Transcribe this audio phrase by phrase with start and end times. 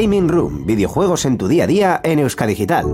[0.00, 2.84] Gaming Room, videojuegos en tu día a día en Euskadigital.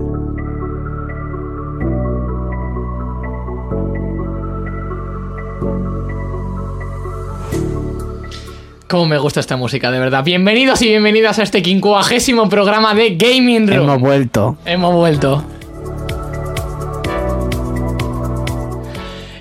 [8.87, 10.23] Cómo me gusta esta música, de verdad.
[10.23, 13.83] Bienvenidos y bienvenidas a este quincuagésimo programa de Gaming Room.
[13.83, 14.57] Hemos vuelto.
[14.65, 15.43] Hemos vuelto.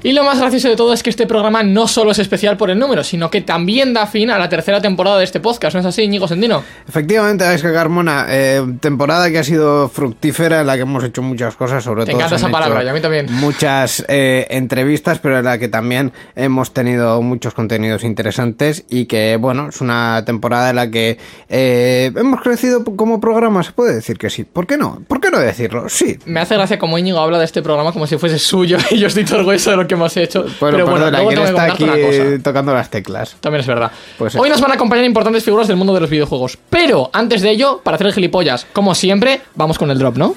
[0.05, 2.69] Y lo más gracioso de todo es que este programa no solo es especial por
[2.69, 5.81] el número, sino que también da fin a la tercera temporada de este podcast, ¿no
[5.81, 6.63] es así, Íñigo Sendino?
[6.87, 11.57] Efectivamente, que Carmona, eh, temporada que ha sido fructífera, en la que hemos hecho muchas
[11.57, 12.21] cosas, sobre Te todo.
[12.21, 13.29] encanta esa palabra, y a mí también.
[13.31, 19.39] Muchas eh, entrevistas, pero en la que también hemos tenido muchos contenidos interesantes y que,
[19.41, 21.17] bueno, es una temporada en la que
[21.49, 24.45] eh, hemos crecido como programa, se puede decir que sí.
[24.45, 25.01] ¿Por qué no?
[25.09, 25.89] ¿Por qué no decirlo?
[25.89, 26.19] Sí.
[26.27, 29.07] Me hace gracia como Íñigo habla de este programa como si fuese suyo y yo
[29.07, 30.43] estoy todo orgulloso de lo que hemos hecho.
[30.61, 32.43] Bueno, pero bueno, perdona, luego que él tengo que está aquí una cosa.
[32.43, 33.37] tocando las teclas.
[33.41, 33.91] También es verdad.
[34.19, 36.59] Pues Hoy nos van a acompañar importantes figuras del mundo de los videojuegos.
[36.71, 40.35] Pero antes de ello, para hacer el gilipollas, como siempre, vamos con el drop, ¿no?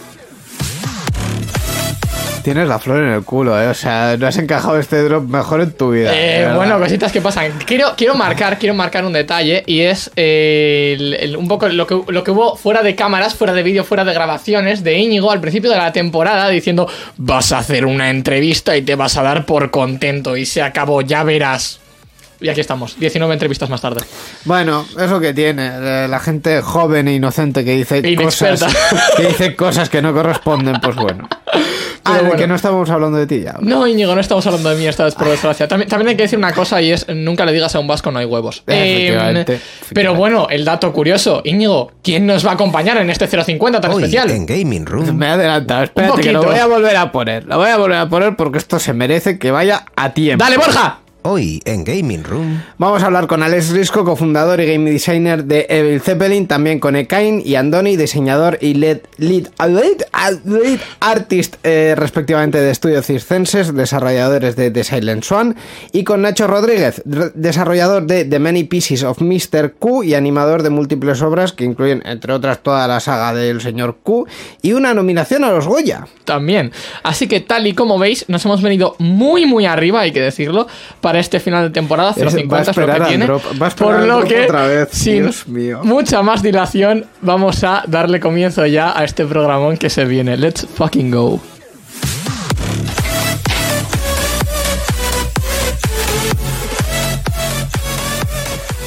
[2.47, 3.67] Tienes la flor en el culo, ¿eh?
[3.67, 6.11] O sea, no has encajado este drop mejor en tu vida.
[6.15, 7.51] Eh, bueno, cositas que pasan.
[7.65, 11.85] Quiero, quiero marcar, quiero marcar un detalle y es eh, el- el- un poco lo
[11.85, 15.29] que, lo que hubo fuera de cámaras, fuera de vídeo, fuera de grabaciones de Íñigo
[15.29, 16.87] al principio de la temporada diciendo
[17.17, 21.01] vas a hacer una entrevista y te vas a dar por contento y se acabó,
[21.01, 21.81] ya verás.
[22.39, 24.01] Y aquí estamos, 19 entrevistas más tarde.
[24.45, 28.63] Bueno, eso que tiene, eh, la gente joven e inocente que dice E cosas
[29.17, 31.27] que dice cosas que no corresponden, pues bueno.
[32.09, 32.37] Ah, bueno.
[32.37, 33.55] que no estamos hablando de ti ya.
[33.59, 35.67] No, Íñigo, no estamos hablando de mí esta vez, por desgracia.
[35.67, 38.11] También, también hay que decir una cosa y es, nunca le digas a un vasco
[38.11, 38.63] no hay huevos.
[38.65, 39.61] Efectivamente, Eh, efectivamente.
[39.93, 43.91] pero bueno, el dato curioso, Íñigo, ¿quién nos va a acompañar en este 050 tan
[43.91, 44.31] Hoy especial?
[44.31, 45.17] en Gaming Room.
[45.17, 47.43] Me he adelantado, espérate que lo voy a volver a poner.
[47.45, 50.41] Lo voy a volver a poner porque esto se merece que vaya a tiempo.
[50.41, 50.99] ¡Dale, Borja!
[51.29, 52.63] Hoy en Gaming Room.
[52.77, 56.95] Vamos a hablar con Alex Risco, cofundador y game designer de Evil Zeppelin, también con
[56.95, 60.05] Ekain y Andoni, diseñador y lead, lead, lead,
[60.45, 65.57] lead artist eh, respectivamente de Estudio Circenses, desarrolladores de The Silent Swan,
[65.91, 69.73] y con Nacho Rodríguez, desarrollador de The Many Pieces of Mr.
[69.77, 73.97] Q y animador de múltiples obras que incluyen, entre otras, toda la saga del señor
[74.01, 74.27] Q
[74.61, 76.07] y una nominación a los Goya.
[76.23, 76.71] También.
[77.03, 80.67] Así que tal y como veis, nos hemos venido muy, muy arriba, hay que decirlo,
[81.01, 82.13] para este final de temporada.
[82.19, 83.25] Va a 050 es lo que tiene.
[83.25, 83.41] drop,
[83.77, 85.81] Por lo que, vez, sin Dios mío.
[85.83, 90.37] mucha más dilación, vamos a darle comienzo ya a este programón que se viene.
[90.37, 91.39] Let's fucking go.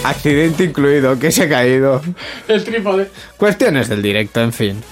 [0.04, 2.00] Accidente incluido, que se ha caído.
[2.48, 3.10] El trípode.
[3.36, 4.82] Cuestiones del directo, en fin.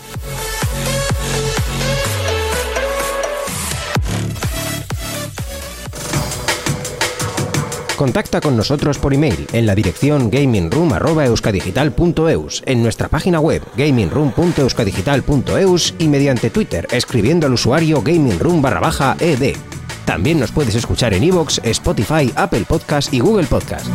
[7.98, 16.06] Contacta con nosotros por email en la dirección gamingroom.euskadigital.eus, en nuestra página web gamingroom.euskadigital.eus y
[16.06, 18.62] mediante Twitter escribiendo al usuario gamingroom.
[20.04, 23.88] También nos puedes escuchar en iVoox, Spotify, Apple Podcast y Google Podcast.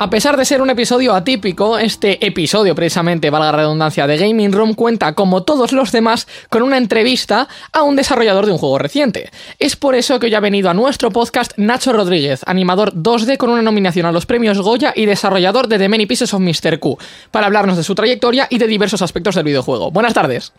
[0.00, 4.52] A pesar de ser un episodio atípico, este episodio, precisamente, valga la redundancia, de Gaming
[4.52, 8.78] Room cuenta, como todos los demás, con una entrevista a un desarrollador de un juego
[8.78, 9.32] reciente.
[9.58, 13.50] Es por eso que hoy ha venido a nuestro podcast Nacho Rodríguez, animador 2D con
[13.50, 16.78] una nominación a los premios Goya y desarrollador de The Many Pieces of Mr.
[16.78, 16.96] Q,
[17.32, 19.90] para hablarnos de su trayectoria y de diversos aspectos del videojuego.
[19.90, 20.52] Buenas tardes.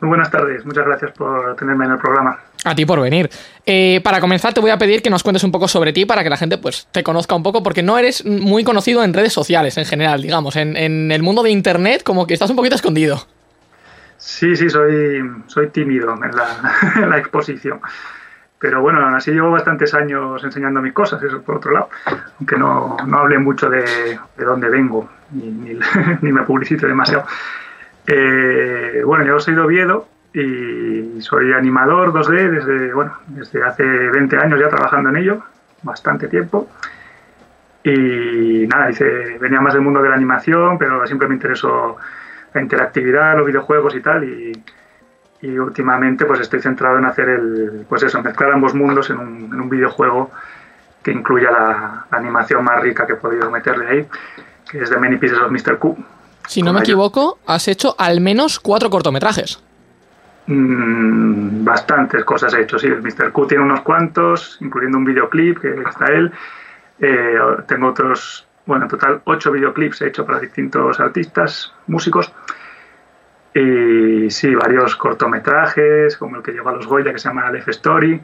[0.00, 2.38] Muy buenas tardes, muchas gracias por tenerme en el programa.
[2.64, 3.28] A ti por venir.
[3.66, 6.22] Eh, para comenzar, te voy a pedir que nos cuentes un poco sobre ti para
[6.22, 9.32] que la gente pues, te conozca un poco, porque no eres muy conocido en redes
[9.32, 10.54] sociales en general, digamos.
[10.54, 13.26] En, en el mundo de internet, como que estás un poquito escondido.
[14.18, 16.72] Sí, sí, soy, soy tímido en la,
[17.02, 17.80] en la exposición.
[18.60, 21.88] Pero bueno, aún así llevo bastantes años enseñando mis cosas, eso por otro lado.
[22.38, 25.78] Aunque no, no hable mucho de, de dónde vengo, ni, ni,
[26.22, 27.24] ni me publicite demasiado.
[28.10, 34.34] Eh, bueno, yo soy de Oviedo y soy animador 2D desde, bueno, desde hace 20
[34.38, 35.42] años ya trabajando en ello,
[35.82, 36.70] bastante tiempo.
[37.84, 41.98] Y nada, hice, venía más del mundo de la animación, pero siempre me interesó
[42.54, 44.24] la interactividad, los videojuegos y tal.
[44.24, 44.52] Y,
[45.40, 50.32] últimamente pues estoy centrado en hacer el, pues eso, mezclar ambos mundos en un, videojuego
[51.00, 54.08] que incluya la, la, animación más rica que he podido meterle ahí,
[54.68, 55.78] que es de Many Pieces of Mr.
[55.78, 55.96] Q.
[56.48, 59.62] Si no me equivoco, has hecho al menos cuatro cortometrajes.
[60.46, 62.86] Mm, bastantes cosas he hecho, sí.
[62.86, 63.32] El Mr.
[63.32, 66.32] Q tiene unos cuantos, incluyendo un videoclip que está él.
[67.00, 67.34] Eh,
[67.66, 72.32] tengo otros, bueno, en total ocho videoclips he hecho para distintos artistas, músicos.
[73.54, 77.70] Y sí, varios cortometrajes, como el que lleva a los Goya, que se llama Life
[77.72, 78.20] Story.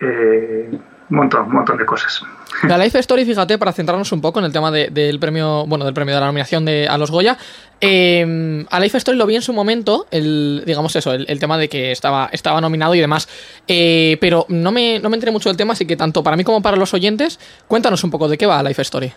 [0.00, 0.78] Eh,
[1.10, 2.22] un montón, un montón de cosas.
[2.62, 5.92] La Life Story, fíjate, para centrarnos un poco en el tema del premio, bueno, del
[5.92, 7.36] premio de la nominación de, a los Goya.
[7.80, 11.68] Eh, a Life Story lo vi en su momento, el, digamos eso, el, tema de
[11.68, 13.28] que estaba, estaba nominado y demás.
[13.68, 16.44] Eh, pero no me, no me enteré mucho del tema, así que tanto para mí
[16.44, 19.12] como para los oyentes, cuéntanos un poco de qué va Life Story.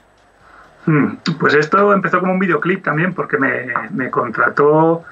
[0.86, 5.04] Hmm, pues esto empezó como un videoclip también, porque me, me contrató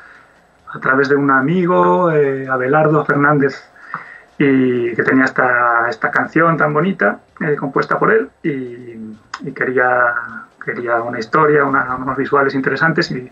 [0.73, 3.69] a través de un amigo, eh, Abelardo Fernández
[4.37, 10.13] y que tenía esta, esta canción tan bonita eh, compuesta por él y, quería,
[10.63, 13.31] quería una historia, unos visuales interesantes y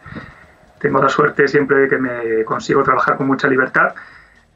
[0.80, 3.94] tengo la suerte siempre de que me consigo trabajar con mucha libertad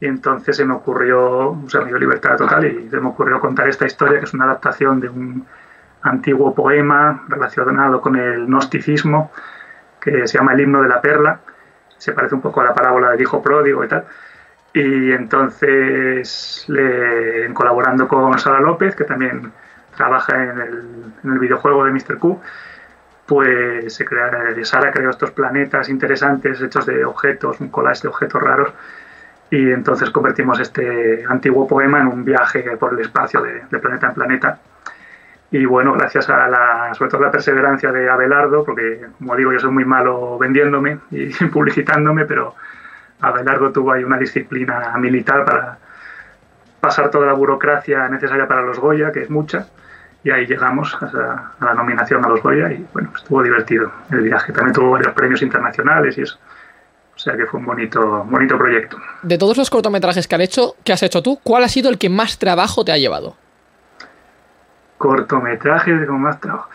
[0.00, 3.40] y entonces se me ocurrió, o sea, me dio libertad total y se me ocurrió
[3.40, 5.46] contar esta historia que es una adaptación de un
[6.02, 9.32] antiguo poema relacionado con el gnosticismo
[10.00, 11.40] que se llama El himno de la perla,
[11.98, 14.06] se parece un poco a la parábola del hijo pródigo y tal
[14.78, 19.50] y entonces, le, colaborando con Sara López, que también
[19.96, 22.16] trabaja en el, en el videojuego de Mr.
[22.18, 22.40] Q,
[23.26, 24.30] pues se crea,
[24.62, 28.72] Sara creó estos planetas interesantes hechos de objetos, un collage de objetos raros,
[29.50, 34.06] y entonces convertimos este antiguo poema en un viaje por el espacio de, de, planeta
[34.06, 34.60] en planeta.
[35.50, 39.58] Y bueno, gracias a la, sobre todo la perseverancia de Abelardo, porque como digo, yo
[39.58, 42.54] soy muy malo vendiéndome y publicitándome, pero
[43.20, 45.78] Abelardo tuvo ahí una disciplina militar para
[46.80, 49.66] pasar toda la burocracia necesaria para los Goya, que es mucha,
[50.22, 54.52] y ahí llegamos a, la nominación a los Goya y bueno, estuvo divertido el viaje.
[54.52, 56.38] También tuvo varios premios internacionales y eso.
[57.14, 58.96] O sea que fue un bonito, bonito proyecto.
[59.22, 61.98] De todos los cortometrajes que has hecho, que has hecho tú, ¿cuál ha sido el
[61.98, 63.36] que más trabajo te ha llevado?
[64.98, 66.68] Cortometrajes con más trabajo.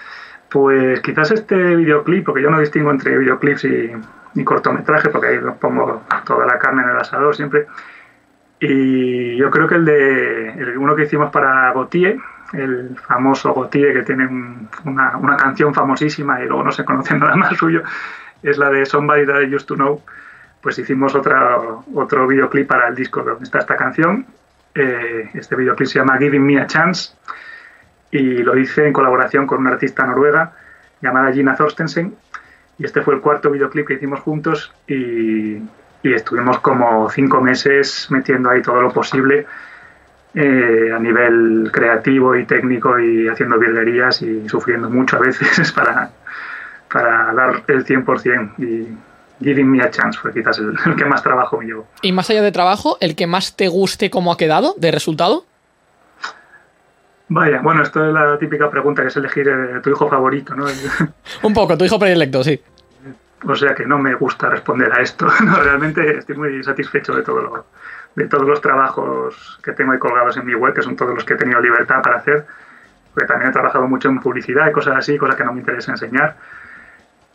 [0.54, 3.92] Pues quizás este videoclip, porque yo no distingo entre videoclips y,
[4.36, 7.66] mi cortometraje, porque ahí pongo toda la carne en el asador siempre.
[8.60, 12.18] Y yo creo que el de el uno que hicimos para Gautier,
[12.54, 14.28] el famoso Gautier que tiene
[14.86, 17.82] una, una, canción famosísima y luego no se conoce nada más suyo,
[18.44, 20.04] es la de Somebody That I Used to Know.
[20.62, 21.58] Pues hicimos otra,
[21.96, 24.28] otro videoclip para el disco donde está esta canción.
[24.76, 27.16] Eh, este videoclip se llama Giving Me a Chance
[28.14, 30.54] y lo hice en colaboración con una artista noruega
[31.02, 32.16] llamada Gina Thorstensen
[32.78, 35.62] y este fue el cuarto videoclip que hicimos juntos y,
[36.04, 39.48] estuvimos como cinco meses metiendo ahí todo lo posible
[40.36, 46.12] eh, a nivel creativo y técnico y haciendo virguerías y sufriendo mucho a veces para,
[46.92, 48.98] para dar el 100% y
[49.42, 51.88] Giving Me a Chance fue quizás el, el, que más trabajo me llevó.
[52.02, 55.46] Y más allá de trabajo, ¿el que más te guste cómo ha quedado de resultado?
[57.30, 60.66] Vaya, bueno, esto es la típica pregunta que es elegir eh, tu hijo favorito, ¿no?
[61.44, 62.62] Un poco, tu hijo predilecto, sí.
[63.46, 65.28] O sea que no me gusta responder a esto.
[65.44, 67.66] No, realmente estoy muy satisfecho de todo lo,
[68.16, 71.24] de todos los trabajos que tengo ahí colgados en mi web, que son todos los
[71.24, 72.46] que he tenido libertad para hacer.
[73.14, 75.92] Porque también he trabajado mucho en publicidad y cosas así, cosas que no me interesa
[75.92, 76.36] enseñar,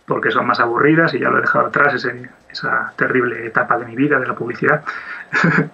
[0.06, 3.86] porque son más aburridas y ya lo he dejado atrás, ese, esa terrible etapa de
[3.86, 4.82] mi vida de la publicidad.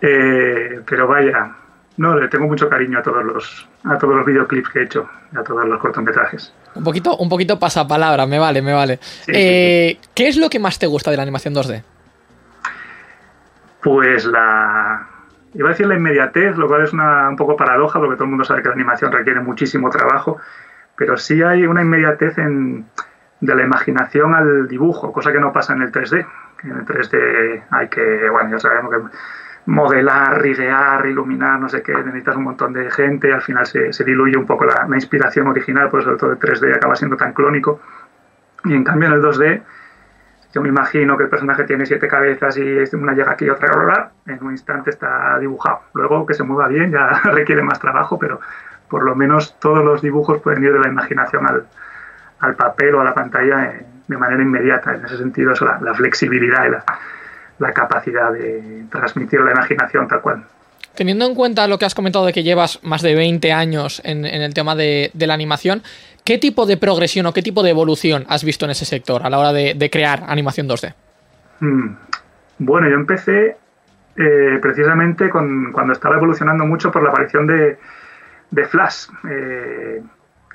[0.00, 1.50] eh, pero vaya,
[1.98, 5.08] no, le tengo mucho cariño a todos los a todos los videoclips que he hecho,
[5.36, 6.52] a todos los cortometrajes.
[6.74, 8.98] Un poquito, un poquito pasapalabra, me vale, me vale.
[9.26, 11.82] eh, ¿Qué es lo que más te gusta de la animación 2D?
[13.82, 15.06] Pues la.
[15.54, 18.30] Iba a decir la inmediatez, lo cual es una, un poco paradoja, porque todo el
[18.30, 20.38] mundo sabe que la animación requiere muchísimo trabajo,
[20.94, 22.86] pero sí hay una inmediatez en,
[23.40, 26.26] de la imaginación al dibujo, cosa que no pasa en el 3D.
[26.64, 29.16] En el 3D hay que, bueno, ya sabemos que
[29.68, 34.34] modelar, ridear, iluminar, no sé qué, necesitas un montón de gente, al final se, diluye
[34.34, 37.78] un poco la, inspiración original, por eso todo el 3D acaba siendo tan clónico.
[38.64, 39.60] Y en cambio en el 2D,
[40.54, 43.76] yo me imagino que el personaje tiene siete cabezas y una llega aquí y otra,
[43.76, 45.80] bla, en un instante está dibujado.
[45.92, 48.40] Luego que se mueva bien ya requiere más trabajo, pero
[48.88, 51.66] por lo menos todos los dibujos pueden ir de la imaginación al,
[52.40, 53.74] al papel o a la pantalla
[54.06, 54.94] de manera inmediata.
[54.94, 56.84] En ese sentido, eso, la, la flexibilidad y la,
[57.58, 60.44] la capacidad de transmitir la imaginación tal cual.
[60.94, 64.24] Teniendo en cuenta lo que has comentado de que llevas más de 20 años en,
[64.24, 65.82] en el tema de, de, la animación,
[66.24, 69.30] ¿qué tipo de progresión o qué tipo de evolución has visto en ese sector a
[69.30, 70.94] la hora de, de crear animación 2D?
[71.60, 71.94] Hmm.
[72.58, 73.56] Bueno, yo empecé
[74.16, 77.78] eh, precisamente con, cuando estaba evolucionando mucho por la aparición de,
[78.50, 79.06] de Flash.
[79.30, 80.02] Eh,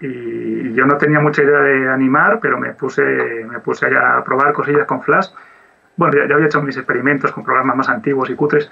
[0.01, 4.51] y yo no tenía mucha idea de animar, pero me puse, me puse a probar
[4.51, 5.27] cosillas con Flash
[5.95, 8.71] bueno, ya, había hecho mis experimentos con programas más antiguos y cutres,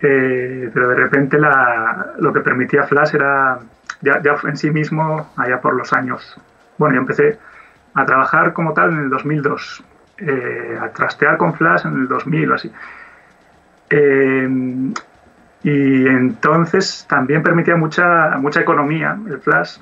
[0.00, 3.58] eh, pero de repente la, lo que permitía Flash era
[4.02, 6.38] ya, en sí mismo, allá por los años,
[6.78, 7.38] bueno, yo empecé
[7.94, 9.84] a trabajar como tal en el 2002,
[10.18, 12.72] eh, a trastear con Flash en el 2000 o así.
[13.88, 14.48] Eh,
[15.62, 19.78] y entonces también permitía mucha, mucha economía el Flash,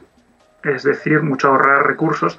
[0.62, 2.38] es decir, mucho ahorrar recursos,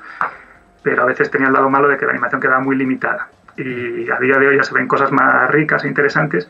[0.81, 3.27] pero a veces tenía el lado malo de que la animación quedaba muy limitada.
[3.57, 6.49] Y a día de hoy ya se ven cosas más ricas e interesantes,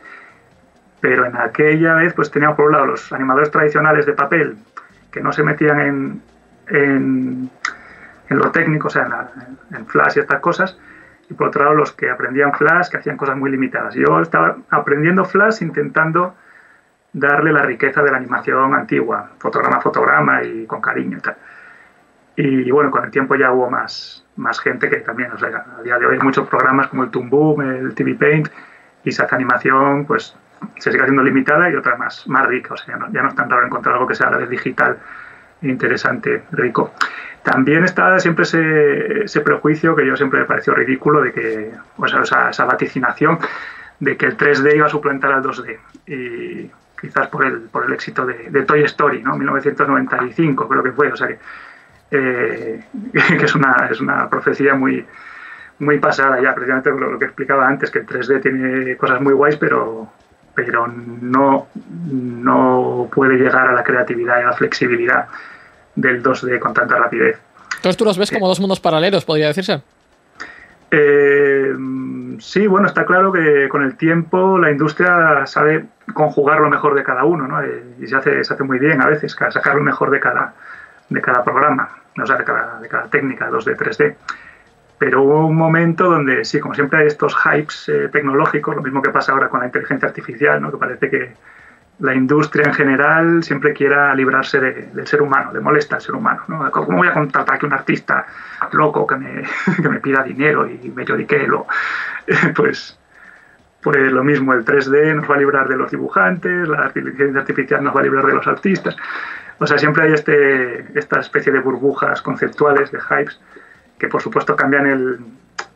[1.00, 4.58] pero en aquella vez pues teníamos por un lado los animadores tradicionales de papel
[5.12, 6.22] que no se metían en,
[6.68, 7.50] en,
[8.30, 9.30] lo técnico, o sea,
[9.72, 10.78] en, en Flash y estas cosas,
[11.30, 13.96] y por otro lado los que aprendían Flash, que hacían cosas muy limitadas.
[13.96, 16.36] Yo estaba aprendiendo Flash intentando
[17.14, 21.38] darle la riqueza de la animación antigua, fotograma a fotograma y con cariño y tal.
[22.36, 25.82] Y bueno, con el tiempo ya hubo más, más gente que también, o sea, a
[25.82, 28.50] día de hoy hay muchos programas como el Toon Boom, el TV Paint,
[29.04, 30.36] y esa animación pues
[30.78, 33.50] se sigue haciendo limitada y otra más, más rica, o sea, ya no, es tan
[33.50, 34.98] raro encontrar algo que sea a la vez digital,
[35.62, 36.94] interesante, rico.
[37.44, 42.08] También está siempre ese, ese, prejuicio que yo siempre me pareció ridículo de que, o
[42.08, 43.38] sea, esa, esa, vaticinación
[44.00, 45.78] de que el 3D iba a suplantar al 2D.
[46.08, 49.38] Y quizás por el, por el éxito de, de Toy Story, ¿no?
[49.38, 51.38] 1995 creo que fue, o sea que,
[52.12, 52.84] eh,
[53.14, 55.06] que es, una, es una profecía muy,
[55.80, 59.34] muy pasada ya, precisamente lo, lo, que explicaba antes, que el 3D tiene cosas muy
[59.34, 60.10] guays, pero,
[60.54, 61.68] pero no,
[62.12, 65.28] no puede llegar a la creatividad y a la flexibilidad
[65.96, 67.40] del 2D con tanta rapidez.
[67.76, 69.82] Entonces tú los ves como dos mundos paralelos, podría decirse.
[70.92, 71.76] Eh,
[72.40, 77.04] sí, bueno, está claro que con el tiempo la industria sabe conjugar lo mejor de
[77.04, 77.62] cada uno, ¿no?
[77.62, 80.54] Eh, y se hace, se hace muy bien a veces, sacar lo mejor de cada,
[81.10, 81.90] de cada programa,
[82.22, 84.16] o sea, de cada, de cada técnica 2D, 3D.
[84.98, 89.02] Pero hubo un momento donde, sí, como siempre hay estos hypes eh, tecnológicos, lo mismo
[89.02, 90.72] que pasa ahora con la inteligencia artificial, ¿no?
[90.72, 91.34] que parece que
[92.00, 96.16] la industria en general siempre quiera librarse de, del ser humano, le molesta al ser
[96.16, 96.44] humano.
[96.48, 96.72] ¿no?
[96.72, 98.26] ¿Cómo voy a contratar que un artista
[98.72, 99.44] loco que me,
[99.82, 101.68] que me pida dinero y me lloriquelo?
[102.56, 102.98] pues,
[103.86, 107.84] pues lo mismo, el 3D nos va a librar de los dibujantes, la inteligencia artificial
[107.84, 108.98] nos va a librar de los artistas.
[109.60, 113.40] O sea, siempre hay este, esta especie de burbujas conceptuales, de hypes,
[114.00, 115.20] que por supuesto cambian, el,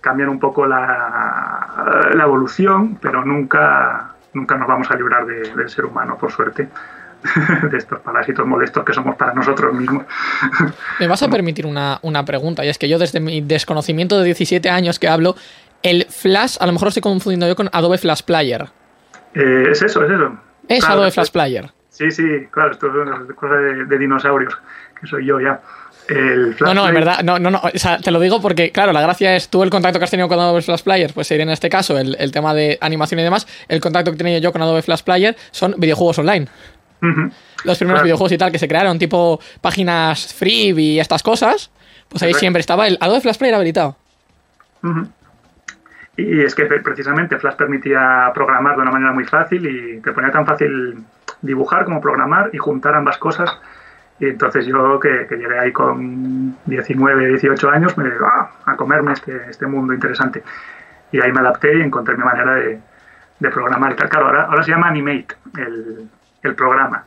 [0.02, 5.86] cambian un poco la, evolución, pero nunca nunca nos vamos a librar de, del ser
[5.86, 6.68] humano, por suerte,
[7.70, 10.06] de estos parásitos molestos que somos para nosotros mismos.
[11.00, 14.26] Me vas a permitir una, una, pregunta, y es que yo desde mi desconocimiento de
[14.26, 15.36] 17 años que hablo,
[15.84, 18.68] el Flash, a lo mejor estoy confundiendo yo con Adobe Flash Player.
[19.34, 20.38] Eh, es eso, es eso.
[20.68, 21.70] Es claro, Adobe Flash Player.
[21.90, 24.58] Sí, sí, claro, esto es cosa de, de dinosaurios,
[25.00, 25.60] que soy yo ya.
[26.08, 28.92] El no, no, en verdad, no, no, no, o sea, te lo digo porque, claro,
[28.92, 31.44] la gracia es tú el contacto que has tenido con Adobe Flash Player, pues sería
[31.44, 34.40] en este caso el, el tema de animación y demás, el contacto que he tenido
[34.40, 36.48] yo con Adobe Flash Player son videojuegos online.
[37.02, 37.32] Uh -huh.
[37.64, 38.04] Los primeros claro.
[38.06, 41.70] videojuegos y tal que se crearon, tipo páginas free y estas cosas,
[42.08, 43.96] pues ahí siempre estaba el Adobe Flash Player habilitado.
[44.82, 45.08] Uh -huh.
[46.22, 50.32] Y es que precisamente Flash permitía programar de una manera muy fácil y te ponía
[50.32, 51.04] tan fácil
[51.42, 53.60] dibujar como programar y juntar ambas cosas
[54.20, 59.14] y entonces yo, que, que, llegué ahí con 19, 18 años, me ah, a comerme
[59.14, 60.44] este, este mundo interesante.
[61.12, 62.80] Y ahí me adapté y encontré mi manera de,
[63.40, 63.96] de programar.
[63.96, 66.10] Claro, ahora, ahora se llama Animate, el,
[66.44, 67.06] el, programa.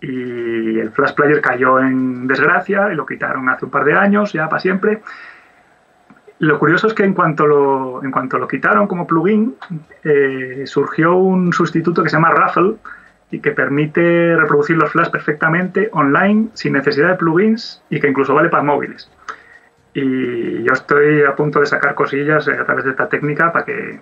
[0.00, 4.32] Y el Flash Player cayó en desgracia y lo quitaron hace un par de años,
[4.32, 5.02] ya para siempre.
[6.40, 9.56] Lo curioso es que en cuanto lo, en cuanto lo quitaron como plugin,
[10.02, 12.76] eh, surgió un sustituto que se llama Raffle,
[13.30, 18.34] y que permite reproducir los flash perfectamente online sin necesidad de plugins y que incluso
[18.34, 19.10] vale para móviles.
[19.94, 24.00] Y yo estoy a punto de sacar cosillas a través de esta técnica para que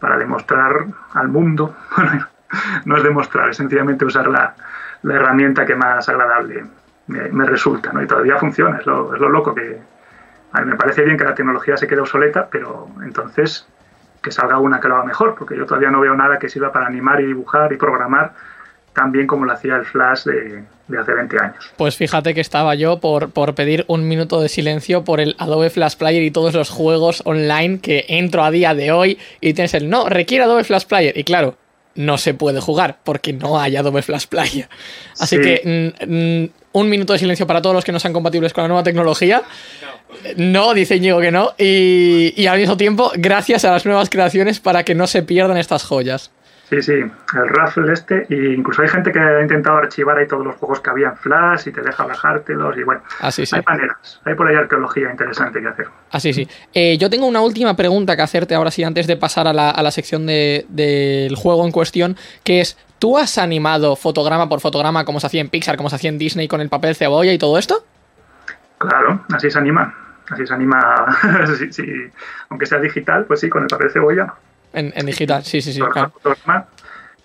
[0.00, 1.74] para demostrar al mundo,
[2.84, 4.54] no es demostrar, es sencillamente usar la,
[5.02, 6.64] la herramienta que más agradable
[7.06, 8.02] me, me resulta, ¿no?
[8.02, 9.78] Y todavía funciona, es lo, es lo loco que
[10.54, 13.66] a mí me parece bien que la tecnología se quede obsoleta, pero entonces
[14.22, 16.72] que salga una que lo haga mejor, porque yo todavía no veo nada que sirva
[16.72, 18.32] para animar y dibujar y programar
[18.94, 21.72] tan bien como lo hacía el Flash de, de, hace 20 años.
[21.76, 25.68] Pues fíjate que estaba yo por, por pedir un minuto de silencio por el Adobe
[25.68, 29.74] Flash Player y todos los juegos online que entro a día de hoy y tienes
[29.74, 31.18] el no, requiere Adobe Flash Player.
[31.18, 31.56] Y claro,
[31.94, 34.68] no se puede jugar porque no hay Adobe Flash Player.
[35.18, 35.42] Así sí.
[35.42, 38.68] que mm, un minuto de silencio para todos los que no sean compatibles con la
[38.68, 39.42] nueva tecnología.
[40.36, 41.54] No, no dice Íñigo que no.
[41.58, 45.56] Y, y al mismo tiempo, gracias a las nuevas creaciones para que no se pierdan
[45.56, 46.30] estas joyas.
[46.74, 50.44] Sí, sí, el Raffle este, e incluso hay gente que ha intentado archivar ahí todos
[50.44, 53.54] los juegos que había en Flash y te deja bajártelos y bueno, Ah, sí, sí.
[53.54, 55.86] hay maneras, hay por ahí arqueología interesante que hacer.
[56.10, 56.48] Así, sí.
[56.72, 59.70] Eh, yo tengo una última pregunta que hacerte ahora sí, antes de pasar a la,
[59.70, 64.60] a la sección de- del juego en cuestión, que es, ¿tú has animado fotograma por
[64.60, 67.32] fotograma como se hacía en Pixar, como se hacía en Disney con el papel cebolla
[67.32, 67.84] y todo esto?
[68.78, 69.94] Claro, así se anima,
[70.30, 71.16] así se anima,
[71.58, 71.84] sí, sí,
[72.48, 74.34] aunque sea digital, pues sí, con el papel cebolla.
[74.74, 76.12] En, en digital, sí, sí, sí, claro.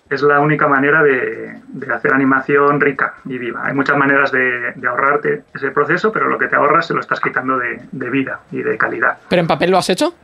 [0.08, 3.66] es la única manera de, de hacer animación rica y viva.
[3.66, 7.00] Hay muchas maneras de, de ahorrarte ese proceso, pero lo que te ahorras se lo
[7.00, 9.18] estás quitando de, de vida y de calidad.
[9.28, 10.14] ¿Pero en papel lo has hecho?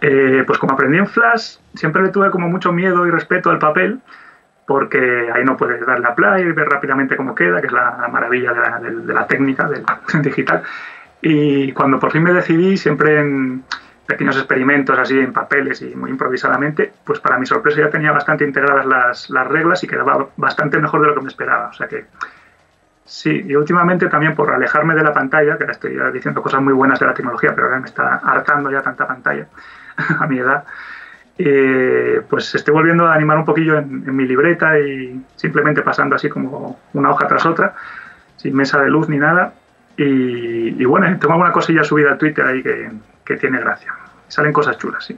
[0.00, 3.58] Eh, pues como aprendí en Flash, siempre le tuve como mucho miedo y respeto al
[3.60, 4.00] papel,
[4.66, 7.98] porque ahí no puedes darle a play y ver rápidamente cómo queda, que es la,
[8.00, 9.84] la maravilla de la, de- de la técnica del
[10.22, 10.62] digital.
[11.20, 13.62] Y cuando por fin me decidí, siempre en
[14.12, 18.44] pequeños experimentos así en papeles y muy improvisadamente, pues para mi sorpresa ya tenía bastante
[18.44, 21.68] integradas las, las reglas y quedaba bastante mejor de lo que me esperaba.
[21.68, 22.04] O sea que
[23.06, 26.74] sí, y últimamente también por alejarme de la pantalla, que ahora estoy diciendo cosas muy
[26.74, 29.46] buenas de la tecnología, pero ahora me está hartando ya tanta pantalla
[30.20, 30.64] a mi edad,
[31.38, 36.28] eh, pues estoy volviendo a animar un poquillo en, mi libreta y simplemente pasando así
[36.28, 37.74] como una hoja tras otra,
[38.36, 39.54] sin mesa de luz ni nada.
[39.96, 42.90] Y, y bueno, tengo alguna cosilla subida al Twitter ahí que,
[43.24, 43.94] que tiene gracia.
[44.32, 45.14] Salen cosas chulas, sí.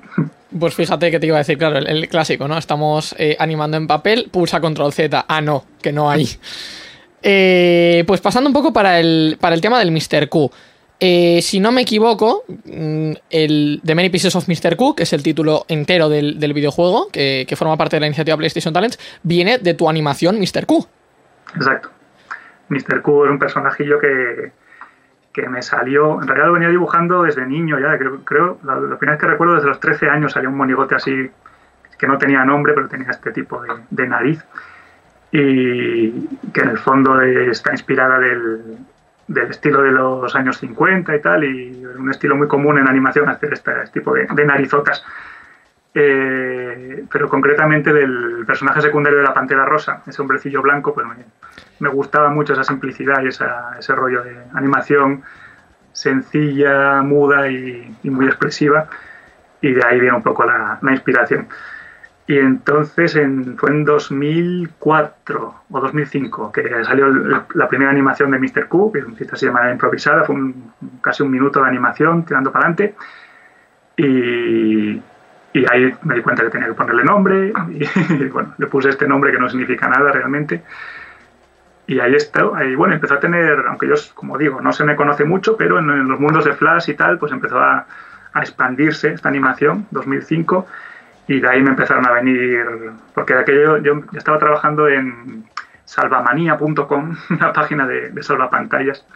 [0.59, 2.59] Pues fíjate que te iba a decir, claro, el, el clásico, ¿no?
[2.59, 5.25] Estamos eh, animando en papel, pulsa control Z.
[5.29, 6.29] Ah, no, que no hay.
[7.23, 10.29] Eh, pues pasando un poco para el, para el tema del Mr.
[10.29, 10.51] Q.
[10.99, 14.75] Eh, si no me equivoco, mm, el The Many Pieces of Mr.
[14.75, 18.07] Q, que es el título entero del, del videojuego, que, que forma parte de la
[18.07, 20.67] iniciativa PlayStation Talents, viene de tu animación Mr.
[20.67, 20.89] Q.
[21.55, 21.89] Exacto.
[22.69, 23.01] Mr.
[23.01, 24.51] Q es un personajillo que,
[25.35, 28.97] que me salió, en realidad lo venía dibujando desde niño ya, creo, creo la, la
[28.97, 31.31] primera vez que recuerdo desde los 13 años salió un monigote así
[31.99, 34.45] que no tenía nombre, pero tenía este tipo de, de nariz
[35.33, 36.13] y
[36.53, 38.79] que en el fondo está inspirada del,
[39.27, 43.29] del estilo de los años 50 y tal, y un estilo muy común en animación
[43.29, 45.05] hacer este, este tipo de, de narizotas.
[45.97, 51.15] Eh, pero concretamente del personaje secundario de la Pantera Rosa, ese hombrecillo blanco, pues me,
[51.79, 55.23] me gustaba mucho esa simplicidad y esa, ese rollo de animación
[55.93, 58.89] sencilla, muda y, y, muy expresiva,
[59.61, 61.47] y de ahí viene un poco la, la inspiración.
[62.27, 68.67] Y entonces en, fue en 2004 o 2005 que salió la primera animación de Mr.
[68.67, 72.95] Q, que de manera improvisada, fue un, casi un minuto de animación tirando para adelante.
[73.97, 75.03] Y,
[75.55, 77.53] y ahí me di cuenta que tenía que ponerle nombre
[78.11, 80.63] y, bueno, le puse este nombre que no significa nada realmente.
[81.87, 84.97] Y ahí está, ahí bueno, empezó a tener, aunque yo, como digo, no se me
[84.97, 87.87] conoce mucho, pero en, en los mundos de Flash y tal, pues empezó a,
[88.33, 90.67] a expandirse esta animación, 2005,
[91.29, 92.67] y de ahí me empezaron a venir,
[93.15, 95.45] porque de aquello yo estaba trabajando en
[95.85, 99.07] salvamanía.com, una página de, de salvapantallas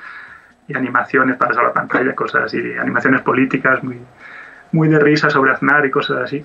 [0.69, 3.99] y animaciones para salvapantallas, cosas así, animaciones políticas muy,
[4.73, 6.45] muy de risa sobre Aznar y cosas así.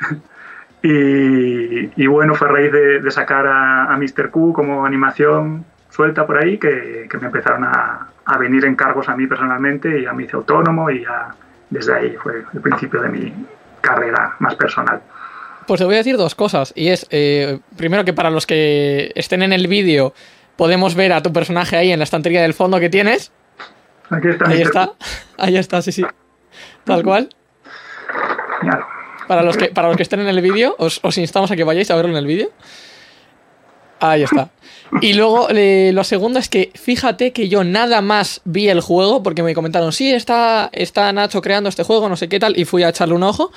[0.82, 4.30] y, y, bueno, fue a raíz de, de sacar a, a, Mr.
[4.30, 9.16] Q como animación suelta por ahí que, que me empezaron a, a, venir encargos a
[9.16, 11.34] mí personalmente y a me hice autónomo y ya
[11.70, 13.32] desde ahí fue el principio de mi
[13.80, 15.00] carrera más personal.
[15.66, 16.72] Pues te voy a decir dos cosas.
[16.74, 20.12] Y es, eh, primero que para los que estén en el vídeo,
[20.56, 23.32] podemos ver a tu personaje ahí en la estantería del fondo que tienes.
[24.10, 24.48] Aquí está.
[24.48, 24.92] Ahí está.
[25.38, 26.04] Ahí está, sí, sí.
[26.84, 27.28] Tal cual.
[28.62, 28.86] Claro.
[29.28, 31.64] Para los que, para los que estén en el vídeo, os, os, instamos a que
[31.64, 32.50] vayáis a verlo en el vídeo.
[34.00, 34.50] Ahí está.
[35.00, 39.22] Y luego eh, lo segundo es que fíjate que yo nada más vi el juego
[39.22, 42.64] porque me comentaron, sí, está, está Nacho creando este juego, no sé qué tal, y
[42.64, 43.52] fui a echarle un ojo.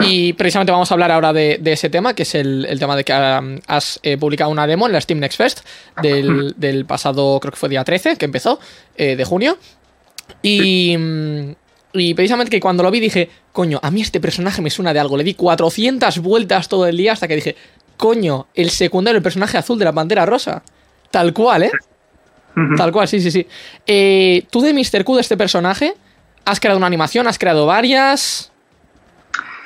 [0.00, 2.94] Y precisamente vamos a hablar ahora de, de ese tema, que es el, el tema
[2.94, 5.60] de que um, has eh, publicado una demo en la Steam Next Fest
[6.00, 8.60] del, del, pasado, creo que fue día 13, que empezó,
[8.96, 9.58] eh, de junio.
[10.40, 11.52] Y, mm,
[11.92, 15.00] y precisamente que cuando lo vi dije, coño, a mí este personaje me suena de
[15.00, 15.16] algo.
[15.16, 17.56] Le di 400 vueltas todo el día hasta que dije,
[17.96, 20.62] coño, el secundario, el personaje azul de la bandera rosa.
[21.10, 21.70] Tal cual, ¿eh?
[22.76, 23.46] Tal cual, sí, sí, sí.
[23.86, 25.04] Eh, Tú de Mr.
[25.04, 25.94] Q, de este personaje,
[26.44, 28.52] has creado una animación, has creado varias...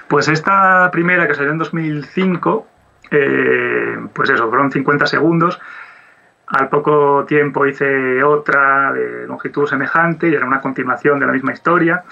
[0.09, 2.67] Pues esta primera que salió en 2005,
[3.13, 5.59] eh, pues eso, fueron 50 segundos.
[6.53, 11.55] Al poco tiempo hice otra de longitud semejante y era una continuación de la misma
[11.55, 12.05] historia.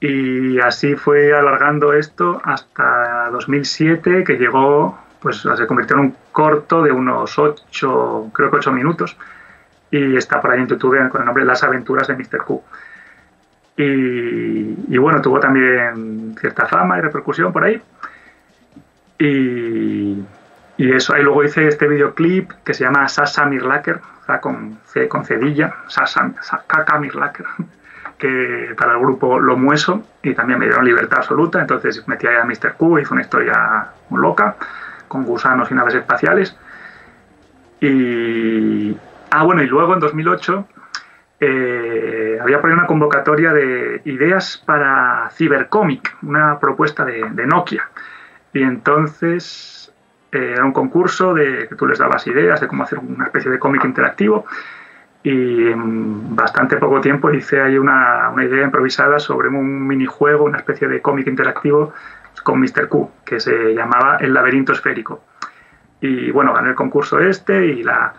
[0.00, 6.82] Y así fue alargando esto hasta 2007, que llegó, pues se convirtió en un corto
[6.82, 9.16] de unos 8, creo que 8 minutos.
[9.90, 12.44] Y está por ahí en YouTube con el nombre Las aventuras de Mr.
[12.44, 12.62] Q.
[13.78, 17.80] Y, y, bueno, tuvo también cierta fama y repercusión por ahí.
[19.18, 20.22] Y,
[20.76, 24.00] y eso, ahí luego hice este videoclip que se llama Sasa Mirlaker,
[24.40, 26.32] con, C, con cedilla, Sasa,
[26.66, 27.46] Kaka Mirlaker,
[28.18, 32.36] que para el grupo Lo Mueso, y también me dieron libertad absoluta, entonces metí ahí
[32.36, 32.74] a Mr.
[32.74, 34.56] Q, hizo una historia muy loca,
[35.06, 36.56] con gusanos y naves espaciales.
[37.80, 38.96] Y.
[39.30, 40.66] Ah, bueno, y luego en 2008
[41.40, 47.88] eh, había por ahí una convocatoria de ideas para Cybercomic, una propuesta de, de Nokia.
[48.52, 49.92] Y entonces
[50.34, 53.58] era un concurso de que tú les dabas ideas de cómo hacer una especie de
[53.58, 54.46] cómic interactivo.
[55.22, 60.58] Y en bastante poco tiempo hice ahí una, una idea improvisada sobre un minijuego, una
[60.58, 61.94] especie de cómic interactivo
[62.42, 62.88] con Mr.
[62.88, 65.22] Q, que se llamaba El laberinto esférico.
[66.00, 68.12] Y bueno, gané el concurso este y la,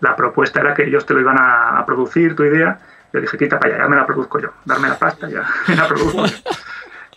[0.00, 2.78] la propuesta era que ellos te lo iban a, a, producir, tu idea.
[3.12, 4.50] Yo dije, quita para allá, ya me la produzco yo.
[4.64, 6.36] Darme la pasta, ya me la produzco yo.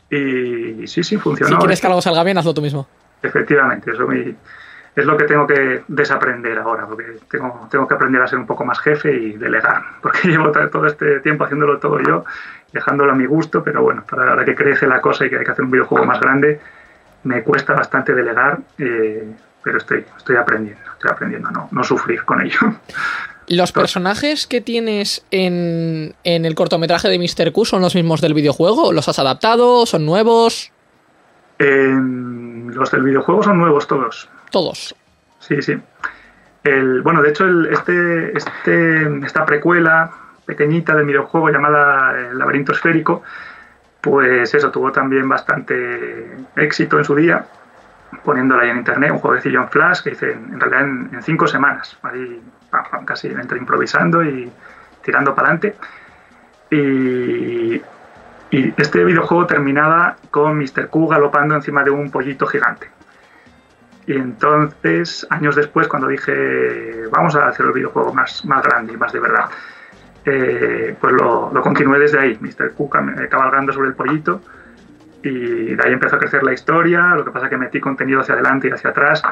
[0.08, 1.55] Y sí, sí, funcionó.
[1.55, 2.88] Si quieres que algo salga bien, hazlo tú mismo.
[3.21, 4.36] Efectivamente, eso me,
[4.95, 8.47] es lo que tengo que desaprender ahora, porque tengo, tengo que aprender a ser un
[8.47, 12.23] poco más jefe y delegar, porque llevo todo este tiempo haciéndolo todo yo,
[12.71, 15.45] dejándolo a mi gusto, pero bueno, para ahora que crece la cosa y que hay
[15.45, 16.60] que hacer un videojuego más grande,
[17.23, 22.23] me cuesta bastante delegar, eh, pero estoy, estoy aprendiendo, estoy aprendiendo a no, no sufrir
[22.23, 22.60] con ello.
[23.47, 27.51] ¿Los personajes que tienes en, en, el cortometraje de Mr.
[27.51, 28.91] Q son los mismos del videojuego?
[28.91, 29.86] ¿Los has adaptado?
[29.86, 30.71] ¿Son nuevos?
[31.59, 31.95] Eh,
[32.73, 34.29] los del videojuego son nuevos todos.
[34.51, 34.95] Todos.
[35.39, 35.77] Sí, sí.
[36.63, 40.11] El, bueno, de hecho, el, este, este, esta precuela
[40.45, 43.23] pequeñita del videojuego llamada El laberinto esférico,
[44.01, 47.45] pues eso, tuvo también bastante éxito en su día,
[48.23, 51.23] poniéndola ahí en internet, un jueguecillo en Flash que hice en, en realidad en, en,
[51.23, 52.41] cinco semanas, ahí
[53.05, 54.51] casi entre improvisando y
[55.03, 55.75] tirando para adelante.
[56.71, 57.81] Y,
[58.51, 60.89] y, este videojuego terminaba con Mr.
[60.89, 62.89] Q galopando encima de un pollito gigante.
[64.08, 68.97] Y entonces, años después, cuando dije, vamos a hacer el videojuego más, más grande y
[68.97, 69.45] más de verdad,
[70.25, 72.73] eh, pues lo, continué desde ahí, Mr.
[72.73, 72.89] Q
[73.29, 74.41] cabalgando sobre el pollito.
[75.23, 78.36] Y de ahí empezó a crecer la historia, lo que pasa que metí contenido hacia
[78.36, 79.23] adelante y hacia atrás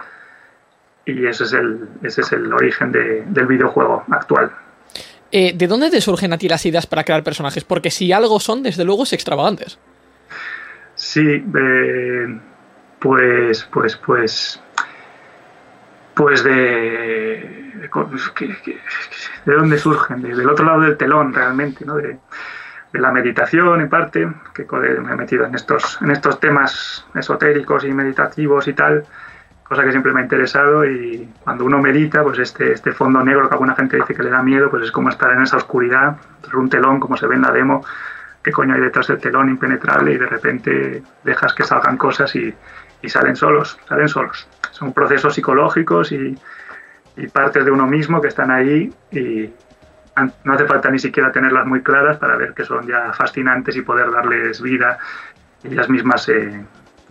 [1.06, 4.52] y ese es el, ese es el origen de, del videojuego actual.
[5.36, 7.63] Eh, ¿De dónde te surgen a ti las ideas para crear personajes?
[7.63, 9.80] Porque si algo son, desde luego, es extravagantes.
[10.93, 12.39] Sí, eh,
[13.00, 14.62] pues, pues, pues,
[16.13, 17.89] pues de, de,
[19.46, 21.96] de dónde surgen, de, del otro lado del telón realmente, ¿no?
[21.96, 22.19] De,
[22.93, 27.84] de la meditación en parte, que me he metido en estos, en estos temas esotéricos
[27.86, 29.04] y meditativos y tal,
[29.73, 33.47] cosa que siempre me ha interesado y cuando uno medita, pues este, este fondo negro
[33.49, 36.17] que alguna gente dice que le da miedo, pues es como estar en esa oscuridad,
[36.41, 37.83] tras un telón, como se ve en la demo,
[38.43, 42.53] qué coño hay detrás del telón impenetrable y de repente dejas que salgan cosas y,
[43.01, 44.47] y salen solos, salen solos.
[44.69, 46.38] Son procesos psicológicos y,
[47.17, 49.49] y, partes de uno mismo que están ahí y
[50.43, 53.81] no hace falta ni siquiera tenerlas muy claras para ver que son ya fascinantes y
[53.81, 54.99] poder darles vida.
[55.63, 56.63] Ellas mismas eh,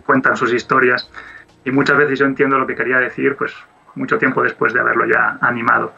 [0.05, 1.09] cuentan sus historias
[1.65, 3.53] y muchas veces yo entiendo lo que quería decir, pues
[3.95, 5.93] mucho tiempo después de haberlo ya animado.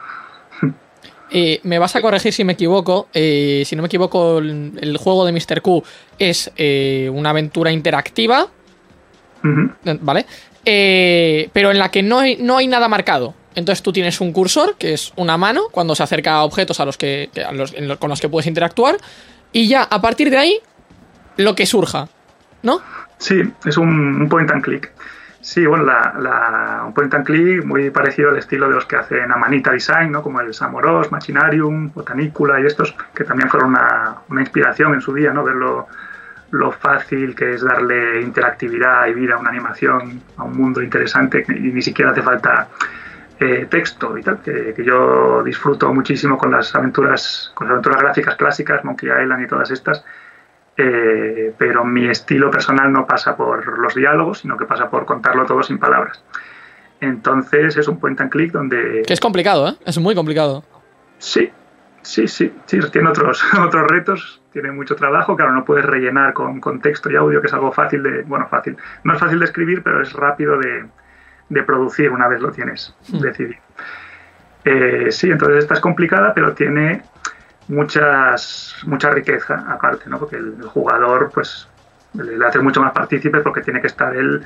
[1.31, 3.09] Eh, me vas a corregir si me equivoco.
[3.11, 5.59] Eh, si no me equivoco, el, el, juego de Mr.
[5.59, 5.83] Q
[6.19, 8.47] es eh, una aventura interactiva.
[9.43, 9.99] Uh -huh.
[10.01, 10.27] ¿Vale?
[10.63, 13.33] Eh, pero en la que no hay, no hay nada marcado.
[13.55, 16.85] Entonces tú tienes un cursor, que es una mano, cuando se acerca a objetos a
[16.85, 18.97] los que, a los, los, con los que puedes interactuar.
[19.51, 20.59] Y ya a partir de ahí,
[21.37, 22.07] lo que surja.
[22.61, 22.81] ¿No?
[23.17, 24.91] Sí, es un, un point and click.
[25.45, 28.95] Sí, bueno, la, la, un point and click muy parecido al estilo de los que
[28.95, 30.23] hacen Amanita Design, ¿no?
[30.23, 35.13] como el Samoros, Machinarium, Botanicula y estos, que también fueron una, una inspiración en su
[35.13, 35.43] día, ¿no?
[35.43, 40.81] ver lo, fácil que es darle interactividad y vida a una animación, a un mundo
[40.81, 42.69] interesante, y ni siquiera hace falta
[43.39, 48.01] eh, texto y tal, que, que, yo disfruto muchísimo con las aventuras, con las aventuras
[48.01, 50.03] gráficas clásicas, Monkey Island y todas estas,
[50.77, 55.45] eh, pero mi estilo personal no pasa por los diálogos, sino que pasa por contarlo
[55.45, 56.23] todo sin palabras.
[57.01, 59.03] Entonces es un point and click donde...
[59.05, 59.75] Que es complicado, ¿eh?
[59.85, 60.63] Es muy complicado.
[61.17, 61.49] Sí,
[62.01, 66.59] sí, sí, sí, tiene otros, otros retos, tiene mucho trabajo, claro, no puedes rellenar con,
[66.59, 69.45] con texto y audio, que es algo fácil de, bueno, fácil, no es fácil de
[69.45, 70.85] escribir, pero es rápido de,
[71.49, 73.19] de producir una vez lo tienes mm.
[73.19, 73.59] decidido.
[74.63, 77.03] Eh, sí, entonces esta es complicada, pero tiene
[77.67, 80.19] muchas, mucha riqueza aparte, ¿no?
[80.19, 81.67] porque el, el jugador pues
[82.13, 84.45] le, le hace mucho más partícipe porque tiene que estar él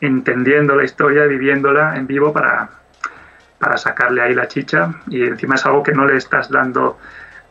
[0.00, 2.68] entendiendo la historia, viviéndola en vivo para,
[3.58, 6.98] para sacarle ahí la chicha y encima es algo que no le estás dando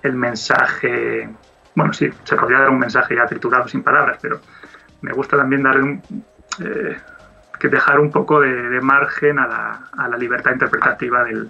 [0.04, 1.30] el mensaje,
[1.76, 4.40] bueno, sí, se podría dar un mensaje ya triturado sin palabras, pero
[5.02, 6.24] me gusta también darle un,
[6.64, 6.98] eh,
[7.60, 11.50] que dejar un poco de, margen a la, a la, libertad interpretativa del,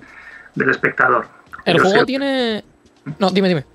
[0.56, 1.28] del espectador.
[1.65, 2.63] El juego tiene...
[3.20, 3.65] No, dime, dime.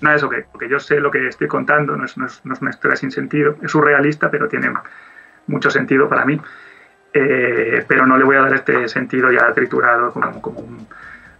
[0.00, 2.54] Nada, eso que, que yo sé lo que estoy contando, no es, no, es, no
[2.54, 4.72] es, una historia sin sentido, es surrealista, pero tiene
[5.46, 6.40] mucho sentido para mí.
[7.12, 10.86] Eh, pero no le voy a dar este sentido ya triturado como, como, un,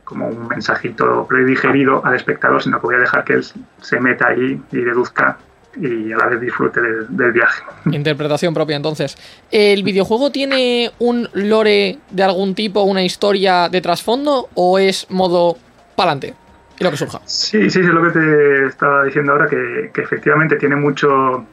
[0.03, 3.45] como un mensajito predigerido al espectador, sino que voy a dejar que él
[3.81, 5.39] se meta ahí y deduzca
[5.77, 7.63] y a la vez disfrute del, del, viaje.
[7.93, 9.17] Interpretación propia, entonces.
[9.51, 15.57] ¿El videojuego tiene un lore de algún tipo, una historia de trasfondo o es modo
[15.95, 16.35] pa'lante?
[16.81, 17.21] Y.
[17.25, 21.45] Sí, sí, es lo que te estaba diciendo ahora, que, efectivamente tiene mucho,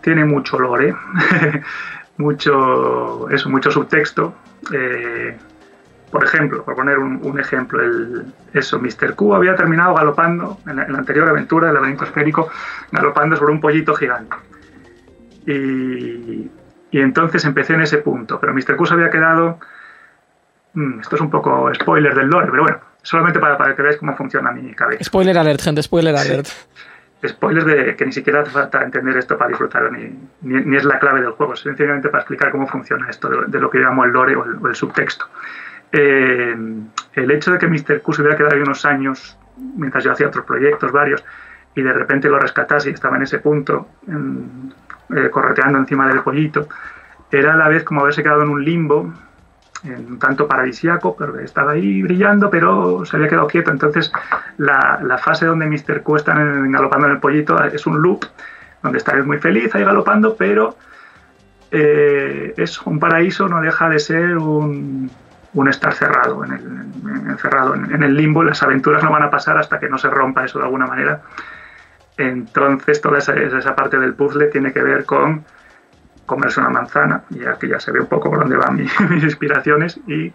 [0.00, 0.94] tiene mucho lore,
[2.18, 4.34] mucho, eso, mucho subtexto.
[4.72, 5.36] Eh,
[6.10, 9.14] por ejemplo, por poner un, ejemplo, el, eso, Mr.
[9.14, 12.48] Q había terminado galopando en la, anterior aventura del laberinto esférico,
[12.92, 14.36] galopando sobre un pollito gigante.
[15.46, 16.50] Y,
[16.90, 18.76] y, entonces empecé en ese punto, pero Mr.
[18.76, 19.58] Q se había quedado.
[20.74, 23.96] Mmm, esto es un poco spoiler del lore, pero bueno, solamente para, para que veáis
[23.96, 25.02] cómo funciona mi cabeza.
[25.02, 26.48] Spoiler alert, gente, spoiler alert.
[27.26, 30.04] Spoilers de que ni siquiera hace falta entender esto para disfrutarlo, ni,
[30.42, 33.58] ni, ni, es la clave del juego, sencillamente para explicar cómo funciona esto de, de
[33.58, 35.24] lo que llamo el lore o el, o el subtexto.
[35.90, 36.54] Eh,
[37.14, 38.02] el hecho de que Mr.
[38.02, 41.24] Q se hubiera quedado ahí unos años mientras yo hacía otros proyectos, varios,
[41.74, 44.72] y de repente lo rescatase y estaba en ese punto, en,
[45.16, 46.68] eh, correteando encima del pollito,
[47.32, 49.12] era a la vez como haberse quedado en un limbo,
[49.84, 53.70] un tanto paradisiaco, pero estaba ahí brillando, pero se había quedado quieto.
[53.70, 54.12] Entonces,
[54.56, 56.02] la, la fase donde Mr.
[56.02, 58.24] Q está en, galopando en el pollito es un loop,
[58.82, 60.76] donde está muy feliz ahí galopando, pero
[61.70, 65.10] eh, es un paraíso, no deja de ser un,
[65.54, 68.42] un estar cerrado, en el, encerrado en, en, el limbo.
[68.42, 71.22] Las aventuras no van a pasar hasta que no se rompa eso de alguna manera.
[72.16, 75.44] Entonces, toda esa, esa parte del puzzle tiene que ver con
[76.28, 79.24] comerse una manzana, y aquí ya se ve un poco por dónde van mi, mis
[79.24, 80.32] inspiraciones, y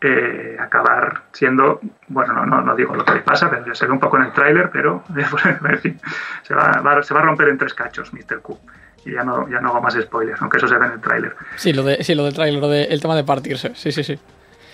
[0.00, 3.86] eh, acabar siendo, bueno, no, no, no, digo lo que le pasa, pero ya se
[3.86, 5.04] ve un poco en el tráiler, pero
[5.68, 6.00] en fin,
[6.42, 8.40] se va, va, se va a romper en tres cachos Mr.
[8.40, 8.58] Q
[9.04, 11.36] y ya no, ya no hago más spoilers, aunque eso se ve en el tráiler.
[11.56, 14.02] Sí, lo de, sí, lo del tráiler, lo de, el tema de partirse, sí, sí,
[14.02, 14.18] sí.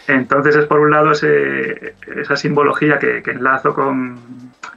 [0.06, 4.18] Entonces es por un lado ese, esa simbología que, que enlazo con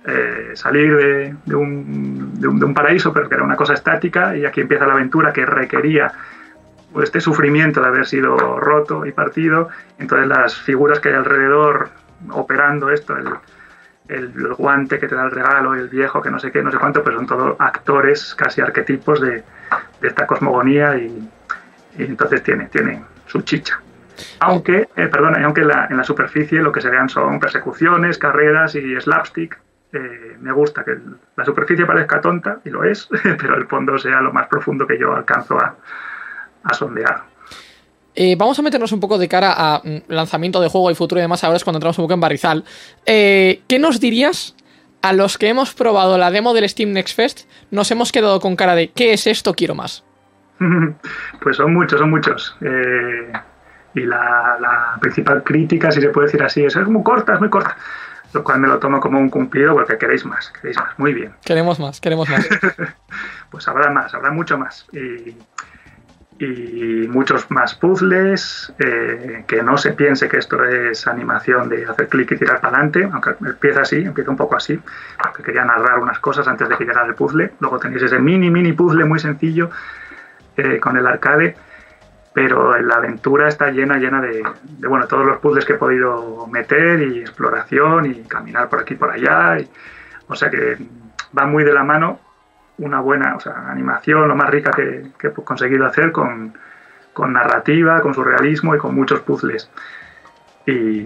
[0.05, 3.73] eh, salir de, de, un, de, un, de, un, paraíso, pero que era una cosa
[3.73, 6.11] estática, y aquí empieza la aventura que requería
[6.91, 9.69] pues, este sufrimiento de haber sido roto y partido.
[9.99, 11.89] Entonces las figuras que hay alrededor
[12.31, 13.27] operando esto, el,
[14.07, 16.71] el, el, guante que te da el regalo, el viejo que no sé qué, no
[16.71, 19.43] sé cuánto, pues son todos actores, casi arquetipos de,
[20.01, 21.29] esta cosmogonía y,
[21.97, 23.79] y, entonces tiene, tiene su chicha.
[24.39, 28.75] Aunque, eh, perdona, aunque la, en la, superficie lo que se vean son persecuciones, carreras
[28.75, 29.57] y slapstick,
[29.93, 33.97] eh, me gusta que el, la superficie parezca tonta, y lo es, pero el fondo
[33.97, 35.75] sea lo más profundo que yo alcanzo a,
[36.63, 37.31] a sondear.
[38.13, 41.19] Eh, vamos a meternos un poco de cara a mm, lanzamiento de juego y futuro
[41.19, 41.43] y demás.
[41.43, 42.63] Ahora es cuando entramos un poco en Barrizal.
[43.05, 44.55] Eh, ¿Qué nos dirías
[45.01, 47.49] a los que hemos probado la demo del Steam Next Fest?
[47.71, 49.53] Nos hemos quedado con cara de ¿qué es esto?
[49.53, 50.03] Quiero más.
[51.41, 52.55] Pues son muchos, son muchos.
[52.61, 53.31] Eh,
[53.95, 57.39] y la, la, principal crítica, si se puede decir así, es, es muy corta, es
[57.39, 57.75] muy corta.
[58.33, 60.97] Lo cual me lo tomo como un cumplido porque queréis más, queréis más.
[60.97, 61.33] Muy bien.
[61.45, 62.47] Queremos más, queremos más.
[63.49, 64.87] pues habrá más, habrá mucho más.
[64.93, 65.35] Y
[66.41, 72.07] y muchos más puzzles, eh, que no se piense que esto es animación de hacer
[72.07, 74.79] clic y tirar para adelante, aunque empieza así, empieza un poco así,
[75.21, 77.51] porque quería narrar unas cosas antes de que llegara el puzzle.
[77.59, 79.69] Luego tenéis ese mini, mini puzzle muy sencillo
[80.57, 81.55] eh, con el arcade,
[82.33, 86.47] pero la aventura está llena, llena de, de, bueno, todos los puzzles que he podido
[86.47, 89.59] meter y exploración y caminar por aquí y por allá.
[89.59, 89.69] Y,
[90.27, 90.77] o sea que
[91.37, 92.19] va muy de la mano
[92.77, 96.57] una buena o sea, animación, lo más rica que, que he conseguido hacer con,
[97.13, 99.69] con, narrativa, con surrealismo y con muchos puzzles.
[100.65, 101.01] Y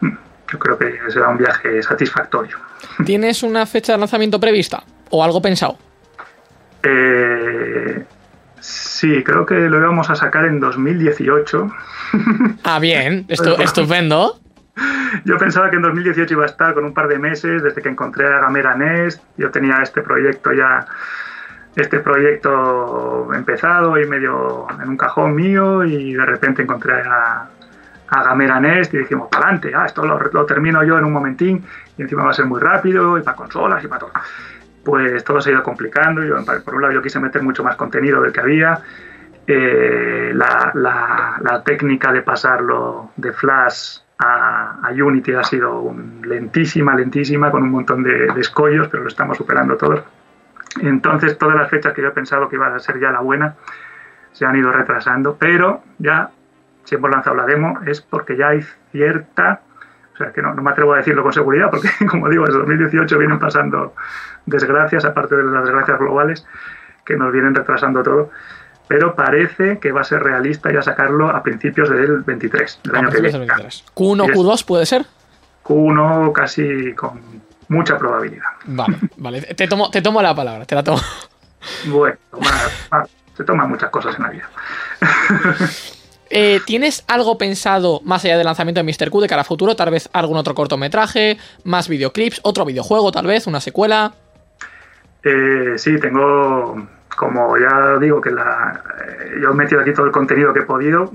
[0.00, 0.16] hmm,
[0.52, 2.56] yo creo que será un viaje satisfactorio.
[3.04, 5.76] ¿Tienes una fecha de lanzamiento prevista o algo pensado?
[6.82, 8.04] Eh,
[8.60, 11.70] sí, creo que lo íbamos a sacar en 2018.
[12.64, 14.40] Ah, bien, Estu estupendo.
[15.24, 17.88] Yo pensaba que en 2018 iba a estar con un par de meses desde que
[17.88, 19.22] encontré a Gamera Nest.
[19.36, 20.86] Yo tenía este proyecto ya,
[21.76, 27.48] este proyecto empezado y medio en un cajón mío y de repente encontré a,
[28.08, 31.12] a Gamera Nest y dijimos, para adelante, ah, esto lo, lo, termino yo en un
[31.12, 31.64] momentín
[31.96, 34.12] y encima va a ser muy rápido y para consolas y para todo.
[34.84, 36.22] Pues todo se ha ido complicando.
[36.22, 38.80] Yo, por un lado yo quise meter mucho más contenido del que había.
[39.46, 47.70] Eh, la, técnica de pasarlo de Flash a, Unity ha sido lentísima, lentísima, con un
[47.70, 50.02] montón de, de, escollos, pero lo estamos superando todos.
[50.80, 53.56] Entonces, todas las fechas que yo he pensado que iba a ser ya la buena,
[54.32, 56.30] se han ido retrasando, pero ya,
[56.84, 59.62] si hemos lanzado la demo, es porque ya hay cierta,
[60.20, 62.58] o sea, que no, no me atrevo a decirlo con seguridad, porque como digo, desde
[62.58, 63.94] 2018 vienen pasando
[64.46, 66.46] desgracias, aparte de las desgracias globales,
[67.04, 68.30] que nos vienen retrasando todo,
[68.86, 72.98] pero parece que va a ser realista ya sacarlo a principios del 23, del A
[72.98, 73.38] año que viene.
[73.38, 73.84] 23.
[73.94, 74.36] ¿Q1 Yes.
[74.36, 75.06] Q2 puede ser?
[75.64, 77.20] Q1 casi con
[77.68, 78.48] mucha probabilidad.
[78.66, 79.40] Vale, vale.
[79.42, 80.98] Te tomo, te tomo la palabra, te la tomo.
[81.86, 83.06] Bueno, toma-
[83.36, 84.48] se toman muchas cosas en la vida.
[86.30, 89.10] Eh, ¿Tienes algo pensado más allá del lanzamiento de Mr.
[89.10, 89.74] Q de cara a futuro?
[89.74, 94.14] Tal vez algún otro cortometraje, más videoclips, otro videojuego, tal vez, una secuela.
[95.24, 100.12] Eh, sí, tengo, como ya digo, que la, eh, yo he metido aquí todo el
[100.12, 101.10] contenido que he podido,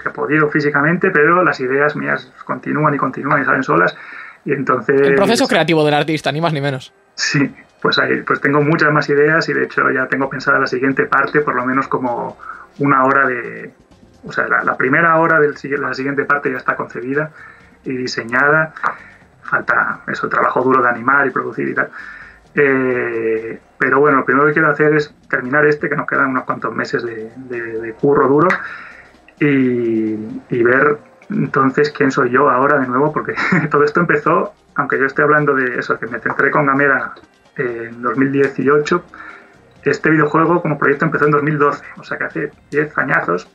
[0.00, 3.96] que he podido físicamente, pero las ideas mías continúan y continúan y salen solas.
[4.44, 5.00] Y entonces.
[5.00, 6.92] El proceso creativo del artista, ni más ni menos.
[7.16, 10.68] Sí, pues, ahí, pues tengo muchas más ideas y de hecho ya tengo pensada la
[10.68, 12.38] siguiente parte, por lo menos como
[12.78, 13.72] una hora de...
[14.24, 17.30] O sea, la, la primera hora de la siguiente parte ya está concebida
[17.84, 18.72] y diseñada.
[19.42, 21.90] Falta eso, trabajo duro de animar y producir y tal.
[22.54, 26.44] Eh, pero bueno, lo primero que quiero hacer es terminar este, que nos quedan unos
[26.44, 28.48] cuantos meses de, de- de curro duro,
[29.40, 30.14] y,
[30.50, 30.98] y ver
[31.30, 33.34] entonces quién soy yo ahora de nuevo, porque
[33.70, 37.14] todo esto empezó, aunque yo esté hablando de eso, que me centré con Gamera
[37.56, 39.02] en 2018,
[39.84, 43.50] este videojuego como proyecto empezó en 2012, o sea que hace 10 añazos,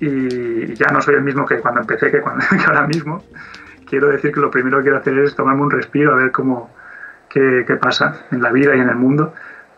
[0.00, 3.24] y ya no soy el mismo que cuando empecé, que, cuando, que ahora mismo.
[3.88, 6.70] Quiero decir que lo primero que quiero hacer es tomarme un respiro, a ver cómo,
[7.28, 9.32] qué, qué pasa en la vida y en el mundo,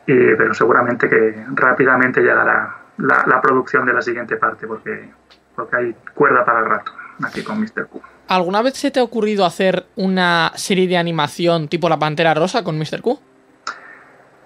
[0.06, 5.11] y- pero seguramente que rápidamente llegará la, la producción de la siguiente parte, porque,
[5.54, 6.92] porque hay cuerda para el rato
[7.24, 7.87] aquí con Mr.
[7.88, 8.00] Q.
[8.28, 12.62] ¿Alguna vez se te ha ocurrido hacer una serie de animación tipo La Pantera Rosa
[12.64, 13.00] con Mr.
[13.02, 13.18] Q?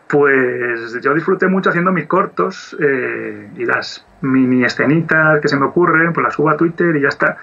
[0.08, 5.66] Pues yo disfruté mucho haciendo mis cortos eh, y las mini escenitas que se me
[5.66, 7.36] ocurren, pues las subo a Twitter y ya está.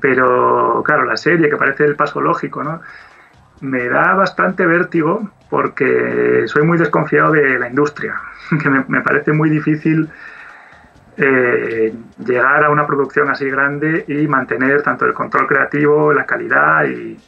[0.00, 2.80] Pero claro, la serie, que parece el paso lógico, ¿no?
[3.60, 8.20] Me da bastante vértigo porque soy muy desconfiado de la industria,
[8.62, 10.08] que me, parece muy difícil
[11.16, 11.94] eh,
[12.24, 17.18] llegar a una producción así grande y mantener tanto el control creativo, la calidad y,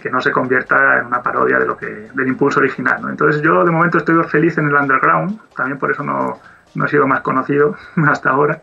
[0.00, 3.00] que no se convierta en una parodia de lo que del impulso original.
[3.08, 6.40] Entonces yo de momento estoy feliz en el underground, también por eso no,
[6.76, 8.60] no he sido más conocido hasta ahora.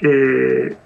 [0.00, 0.76] Eh,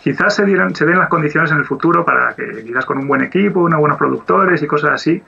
[0.00, 3.08] quizás se, dieran, se den las condiciones en el futuro para que quizás con un
[3.08, 5.22] buen equipo, unos buenos productores y cosas así,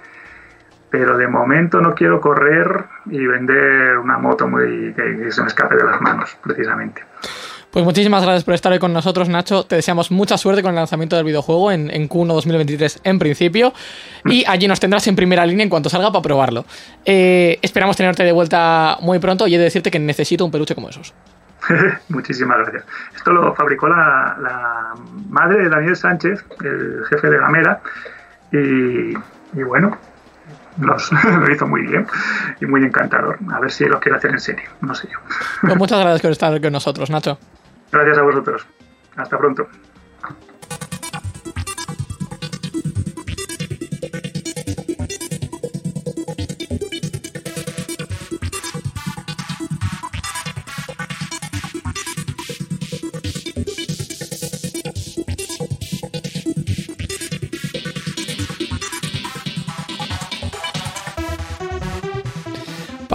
[0.91, 5.49] pero de momento no quiero correr y vender una moto muy que, que se me
[5.49, 7.03] escape de las manos, precisamente.
[7.71, 9.65] Pues muchísimas gracias por estar hoy con nosotros, Nacho.
[9.65, 13.75] Te deseamos mucha suerte con el lanzamiento del videojuego en, en Q1 2023 en principio.
[14.25, 16.65] Y allí nos tendrás en primera línea en cuanto salga para probarlo.
[17.05, 20.75] Eh, esperamos tenerte de vuelta muy pronto y he de decirte que necesito un peluche
[20.75, 21.13] como esos.
[22.09, 22.85] Muchísimas gracias.
[23.15, 24.95] Esto lo fabricó la,
[25.29, 27.81] madre de Daniel Sánchez, el jefe de Gamera,
[28.53, 29.99] y bueno,
[30.79, 32.07] los, lo hizo muy bien
[32.61, 33.39] y muy encantador.
[33.53, 35.19] A ver si los quiere hacer en serio, no sé yo.
[35.61, 37.39] Pues muchas gracias por estar con nosotros, Nacho.
[37.93, 38.67] Gracias a vosotros.
[39.17, 39.69] Hasta pronto.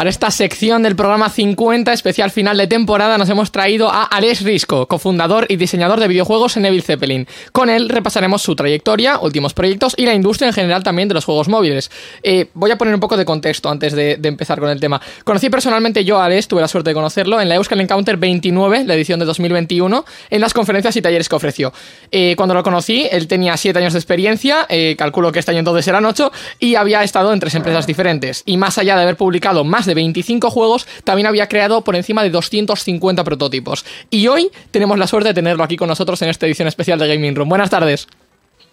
[0.01, 4.41] Para esta sección del programa 50, especial final de temporada, nos hemos traído a Alex
[4.41, 7.27] Risco, cofundador y diseñador de videojuegos en Evil Zeppelin.
[7.51, 11.23] Con él repasaremos su trayectoria, últimos proyectos y la industria en general también de los
[11.23, 11.91] juegos móviles.
[12.23, 14.99] Eh, voy a poner un poco de contexto antes de, empezar con el tema.
[15.23, 18.85] Conocí personalmente yo a Alex, tuve la suerte de conocerlo en la Euskal Encounter 29,
[18.85, 21.73] la edición de 2021, en las conferencias y talleres que ofreció.
[22.09, 25.59] Eh, cuando lo conocí, él tenía 7 años de experiencia, eh, calculo que este año
[25.59, 28.41] entonces eran 8, y había estado en tres empresas diferentes.
[28.47, 32.23] Y más allá de haber publicado más de 25 juegos, también había creado por encima
[32.23, 33.85] de 250 prototipos.
[34.09, 37.07] Y hoy tenemos la suerte de tenerlo aquí con nosotros en esta edición especial de
[37.07, 37.49] Gaming Room.
[37.49, 38.07] Buenas tardes.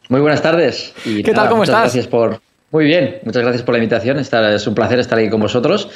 [0.08, 0.94] Muy buenas tardes.
[1.04, 1.48] Y ¿Qué tal?
[1.48, 1.82] ¿Cómo muchas estás?
[1.94, 2.40] Gracias por.
[2.70, 4.18] Muy bien, muchas gracias por la invitación.
[4.18, 5.88] Es un placer estar aquí con vosotros.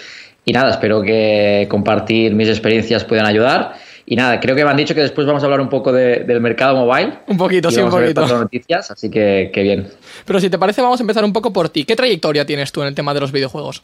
[0.45, 3.75] Y nada, espero que compartir mis experiencias puedan ayudar.
[4.05, 6.25] Y nada, creo que me han dicho que después vamos a hablar un poco de-
[6.25, 7.12] del mercado mobile.
[7.29, 8.39] Un poquito, Y sí, un vamos a ver poquito.
[8.39, 9.89] noticias, así que, que bien.
[10.25, 11.85] Pero si te parece, vamos a empezar un poco por ti.
[11.85, 13.83] ¿Qué trayectoria tienes tú en el tema de los videojuegos?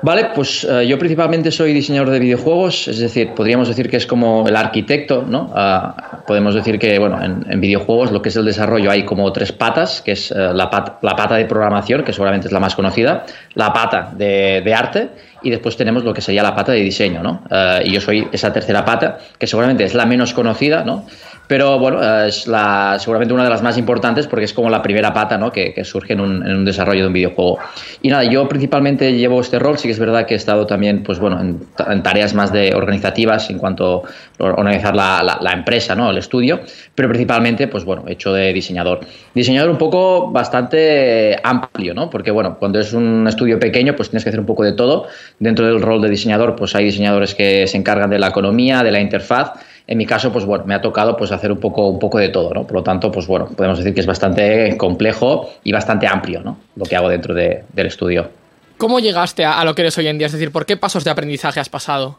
[0.00, 4.06] Vale, pues uh, yo principalmente soy diseñador de videojuegos, es decir, podríamos decir que es
[4.06, 5.52] como el arquitecto, ¿no?
[5.54, 9.52] Uh, podemos decir que, bueno, en, videojuegos lo que es el desarrollo hay como tres
[9.52, 12.74] patas, que es uh, la, pat la, pata de programación, que seguramente es la más
[12.74, 15.08] conocida, la pata de, de arte
[15.42, 17.42] y después tenemos lo que sería la pata de diseño, ¿no?
[17.84, 21.04] y yo soy esa tercera pata, que seguramente es la menos conocida, ¿no?
[21.46, 25.12] Pero bueno, es la, seguramente una de las más importantes porque es como la primera
[25.12, 25.52] pata ¿no?
[25.52, 27.58] que, que surge en un, en un, desarrollo de un videojuego.
[28.00, 31.02] Y nada, yo principalmente llevo este rol, sí que es verdad que he estado también
[31.02, 34.04] pues bueno, en, en tareas más de organizativas en cuanto
[34.38, 36.10] a organizar la, la, la, empresa, ¿no?
[36.10, 36.60] el estudio,
[36.94, 39.00] pero principalmente pues bueno, hecho de diseñador.
[39.34, 42.08] Diseñador un poco bastante amplio, ¿no?
[42.08, 45.08] porque bueno, cuando es un estudio pequeño pues tienes que hacer un poco de todo.
[45.38, 48.92] Dentro del rol de diseñador pues hay diseñadores que se encargan de la economía, de
[48.92, 49.52] la interfaz,
[49.86, 52.30] en mi caso, pues bueno, me ha tocado pues hacer un poco, un poco de
[52.30, 52.66] todo, ¿no?
[52.66, 56.58] Por lo tanto, pues bueno, podemos decir que es bastante complejo y bastante amplio, ¿no?
[56.76, 58.30] Lo que hago dentro de, del estudio.
[58.78, 60.26] ¿Cómo llegaste a, a, lo que eres hoy en día?
[60.26, 62.18] Es decir, ¿por qué pasos de aprendizaje has pasado?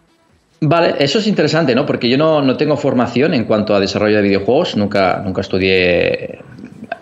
[0.61, 1.86] Vale, eso es interesante, ¿no?
[1.86, 6.39] Porque yo no, no tengo formación en cuanto a desarrollo de videojuegos, nunca, nunca estudié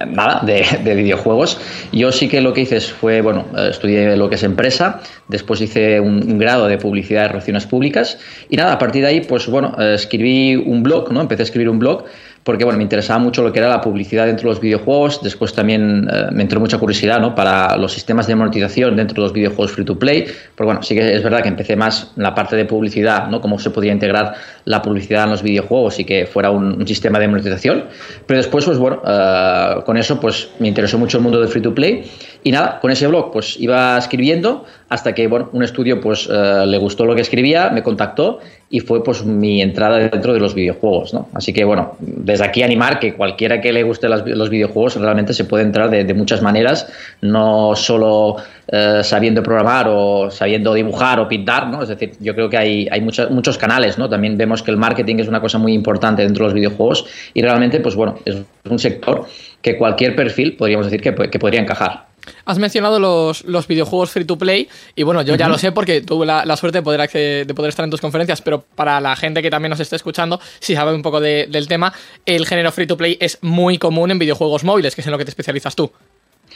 [0.07, 1.59] nada de, de, videojuegos.
[1.91, 5.99] Yo sí que lo que hice fue, bueno, estudié lo que es empresa, después hice
[5.99, 8.17] un, grado de publicidad y relaciones públicas
[8.49, 11.21] y nada, a partir de ahí, pues bueno, escribí un blog, ¿no?
[11.21, 12.05] Empecé a escribir un blog
[12.43, 15.21] porque bueno, me interesaba mucho lo que era la publicidad dentro de los videojuegos.
[15.23, 17.33] Después también eh, me entró mucha curiosidad ¿no?
[17.35, 20.25] para los sistemas de monetización dentro de los videojuegos free to play.
[20.55, 23.39] Porque bueno, sí que es verdad que empecé más en la parte de publicidad, ¿no?
[23.39, 24.33] cómo se podía integrar
[24.65, 27.85] la publicidad en los videojuegos y que fuera un, un sistema de monetización.
[28.25, 31.61] Pero después, pues bueno, eh, con eso pues me interesó mucho el mundo del free
[31.61, 32.03] to play.
[32.43, 36.65] Y nada, con ese blog pues iba escribiendo hasta que bueno, un estudio pues eh,
[36.67, 38.39] le gustó lo que escribía, me contactó
[38.69, 41.29] y fue pues mi entrada dentro de los videojuegos, ¿no?
[41.33, 45.33] Así que bueno, desde aquí animar que cualquiera que le guste las, los videojuegos realmente
[45.33, 46.87] se puede entrar de, de muchas maneras,
[47.21, 48.37] no solo
[48.67, 51.83] eh, sabiendo programar o sabiendo dibujar o pintar, ¿no?
[51.83, 54.09] Es decir, yo creo que hay, hay muchos, muchos canales, ¿no?
[54.09, 57.41] También vemos que el marketing es una cosa muy importante dentro de los videojuegos y
[57.41, 58.37] realmente, pues bueno, es
[58.69, 59.25] un sector
[59.61, 62.13] que cualquier perfil podríamos decir que, que podría encajar.
[62.45, 65.51] Has mencionado los, los, videojuegos free to play y bueno, yo ya uh -huh.
[65.51, 68.01] lo sé porque tuve la, la suerte de poder, acceder, de poder estar en tus
[68.01, 71.47] conferencias, pero para la gente que también nos esté escuchando, si sabe un poco de,
[71.49, 71.93] del tema,
[72.25, 75.17] el género free to play es muy común en videojuegos móviles, que es en lo
[75.17, 75.91] que te especializas tú.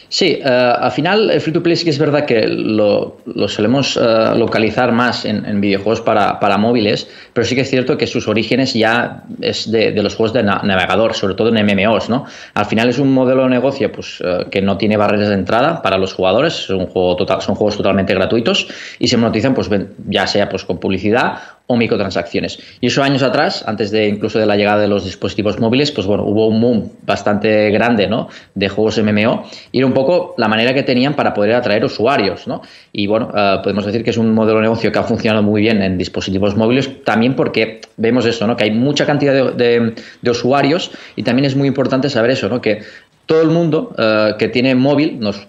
[0.10, 3.48] Sí, uh, al final el free to play sí que es verdad que lo, lo
[3.50, 8.08] solemos uh, localizar más en, videojuegos para, para, móviles, pero sí que es cierto que
[8.08, 12.26] sus orígenes ya es de, los juegos de na navegador, sobre todo en MMOs, ¿no?
[12.54, 15.82] Al final es un modelo de negocio pues, uh, que no tiene barreras de entrada
[15.82, 18.68] para los jugadores, es un juego total, son juegos totalmente gratuitos
[19.00, 19.70] y se monetizan pues,
[20.08, 22.60] ya sea pues, con publicidad o microtransacciones.
[22.80, 26.08] Y eso años atrás, antes de incluso de la llegada de los dispositivos móviles, pues
[26.08, 28.30] bueno, hubo un boom bastante grande, ¿no?
[28.56, 29.44] De juegos MMO
[29.74, 32.62] y era un poco la manera que tenían para poder atraer usuarios, ¿no?
[32.94, 35.62] Y bueno, uh, podemos decir que es un modelo de negocio que ha funcionado muy
[35.62, 38.56] bien en dispositivos móviles, también porque vemos eso, ¿no?
[38.56, 42.62] Que hay mucha cantidad de, de, usuarios y también es muy importante saber eso, ¿no?
[42.62, 42.84] Que
[43.26, 45.48] todo el mundo uh, que tiene móvil nos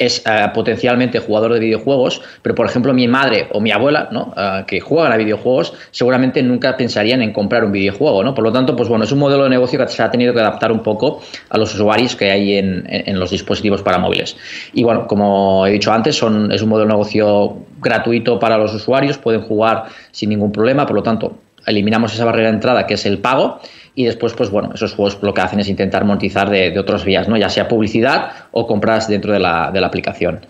[0.00, 4.32] es uh, potencialmente jugador de videojuegos, pero por ejemplo mi madre o mi abuela, ¿no?
[4.34, 8.34] Uh, que juegan a videojuegos, seguramente nunca pensarían en comprar un videojuego, ¿no?
[8.34, 10.40] Por lo tanto, pues bueno, es un modelo de negocio que se ha tenido que
[10.40, 11.20] adaptar un poco
[11.50, 14.38] a los usuarios que hay en, en los dispositivos para móviles.
[14.72, 18.72] Y bueno, como he dicho antes, son, es un modelo de negocio gratuito para los
[18.72, 21.36] usuarios, pueden jugar sin ningún problema, por lo tanto,
[21.66, 23.60] eliminamos esa barrera de entrada que es el pago
[23.94, 27.04] y después, pues bueno, esos juegos lo que hacen es intentar monetizar de, de otras
[27.04, 27.36] vías, ¿no?
[27.36, 30.46] Ya sea publicidad o compras dentro de la, de la aplicación.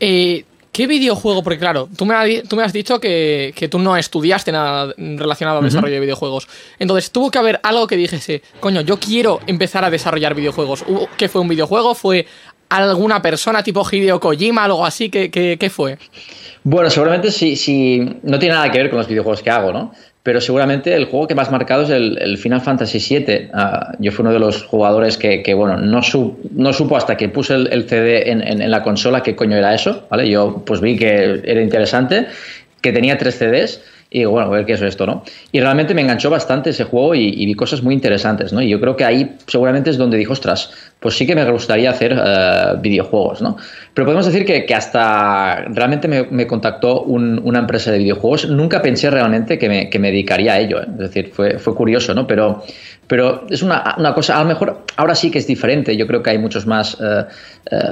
[0.00, 0.44] Eh,
[0.76, 1.42] ¿Qué videojuego?
[1.42, 4.92] Porque claro, tú me, has, tú me has dicho que, que, tú no estudiaste nada
[4.98, 5.70] relacionado al uh -huh.
[5.70, 6.48] desarrollo de videojuegos.
[6.78, 10.84] Entonces, tuvo que haber algo que dijese, coño, yo quiero empezar a desarrollar videojuegos.
[11.16, 11.94] ¿Qué fue un videojuego?
[11.94, 12.26] ¿Fue
[12.68, 15.08] alguna persona tipo Hideo Kojima, algo así?
[15.08, 15.96] ¿Qué, qué, qué fue?
[16.62, 19.94] Bueno, seguramente sí, sí, no tiene nada que ver con los videojuegos que hago, ¿no?
[20.26, 23.50] Pero seguramente el juego que más marcado es el, el Final Fantasy VII.
[23.54, 27.16] Uh, yo fui uno de los jugadores que, que bueno, no, su, no, supo hasta
[27.16, 30.28] que puse el, el CD en, en, en, la consola qué coño era eso, ¿vale?
[30.28, 32.26] Yo pues vi que era interesante,
[32.80, 35.22] que tenía tres CDs y digo, bueno, a ver qué es esto, ¿no?
[35.52, 38.60] Y realmente me enganchó bastante ese juego y, y, vi cosas muy interesantes, ¿no?
[38.60, 41.90] Y yo creo que ahí seguramente es donde dijo, ostras, pues sí que me gustaría
[41.90, 43.56] hacer uh, videojuegos, ¿no?
[43.92, 48.48] Pero podemos decir que, que hasta realmente me, contactó un, una empresa de videojuegos.
[48.48, 50.86] Nunca pensé realmente que me, que me dedicaría a ello, ¿eh?
[50.90, 52.26] es decir, fue, fue curioso, ¿no?
[52.26, 52.62] Pero,
[53.06, 55.96] pero es una, una, cosa, a lo mejor ahora sí que es diferente.
[55.96, 57.24] Yo creo que hay muchos más uh,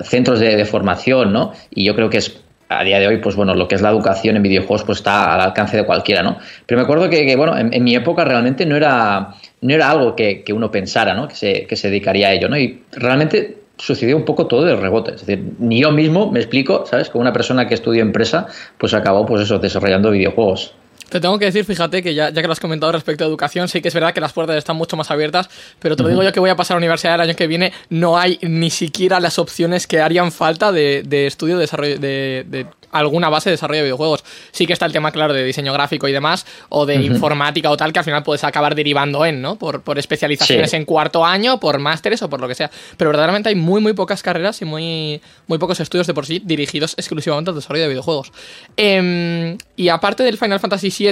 [0.02, 1.52] centros de, formación, ¿no?
[1.70, 2.40] Y yo creo que es
[2.70, 5.34] a día de hoy, pues bueno, lo que es la educación en videojuegos pues está
[5.34, 6.38] al alcance de cualquiera, ¿no?
[6.66, 9.34] Pero me acuerdo que, bueno, en, en, mi época realmente no era,
[9.64, 11.26] no era algo que, que uno pensara, ¿no?
[11.26, 12.58] Que se, que se dedicaría a ello, ¿no?
[12.58, 15.14] Y realmente sucedió un poco todo de rebote.
[15.14, 17.08] Es decir, ni yo mismo me explico, ¿sabes?
[17.08, 18.46] Como una persona que estudió empresa,
[18.76, 20.74] pues acabó, pues eso, desarrollando videojuegos.
[21.14, 23.68] Te tengo que decir, fíjate, que ya, ya, que lo has comentado respecto a educación,
[23.68, 25.48] sí que es verdad que las puertas están mucho más abiertas,
[25.78, 27.46] pero te lo digo yo que voy a pasar a la universidad el año que
[27.46, 31.98] viene, no hay ni siquiera las opciones que harían falta de, de estudio de desarrollo
[32.00, 34.24] de, de, alguna base de desarrollo de videojuegos.
[34.52, 37.76] Sí que está el tema, claro, de diseño gráfico y demás, o de informática o
[37.76, 39.56] tal, que al final puedes acabar derivando en, ¿no?
[39.56, 40.76] Por, por especializaciones sí.
[40.76, 42.70] en cuarto año, por másteres o por lo que sea.
[42.96, 46.40] Pero verdaderamente hay muy, muy pocas carreras y muy, muy pocos estudios de por sí
[46.44, 48.32] dirigidos exclusivamente al desarrollo de videojuegos.
[48.76, 51.03] Eh, y aparte del Final Fantasy VII,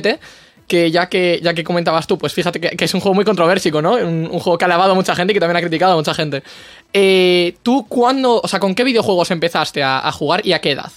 [0.68, 3.82] que ya que ya que comentabas tú, pues fíjate que, es un juego muy controversico,
[3.82, 3.94] ¿no?
[3.94, 6.14] Un, juego que ha alabado a mucha gente y que también ha criticado a mucha
[6.14, 6.42] gente.
[6.92, 10.90] Eh, ¿Tú cuándo, o sea, con qué videojuegos empezaste a, jugar y a qué edad?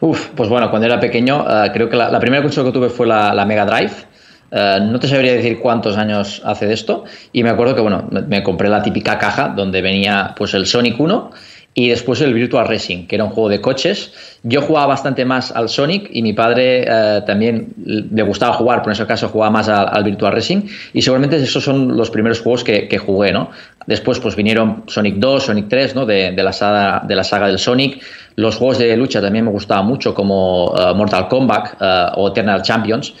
[0.00, 3.06] Uf, pues bueno, cuando era pequeño, uh, creo que la, primera consola que tuve fue
[3.06, 4.12] la, Mega Drive.
[4.52, 7.04] Uh, no te sabría decir cuántos años hace de esto.
[7.32, 10.66] Y me acuerdo que, bueno, me, me, compré la típica caja donde venía pues el
[10.66, 11.30] Sonic 1
[11.74, 14.12] y después el Virtual Racing, que era un juego de coches.
[14.42, 18.90] Yo jugaba bastante más al Sonic y mi padre uh, también le gustaba jugar, pero
[18.90, 20.62] en ese caso jugaba más al, al, Virtual Racing.
[20.92, 23.50] Y seguramente esos son los primeros juegos que, que jugué, ¿no?
[23.86, 26.04] Después pues vinieron Sonic 2, Sonic 3, ¿no?
[26.04, 28.02] De, de, la, saga, de la saga del Sonic.
[28.36, 32.60] Los juegos de lucha también me gustaban mucho, como uh, Mortal Kombat uh, o Eternal
[32.60, 33.14] Champions.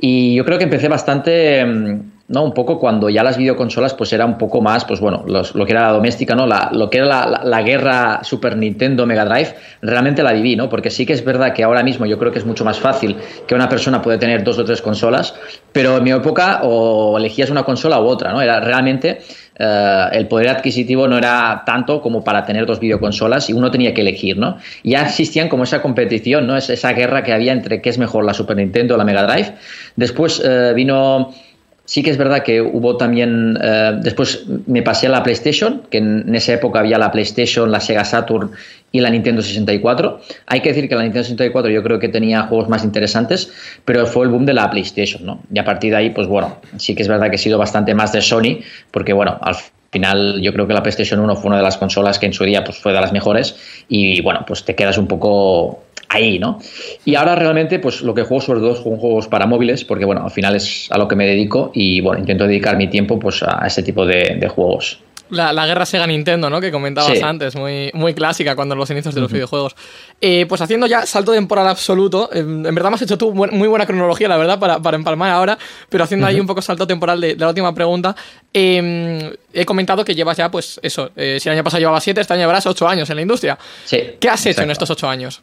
[0.00, 1.66] Y yo creo que empecé bastante,
[2.28, 2.44] ¿no?
[2.44, 5.72] Un poco cuando ya las videoconsolas pues era un poco más, pues bueno, lo que
[5.72, 6.46] era la doméstica, ¿no?
[6.46, 10.68] Lo que era la, la, guerra Super Nintendo Mega Drive, realmente la viví, ¿no?
[10.68, 13.16] Porque sí que es verdad que ahora mismo yo creo que es mucho más fácil
[13.46, 15.34] que una persona puede tener dos o tres consolas,
[15.72, 18.42] pero en mi época o elegías una consola u otra, ¿no?
[18.42, 19.18] Era realmente
[19.60, 23.92] Uh, el poder adquisitivo no era tanto como para tener dos videoconsolas y uno tenía
[23.92, 24.58] que elegir, ¿no?
[24.84, 26.56] Ya existían como esa competición, ¿no?
[26.56, 29.24] Es esa guerra que había entre qué es mejor, la Super Nintendo o la Mega
[29.24, 29.54] Drive.
[29.96, 31.34] Después uh, vino
[31.88, 35.96] Sí que es verdad que hubo también, eh, después me pasé a la PlayStation, que
[35.96, 38.50] en, esa época había la PlayStation, la Sega Saturn
[38.92, 40.20] y la Nintendo 64.
[40.48, 43.50] Hay que decir que la Nintendo 64 yo creo que tenía juegos más interesantes,
[43.86, 45.40] pero fue el boom de la PlayStation, ¿no?
[45.50, 47.94] Y a partir de ahí, pues bueno, sí que es verdad que he sido bastante
[47.94, 48.58] más de Sony,
[48.90, 49.56] porque bueno, al
[49.90, 52.44] final yo creo que la PlayStation 1 fue una de las consolas que en su
[52.44, 53.56] día pues fue de las mejores
[53.88, 56.58] y bueno, pues te quedas un poco ahí, ¿no?
[57.04, 60.24] Y ahora realmente, pues lo que juego sobre todo son juegos para móviles, porque bueno,
[60.24, 63.42] al final es a lo que me dedico y bueno, intento dedicar mi tiempo pues
[63.42, 65.00] a ese tipo de, de juegos.
[65.30, 66.58] La, la, guerra Sega Nintendo, ¿no?
[66.58, 67.22] Que comentabas sí.
[67.22, 69.34] antes, muy, muy clásica cuando los inicios de los uh -huh.
[69.34, 69.76] videojuegos.
[70.22, 73.68] Eh, pues haciendo ya salto temporal absoluto, eh, en verdad me has hecho tú muy
[73.68, 75.58] buena cronología, la verdad, para, para empalmar ahora,
[75.90, 76.32] pero haciendo uh -huh.
[76.32, 78.16] ahí un poco salto temporal de, de la última pregunta,
[78.54, 82.22] eh, he comentado que llevas ya, pues eso, eh, si el año pasado llevaba siete,
[82.22, 83.58] este año llevarás ocho años en la industria.
[83.84, 83.98] Sí.
[84.18, 85.42] ¿Qué has hecho en estos ocho años?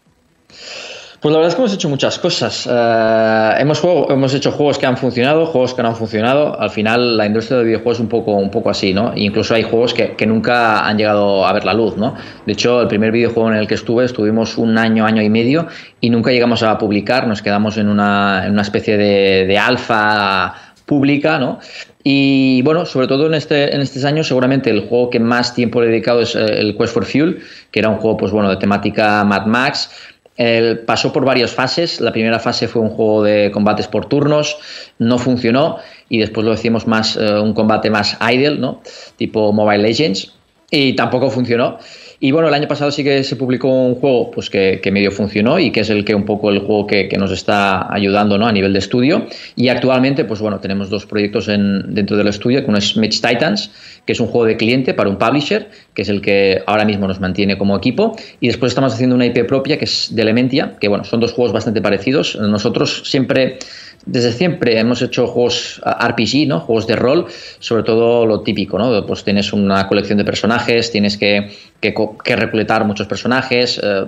[1.26, 2.68] Pues la verdad es que hemos hecho muchas cosas.
[2.68, 6.60] Uh, hemos, hemos hecho juegos que han funcionado, juegos que no han funcionado.
[6.60, 9.12] Al final, la industria de videojuegos es un poco, un poco así, ¿no?
[9.16, 12.14] Incluso hay juegos que, que, nunca han llegado a ver la luz, ¿no?
[12.46, 15.68] De hecho, el primer videojuego en el que estuve, estuvimos un año, año y medio
[16.00, 17.26] y nunca llegamos a publicar.
[17.26, 20.54] Nos quedamos en una, en una especie de, de alfa
[20.86, 21.60] pública, ¿no?
[22.04, 25.82] Y bueno, sobre todo en, este, en estos años, seguramente el juego que más tiempo
[25.82, 27.40] he dedicado es eh, el Quest for Fuel,
[27.72, 29.90] que era un juego, pues bueno, de temática Mad Max
[30.38, 32.02] él pasó por varias fases.
[32.02, 34.58] La primera fase fue un juego de combates por turnos,
[35.00, 35.78] no funcionó
[36.10, 38.82] y después lo decimos más uh, un combate más idle, ¿no?
[39.18, 40.34] Tipo Mobile Legends
[40.72, 41.80] y tampoco funcionó.
[42.20, 45.12] Y bueno, el año pasado sí que se publicó un juego pues que, que medio
[45.12, 48.38] funcionó y que es el que un poco el juego que, que, nos está ayudando
[48.38, 48.48] ¿no?
[48.48, 49.28] a nivel de estudio.
[49.56, 53.22] Y actualmente, pues bueno, tenemos dos proyectos en, dentro del estudio, que uno es Match
[53.22, 53.72] Titans,
[54.06, 57.08] que es un juego de cliente para un publisher, que es el que ahora mismo
[57.08, 58.16] nos mantiene como equipo.
[58.40, 61.34] Y después estamos haciendo una IP propia, que es de Elementia, que bueno, son dos
[61.34, 62.36] juegos bastante parecidos.
[62.36, 63.60] Nosotros siempre
[64.06, 66.60] desde siempre hemos hecho juegos RPG, ¿no?
[66.60, 67.26] Juegos de rol,
[67.60, 69.06] sobre todo lo típico, ¿no?
[69.06, 71.50] Pues tienes una colección de personajes, tienes que,
[71.94, 74.06] que, que muchos personajes, eh,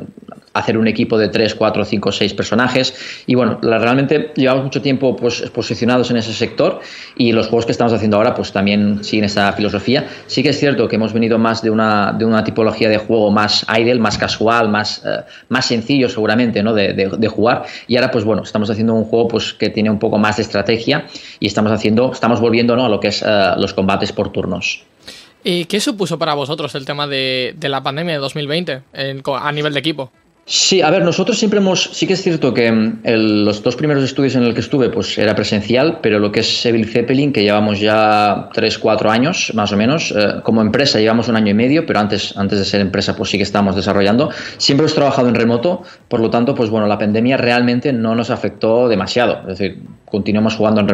[0.58, 3.24] hacer un equipo de 3, 4, 5, 6 personajes.
[3.28, 6.80] Y bueno, realmente llevamos mucho tiempo pues, posicionados en ese sector
[7.16, 10.08] y los juegos que estamos haciendo ahora pues también siguen esa filosofía.
[10.28, 13.32] Sí que es cierto que hemos venido más de una, de una tipología de juego
[13.32, 16.74] más idle, más casual, más, eh, más sencillo seguramente, ¿no?
[16.74, 17.66] De, jugar.
[17.88, 20.44] Y ahora pues bueno, estamos haciendo un juego pues que tiene un poco más de
[20.44, 21.06] estrategia
[21.40, 22.86] y estamos haciendo, estamos volviendo ¿no?
[22.86, 24.86] a lo que es uh, los combates por turnos.
[25.44, 29.52] ¿Y qué supuso para vosotros el tema de, de la pandemia de 2020 en, a
[29.52, 30.12] nivel de equipo?
[30.50, 34.02] Sí, a ver, nosotros siempre hemos, sí que es cierto que mm, los dos primeros
[34.06, 37.44] estudios en el que estuve, pues era presencial, pero lo que es Seville Zeppelin, que
[37.44, 41.54] llevamos ya tres, cuatro años, más o menos, eh, como empresa llevamos un año y
[41.54, 44.30] medio, pero antes, antes de ser empresa, pues sí que estamos desarrollando.
[44.58, 48.30] Siempre hemos trabajado en remoto, por lo tanto, pues bueno, la pandemia realmente no nos
[48.30, 49.42] afectó demasiado.
[49.42, 50.86] Es decir, continuamos jugando,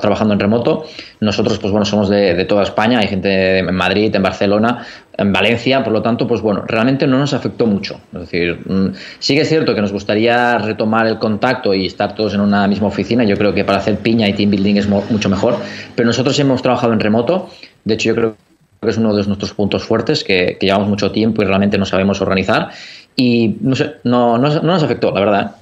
[0.00, 0.86] trabajando en remoto.
[1.20, 4.86] Nosotros, pues bueno, somos de, toda España, hay gente en Madrid, en Barcelona,
[5.16, 8.00] en Valencia, por lo tanto, pues bueno, realmente no nos afectó mucho.
[8.14, 12.14] Es decir, mm, sí que es cierto que nos gustaría retomar el contacto y estar
[12.14, 13.24] todos en una misma oficina.
[13.24, 15.56] Yo creo que para hacer piña y team building es mucho mejor,
[15.94, 17.50] pero nosotros hemos trabajado en remoto.
[17.84, 18.36] De hecho, yo creo
[18.80, 22.20] que es uno de nuestros puntos fuertes, que, llevamos mucho tiempo y realmente no sabemos
[22.22, 22.70] organizar.
[23.16, 25.56] Y no sé, no, no, nos afectó, la verdad.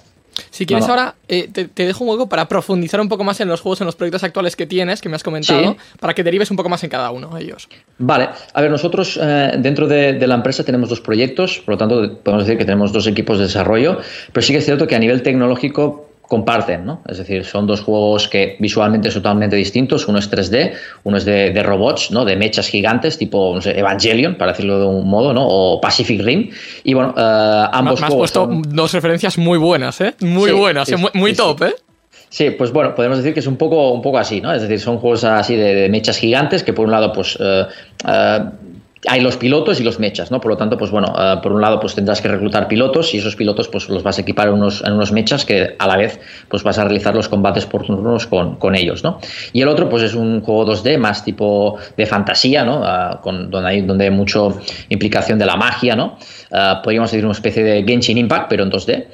[0.50, 3.60] Si quieres ahora, eh, te, dejo un hueco para profundizar un poco más en los
[3.60, 6.56] juegos, en los proyectos actuales que tienes, que me has comentado, para que derives un
[6.56, 7.68] poco más en cada uno de ellos.
[7.98, 11.78] Vale, a ver, nosotros eh, dentro de, de, la empresa tenemos dos proyectos, por lo
[11.78, 13.98] tanto podemos decir que tenemos dos equipos de desarrollo,
[14.32, 17.02] pero sí que es cierto que a nivel tecnológico comparten, ¿no?
[17.08, 20.08] Es decir, son dos juegos que visualmente son totalmente distintos.
[20.08, 20.72] Uno es 3D,
[21.04, 22.24] uno es de, robots, ¿no?
[22.24, 25.46] De mechas gigantes, tipo Evangelion, para decirlo de un modo, ¿no?
[25.46, 26.50] O Pacific Rim.
[26.82, 30.14] Y bueno, uh, ambos me, has puesto dos referencias muy buenas, ¿eh?
[30.20, 31.74] Muy buenas, muy, top, ¿eh?
[32.30, 34.52] Sí, pues bueno, podemos decir que es un poco, un poco así, ¿no?
[34.52, 37.66] Es decir, son juegos así de, mechas gigantes que por un lado, pues, uh,
[39.08, 40.40] hay los pilotos y los mechas, ¿no?
[40.40, 43.18] Por lo tanto, pues bueno, eh, por un lado, pues tendrás que reclutar pilotos y
[43.18, 45.96] esos pilotos, pues los vas a equipar en unos, en unos mechas que a la
[45.96, 49.18] vez, pues vas a realizar los combates por turnos con, con ellos, ¿no?
[49.52, 52.82] Y el otro, pues es un juego 2D más tipo de fantasía, ¿no?
[52.84, 56.18] Ah, con, donde hay, donde hay mucho implicación de la magia, ¿no?
[56.52, 59.06] Ah, podríamos decir una especie de Genshin Impact, pero en 2D.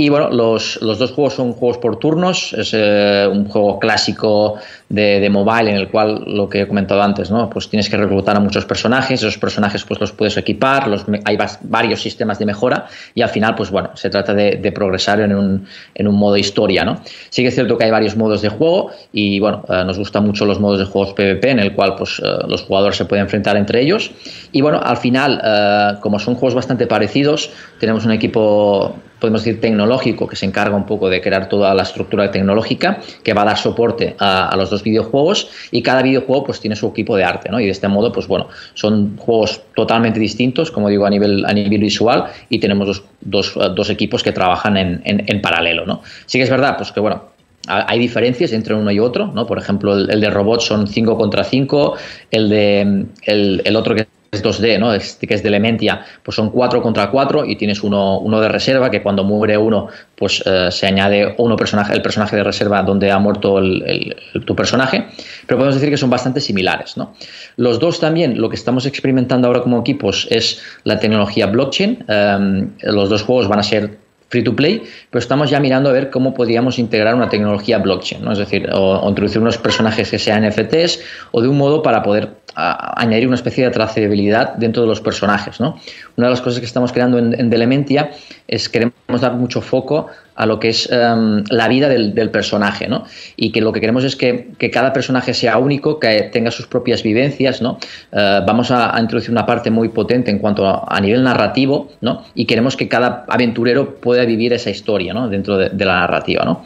[0.00, 4.54] Y bueno, los, los, dos juegos son juegos por turnos, es eh, un juego clásico
[4.88, 7.50] de, de, mobile en el cual lo que he comentado antes, ¿no?
[7.50, 11.36] Pues tienes que reclutar a muchos personajes, esos personajes pues los puedes equipar, los, hay
[11.62, 12.86] varios sistemas de mejora.
[13.12, 16.84] Y al final pues bueno, se trata de, progresar en un, en un, modo historia,
[16.84, 17.00] ¿no?
[17.30, 18.92] Sí que es cierto que hay varios modos de juego.
[19.12, 22.22] Y bueno, eh, nos gustan mucho los modos de juegos PvP en el cual pues
[22.24, 24.12] eh, los jugadores se pueden enfrentar entre ellos.
[24.52, 30.26] Y bueno, al final, como son juegos bastante parecidos, tenemos un equipo podemos decir, tecnológico,
[30.26, 33.58] que se encarga un poco de crear toda la estructura tecnológica, que va a dar
[33.58, 37.60] soporte a, los dos videojuegos y cada videojuego pues tiene su equipo de arte, ¿no?
[37.60, 41.52] Y de este modo, pues bueno, son juegos totalmente distintos, como digo, a nivel, a
[41.52, 46.02] nivel visual y tenemos dos, dos, dos equipos que trabajan en, en, paralelo, ¿no?
[46.26, 47.22] Sí que es verdad, pues que bueno,
[47.66, 49.46] hay diferencias entre uno y otro, ¿no?
[49.46, 51.96] Por ejemplo, el, de robots son 5 contra 5,
[52.30, 54.92] el de el, el otro que es 2D, ¿no?
[54.92, 58.48] Es, que es de Elementia, pues son 4 contra 4 y tienes uno, uno de
[58.48, 62.82] reserva que cuando muere uno, pues eh, se añade uno personaje, el personaje de reserva
[62.82, 65.06] donde ha muerto el, tu personaje,
[65.46, 67.14] pero podemos decir que son bastante similares, ¿no?
[67.56, 72.70] Los dos también, lo que estamos experimentando ahora como equipos es la tecnología blockchain, em,
[72.82, 76.10] los dos juegos van a ser free to play, pero estamos ya mirando a ver
[76.10, 78.32] cómo podríamos integrar una tecnología blockchain, ¿no?
[78.32, 81.00] es decir, o, introducir unos personajes que sean NFTs
[81.32, 85.60] o de un modo para poder añadir una especie de trazabilidad dentro de los personajes.
[85.60, 85.78] ¿no?
[86.16, 88.10] Una de las cosas que estamos creando en, en Delementia
[88.48, 90.08] es queremos dar mucho foco
[90.38, 93.04] a lo que es em, la vida del, personaje, ¿no?
[93.36, 97.02] Y que lo que queremos es que, cada personaje sea único, que tenga sus propias
[97.02, 97.78] vivencias, ¿no?
[98.12, 102.22] Eh, vamos a, introducir una parte muy potente en cuanto a, nivel narrativo, ¿no?
[102.36, 105.28] Y queremos que cada aventurero pueda vivir esa historia, ¿no?
[105.28, 106.62] Dentro de, la narrativa, ¿no?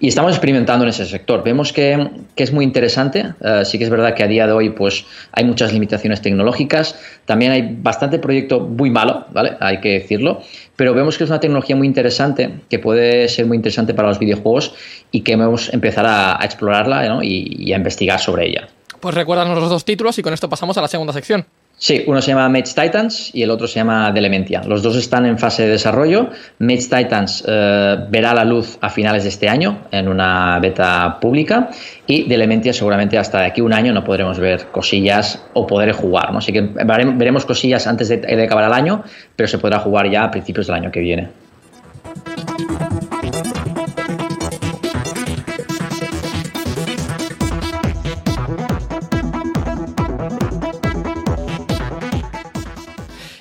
[0.00, 1.42] Y estamos experimentando en ese sector.
[1.42, 3.32] Vemos que, es muy interesante.
[3.40, 6.98] Eh, sí que es verdad que a día de hoy, pues, hay muchas limitaciones tecnológicas.
[7.24, 9.56] También hay bastante proyecto muy malo, ¿vale?
[9.60, 10.42] Hay que decirlo
[10.76, 14.18] pero vemos que es una tecnología muy interesante, que puede ser muy interesante para los
[14.18, 14.74] videojuegos
[15.10, 18.68] y que debemos empezar a, explorarla y, a investigar sobre ella.
[19.00, 21.46] Pues recuérdanos los dos títulos y con esto pasamos a la segunda sección.
[21.84, 24.62] Sí, uno se llama Mage Titans y el otro se llama Delementia.
[24.66, 26.30] Los dos están en fase de desarrollo.
[26.58, 31.68] Mage Titans eh, verá la luz a finales de este año en una beta pública
[32.06, 36.32] y Delementia seguramente hasta de aquí un año no podremos ver cosillas o poder jugar.
[36.32, 36.38] ¿no?
[36.38, 39.04] Así que veremos cosillas antes de, de acabar el año,
[39.36, 41.28] pero se podrá jugar ya a principios del año que viene.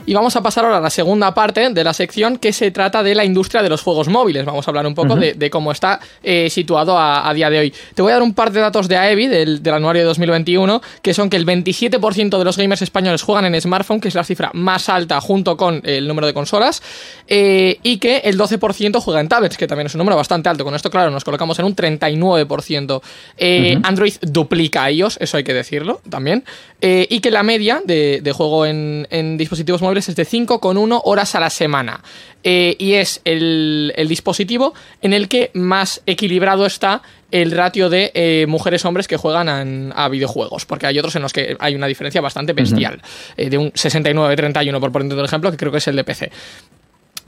[0.05, 3.03] Y vamos a pasar ahora a la segunda parte de la sección que se trata
[3.03, 4.43] de la industria de los juegos móviles.
[4.43, 7.73] Vamos a hablar un poco de, cómo está eh, situado a, día de hoy.
[7.93, 10.81] Te voy a dar un par de datos de AEBI del, del anuario de 2021,
[11.01, 14.25] que son que el 27% de los gamers españoles juegan en smartphone, que es la
[14.25, 16.83] cifra más alta junto con el número de consolas,
[17.27, 20.65] eh, y que el 12% juega en tablets, que también es un número bastante alto.
[20.65, 23.01] Con esto, claro, nos colocamos en un 39%.
[23.37, 26.43] Eh, Android duplica a iOS, eso hay que decirlo también.
[26.81, 31.49] y que la media de, juego en dispositivos móviles es de 5,1 horas a la
[31.49, 32.01] semana.
[32.43, 38.45] Eh, y es el, dispositivo en el que más equilibrado está el ratio de eh,
[38.47, 42.53] mujeres-hombres que juegan a, videojuegos, porque hay otros en los que hay una diferencia bastante
[42.53, 43.01] bestial,
[43.37, 46.31] eh, de un 69-31 por poner un ejemplo, que creo que es el de PC.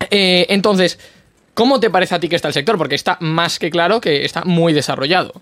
[0.09, 0.99] entonces,
[1.55, 2.77] ¿Cómo te parece a ti que está el sector?
[2.77, 5.41] Porque está más que claro que está muy desarrollado.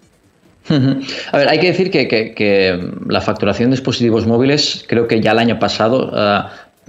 [0.69, 5.39] A ver, hay que decir que, la facturación de dispositivos móviles creo que ya el
[5.39, 6.43] año pasado eh,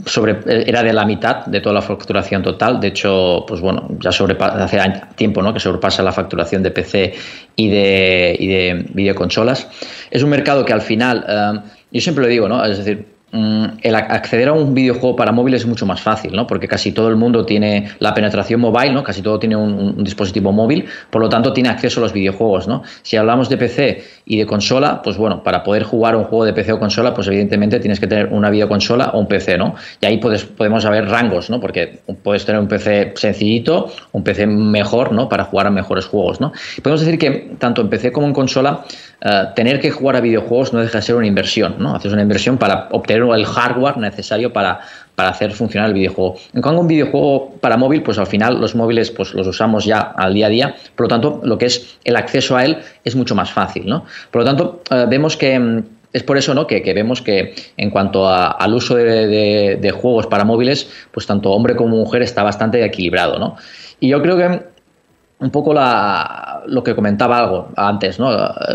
[0.07, 2.80] sobre, era de la mitad de toda la facturación total.
[2.80, 5.53] De hecho, pues bueno, ya hace tiempo ¿no?
[5.53, 7.14] que sobrepasa la facturación de PC
[7.57, 9.68] y de, y de videoconsolas.
[10.11, 11.61] Es un mercado que al final, eh,
[11.92, 12.64] yo siempre lo digo, ¿no?
[12.64, 13.13] Es decir,
[13.82, 16.47] el acceder a un videojuego para móviles es mucho más fácil, ¿no?
[16.47, 19.03] Porque casi todo el mundo tiene la penetración mobile, ¿no?
[19.03, 22.82] Casi todo tiene un, dispositivo móvil, por lo tanto tiene acceso a los videojuegos, ¿no?
[23.03, 26.53] Si hablamos de PC y de consola, pues bueno, para poder jugar un juego de
[26.53, 29.74] PC o consola, pues evidentemente tienes que tener una videoconsola o un PC, ¿no?
[30.01, 31.61] Y ahí podemos haber rangos, ¿no?
[31.61, 35.28] Porque puedes tener un PC sencillito, un PC mejor, ¿no?
[35.28, 36.53] Para jugar a mejores juegos, ¿no?
[36.82, 38.85] Podemos decir que tanto en PC como en consola,
[39.20, 41.97] eh, tener que jugar a videojuegos no deja de ser una inversión, ¿no?
[41.97, 44.80] Haces una inversión para obtener el hardware necesario para,
[45.14, 46.34] para hacer funcionar el videojuego.
[46.52, 49.84] En cuanto a un videojuego para móvil, pues al final los móviles pues los usamos
[49.84, 52.78] ya al día a día, por lo tanto lo que es el acceso a él
[53.04, 54.04] es mucho más fácil, ¿no?
[54.32, 56.66] Por lo tanto, eh, vemos que mm, es por eso ¿no?
[56.66, 61.74] que, vemos que en cuanto al uso de, de, juegos para móviles, pues tanto hombre
[61.74, 63.40] como mujer está bastante equilibrado.
[63.40, 63.56] ¿no?
[63.98, 64.73] Y yo creo que
[65.41, 68.30] un poco la, lo que comentaba algo antes, ¿no?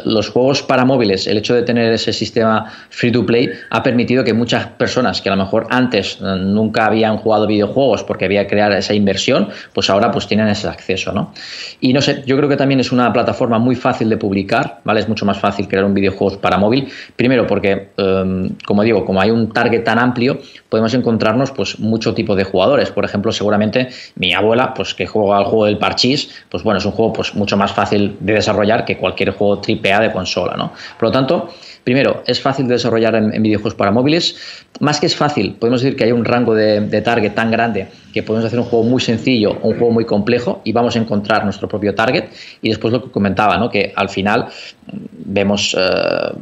[0.06, 4.24] Los juegos para móviles, el hecho de tener ese sistema free to play ha permitido
[4.24, 8.44] que muchas personas que a lo mejor antes eh, nunca habían jugado videojuegos porque había
[8.44, 11.34] que crear esa inversión, pues ahora pues tienen ese acceso, ¿no?
[11.80, 15.00] Y no sé, yo creo que también es una plataforma muy fácil de publicar, ¿vale?
[15.00, 19.22] Es mucho más fácil crear un videojuego para móvil, primero porque, em, como digo, como
[19.22, 22.92] hay un target tan amplio, podemos encontrarnos pues mucho tipo de jugadores.
[22.92, 26.86] Por ejemplo, seguramente mi abuela, pues que juega al juego del parchís, pues bueno, es
[26.86, 30.72] un juego pues mucho más fácil de desarrollar que cualquier juego AAA de consola, ¿no?
[30.98, 31.50] Por lo tanto,
[31.84, 34.66] primero, es fácil de desarrollar en, videojuegos para móviles.
[34.80, 38.24] Más que es fácil, podemos decir que hay un rango de, target tan grande que
[38.24, 41.44] podemos hacer un juego muy sencillo o un juego muy complejo y vamos a encontrar
[41.44, 42.26] nuestro propio target.
[42.62, 43.70] Y después lo que comentaba, ¿no?
[43.70, 45.76] Que al final mm, vemos...
[45.78, 46.34] Eh,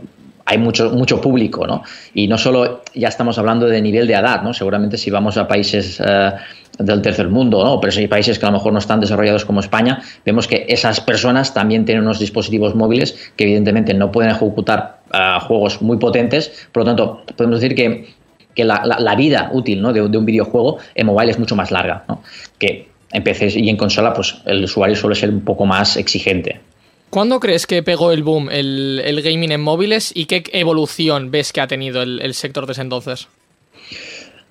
[0.49, 1.83] hay mucho, mucho público, ¿no?
[2.13, 4.53] Y no solo ya estamos hablando de nivel de edad, ¿no?
[4.53, 6.31] Seguramente si vamos a países eh,
[6.79, 7.81] del tercer mundo, ¿no?
[7.81, 10.65] Pero si hay países que a lo mejor no están desarrollados como España, vemos que
[10.69, 15.97] esas personas también tienen unos dispositivos móviles que evidentemente no pueden ejecutar eh, juegos muy
[15.97, 18.07] potentes, por lo tanto, podemos decir que,
[18.55, 19.91] que la, la, vida útil ¿no?
[19.91, 22.21] de, un videojuego en mobile es mucho más larga, ¿no?
[22.57, 26.61] Que en PC y en consola, pues el usuario suele ser un poco más exigente.
[27.09, 31.61] ¿Cuándo crees que pegó el boom el, gaming en móviles y qué evolución ves que
[31.61, 33.27] ha tenido el, sector desde entonces?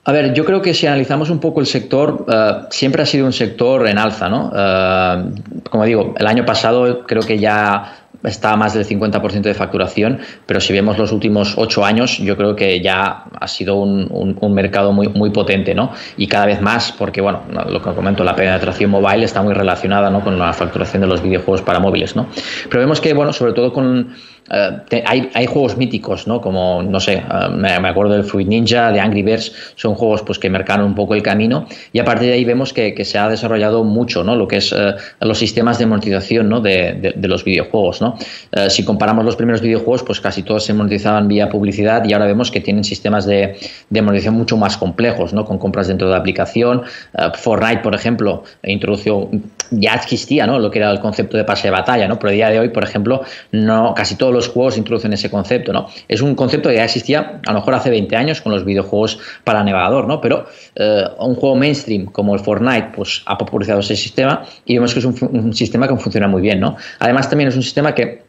[0.04, 3.26] A ver, yo creo que si analizamos un poco el sector, eh, siempre ha sido
[3.26, 4.52] un sector en alza, ¿no?
[4.57, 5.24] Eh,
[5.68, 10.61] como digo, el año pasado creo que ya está más del 50% de facturación, pero
[10.61, 15.09] si vemos los últimos ocho años, yo creo que ya ha sido un, mercado muy,
[15.09, 15.93] muy potente, ¿no?
[16.16, 20.11] Y cada vez más, porque, bueno, lo que comento, la penetración mobile está muy relacionada,
[20.11, 20.22] ¿no?
[20.22, 22.27] Con la facturación de los videojuegos para móviles, ¿no?
[22.68, 24.14] Pero vemos que, bueno, sobre todo con
[24.51, 26.40] eh, hay, hay, juegos míticos, ¿no?
[26.40, 30.38] Como, no sé, eh, me, acuerdo del Fruit Ninja, de Angry Birds, son juegos pues,
[30.38, 33.18] que marcaron un poco el camino y a partir de ahí vemos que, que se
[33.18, 34.36] ha desarrollado mucho, ¿no?
[34.36, 36.61] Lo que es eh, los sistemas de monetización, ¿no?
[36.61, 38.16] de, de, los videojuegos, ¿no?
[38.68, 42.53] si comparamos los primeros videojuegos, pues casi todos se monetizaban vía publicidad y ahora vemos
[42.53, 43.57] que tienen sistemas de,
[43.90, 45.44] de monetización mucho más complejos, ¿no?
[45.44, 46.82] Con compras dentro de la aplicación.
[47.34, 49.30] Fortnite, por ejemplo, introdujo,
[49.70, 50.59] ya existía, ¿no?
[50.59, 52.18] Lo que era el concepto de pase de batalla, ¿no?
[52.18, 55.72] Pero a día de hoy, por ejemplo, no, casi todos los juegos introducen ese concepto,
[55.72, 55.89] ¿no?
[56.09, 59.18] Es un concepto que ya existía a lo mejor hace 20 años con los videojuegos
[59.45, 60.20] para navegador, ¿no?
[60.20, 64.93] Pero eh, un juego mainstream como el Fortnite, pues ha popularizado ese sistema y vemos
[64.93, 66.76] que es un, un sistema que funciona muy bien, ¿no?
[66.99, 68.26] Además también es un sistema que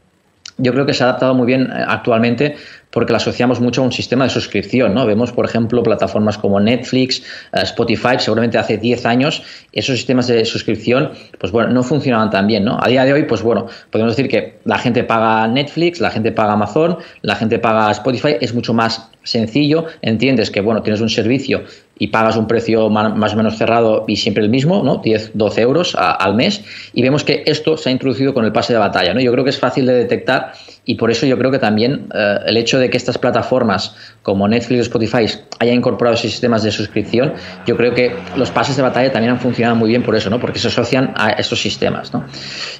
[0.57, 2.55] yo creo que se ha adaptado muy bien eh, actualmente
[2.89, 5.05] porque la asociamos mucho a un sistema de suscripción, ¿no?
[5.05, 7.19] Vemos, por ejemplo, plataformas como Netflix,
[7.53, 12.47] eh, Spotify, seguramente hace 10 años esos sistemas de suscripción, pues bueno, no funcionaban tan
[12.47, 12.79] bien, ¿no?
[12.81, 16.31] A día de hoy, pues bueno, podemos decir que la gente paga Netflix, la gente
[16.31, 21.09] paga Amazon, la gente paga Spotify, es mucho más sencillo, entiendes que, bueno, tienes un
[21.09, 21.63] servicio
[21.99, 24.97] y pagas un precio más o menos cerrado y siempre el mismo, ¿no?
[24.97, 28.73] 10, 12 euros al mes, y vemos que esto se ha introducido con el pase
[28.73, 29.19] de batalla, ¿no?
[29.19, 30.53] Yo creo que es fácil de detectar
[30.85, 34.47] y por eso yo creo que también eh, el hecho de que estas plataformas como
[34.47, 35.25] Netflix o Spotify
[35.59, 37.33] hayan incorporado sistemas de suscripción,
[37.65, 40.39] yo creo que los pases de batalla también han funcionado muy bien por eso, ¿no?
[40.39, 42.25] Porque se asocian a estos sistemas, ¿no?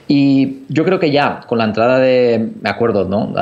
[0.08, 3.34] Y yo creo que ya con la entrada de, me acuerdo, ¿no?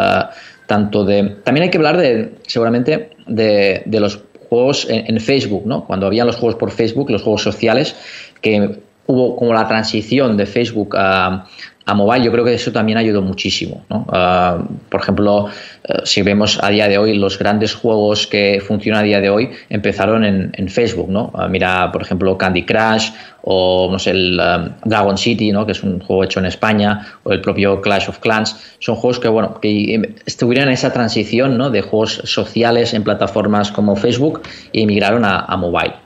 [0.65, 5.65] tanto de, también hay que hablar de, seguramente, de, de los juegos en, en, Facebook,
[5.65, 5.85] ¿no?
[5.85, 7.95] Cuando habían los juegos por Facebook, los juegos sociales,
[8.41, 11.47] que hubo como la transición de Facebook a,
[11.85, 13.85] a mobile, yo creo que eso también ayudó muchísimo.
[13.89, 14.07] ¿no?
[14.09, 14.57] Ah,
[14.89, 15.47] por ejemplo,
[15.83, 19.29] eh, si vemos a día de hoy los grandes juegos que funcionan a día de
[19.29, 21.09] hoy empezaron en, en Facebook.
[21.09, 21.31] ¿no?
[21.35, 23.11] Ah, mira, por ejemplo, Candy Crush
[23.43, 25.67] o no sé, el um, Dragon City, ¿no?
[25.67, 28.55] que es un juego hecho en España, o el propio Clash of Clans.
[28.79, 31.69] Son juegos que, bueno, que estuvieron en esa transición ¿no?
[31.69, 36.04] de juegos sociales en plataformas como Facebook y emigraron a, a mobile.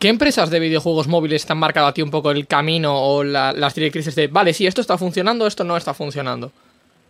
[0.00, 3.22] ¿Qué empresas de videojuegos móviles te han marcado a ti un poco el camino o
[3.22, 6.52] las directrices de, vale, si esto está funcionando, esto no está funcionando?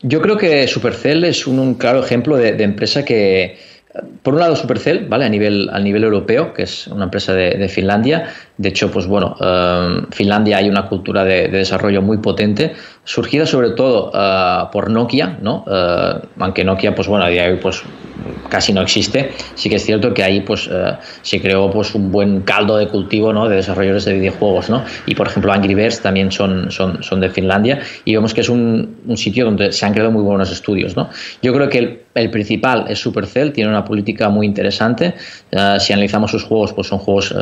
[0.03, 3.57] Yo creo que Supercell es un, claro ejemplo de, empresa que,
[4.25, 5.25] por un lado Supercell, ¿vale?
[5.25, 8.35] A nivel, a nivel europeo, que es una empresa de, Finlandia.
[8.61, 13.47] De hecho, pues bueno, en eh, Finlandia hay una cultura de, desarrollo muy potente, surgida
[13.47, 15.65] sobre todo eh, por Nokia, ¿no?
[15.67, 17.83] Eh, aunque Nokia, pues bueno, a día de hoy, pues
[18.51, 19.31] casi no existe.
[19.55, 20.69] Sí que es cierto que ahí pues
[21.23, 23.49] se creó pues un buen caldo de cultivo ¿no?
[23.49, 24.85] de desarrolladores de videojuegos, ¿no?
[25.07, 28.51] Y por ejemplo Angry Birds también son, son, son de Finlandia y vemos que es
[28.51, 31.09] un, un, sitio donde se han creado muy buenos estudios, ¿no?
[31.41, 35.15] Yo creo que el, el principal es Supercell, tiene una política muy interesante.
[35.79, 37.35] Si analizamos sus juegos, pues son juegos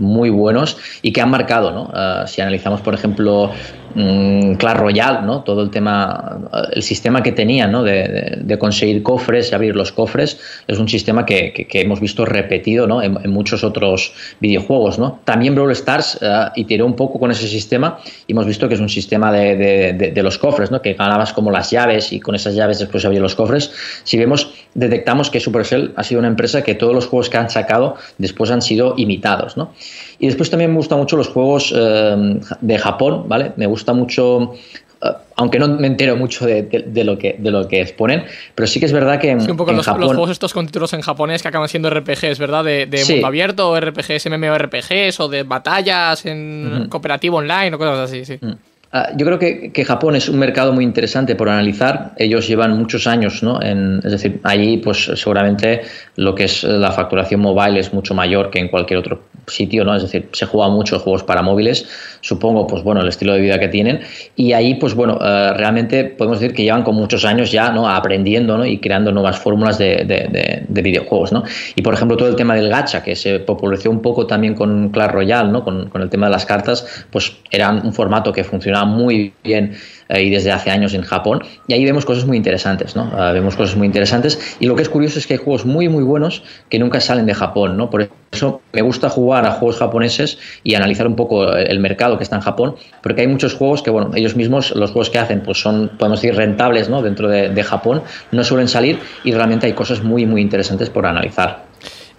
[0.00, 1.84] muy buenos y que han marcado, ¿no?
[1.84, 3.52] Uh, si analizamos, por ejemplo,
[3.94, 5.42] um, Clash Royale, ¿no?
[5.42, 6.38] Todo el tema,
[6.72, 7.82] el sistema que tenía, ¿no?
[7.82, 13.02] De, conseguir cofres y abrir los cofres es un sistema que, hemos visto repetido ¿no?
[13.02, 14.98] en, muchos otros videojuegos.
[14.98, 15.20] ¿no?
[15.24, 18.80] También Brawl Stars uh, iteró un poco con ese sistema y hemos visto que es
[18.80, 20.82] un sistema de, de, los cofres, ¿no?
[20.82, 23.72] que ganabas como las llaves y con esas llaves después había los cofres.
[24.04, 27.48] Si vemos, detectamos que Supercell ha sido una empresa que todos los juegos que han
[27.48, 29.56] sacado después han sido imitados.
[29.56, 29.72] ¿no?
[30.18, 33.52] Y después también me gustan mucho los juegos uh, de Japón, ¿vale?
[33.56, 34.54] Me gusta mucho
[35.02, 38.24] Uh, aunque no me entero mucho de, de, de, lo que, de lo que exponen,
[38.54, 40.02] pero sí que es verdad que en, sí, un poco en los, Japón...
[40.02, 42.62] los, juegos estos con títulos en japonés que acaban siendo RPGs, ¿verdad?
[42.64, 43.14] De, de Sí.
[43.14, 48.38] mundo abierto, o RPGs, MMORPGs, o de batallas en cooperativo online, o cosas así, sí.
[48.42, 48.52] Mm.
[48.92, 52.12] Ah, yo creo que, que Japón es un mercado muy interesante por analizar.
[52.18, 53.62] Ellos llevan muchos años, ¿no?
[53.62, 55.82] En- es decir, allí, pues seguramente
[56.16, 59.94] lo que es la facturación mobile es mucho mayor que en cualquier otro sitio, ¿no?
[59.94, 61.86] Es decir, se juega mucho juegos para móviles,
[62.20, 64.00] supongo, pues bueno, el estilo de vida que tienen.
[64.36, 67.88] Y ahí, pues bueno, eh, realmente podemos decir que llevan con muchos años ya, ¿no?
[67.88, 68.64] Aprendiendo, ¿no?
[68.66, 71.42] Y creando nuevas fórmulas de, de- de- de videojuegos, ¿no?
[71.74, 74.90] Y por ejemplo, todo el tema del gacha, que se popularizó un poco también con
[74.90, 75.64] Clash Royale, ¿no?
[75.64, 79.72] Con, con el tema de las cartas, pues era un formato que funcionaba muy bien
[80.18, 81.42] y desde hace años en Japón.
[81.66, 83.10] Y ahí vemos cosas muy interesantes, ¿no?
[83.16, 84.56] Eh, vemos cosas muy interesantes.
[84.60, 87.26] Y lo que es curioso es que hay juegos muy, muy buenos que nunca salen
[87.26, 87.90] de Japón, ¿no?
[87.90, 92.24] Por eso me gusta jugar a juegos japoneses y analizar un poco el mercado que
[92.24, 95.42] está en Japón, porque hay muchos juegos que, bueno, ellos mismos, los juegos que hacen,
[95.42, 97.02] pues son, podemos decir, rentables, ¿no?
[97.02, 98.02] Dentro de, de Japón,
[98.32, 101.69] no suelen salir y realmente hay cosas muy, muy interesantes por analizar.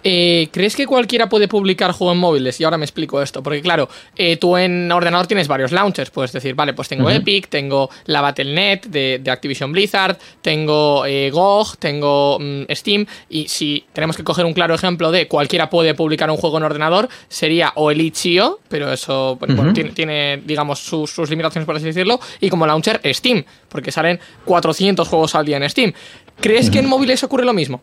[0.04, 2.60] Eh, ¿Crees que cualquiera puede publicar juegos en móviles?
[2.60, 6.32] Y ahora me explico esto, porque claro, eh, tú en ordenador tienes varios launchers, puedes
[6.32, 7.08] decir, vale, pues tengo.
[7.10, 13.48] Epic, tengo la Battle.net de, de Activision Blizzard, tengo eh, GOG, tengo mm, Steam, y
[13.48, 17.08] si tenemos que coger un claro ejemplo de cualquiera puede publicar un juego en ordenador,
[17.28, 19.62] sería o el itch.io, pero eso bueno, Ujú.
[19.62, 23.92] bueno, tiene, tiene, digamos, sus, sus limitaciones, por así decirlo, y como launcher Steam, porque
[23.92, 25.92] salen 400 juegos al día en Steam.
[26.40, 27.80] ¿Crees que en móviles ocurre lo mismo?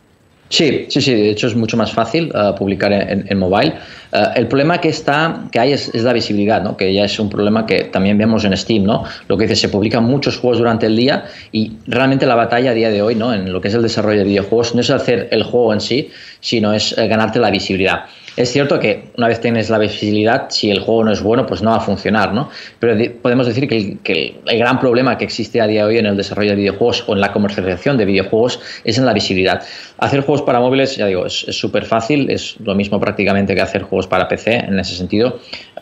[0.50, 3.72] Sí, sí, sí, de hecho es mucho más fácil uh, publicar en, en, mobile.
[4.12, 6.76] Uh, el problema que está, que hay es, es, la visibilidad, ¿no?
[6.76, 9.04] que ya es un problema que también vemos en Steam, ¿no?
[9.28, 12.74] Lo que dice, se publican muchos juegos durante el día y realmente la batalla a
[12.74, 13.32] día de hoy, ¿no?
[13.32, 16.10] En lo que es el desarrollo de videojuegos, no es hacer el juego en sí,
[16.40, 18.04] sino es eh, ganarte la visibilidad.
[18.36, 21.62] Es cierto que una vez tienes la visibilidad, si el juego no es bueno, pues
[21.62, 22.48] no va a funcionar, ¿no?
[22.78, 25.98] Pero de, podemos decir que el, el, gran problema que existe a día de hoy
[25.98, 29.62] en el desarrollo de videojuegos o en la comercialización de videojuegos es en la visibilidad.
[29.98, 33.82] Hacer juegos para móviles, ya digo, es súper fácil, es lo mismo prácticamente que hacer
[33.82, 35.40] juegos para PC en ese sentido.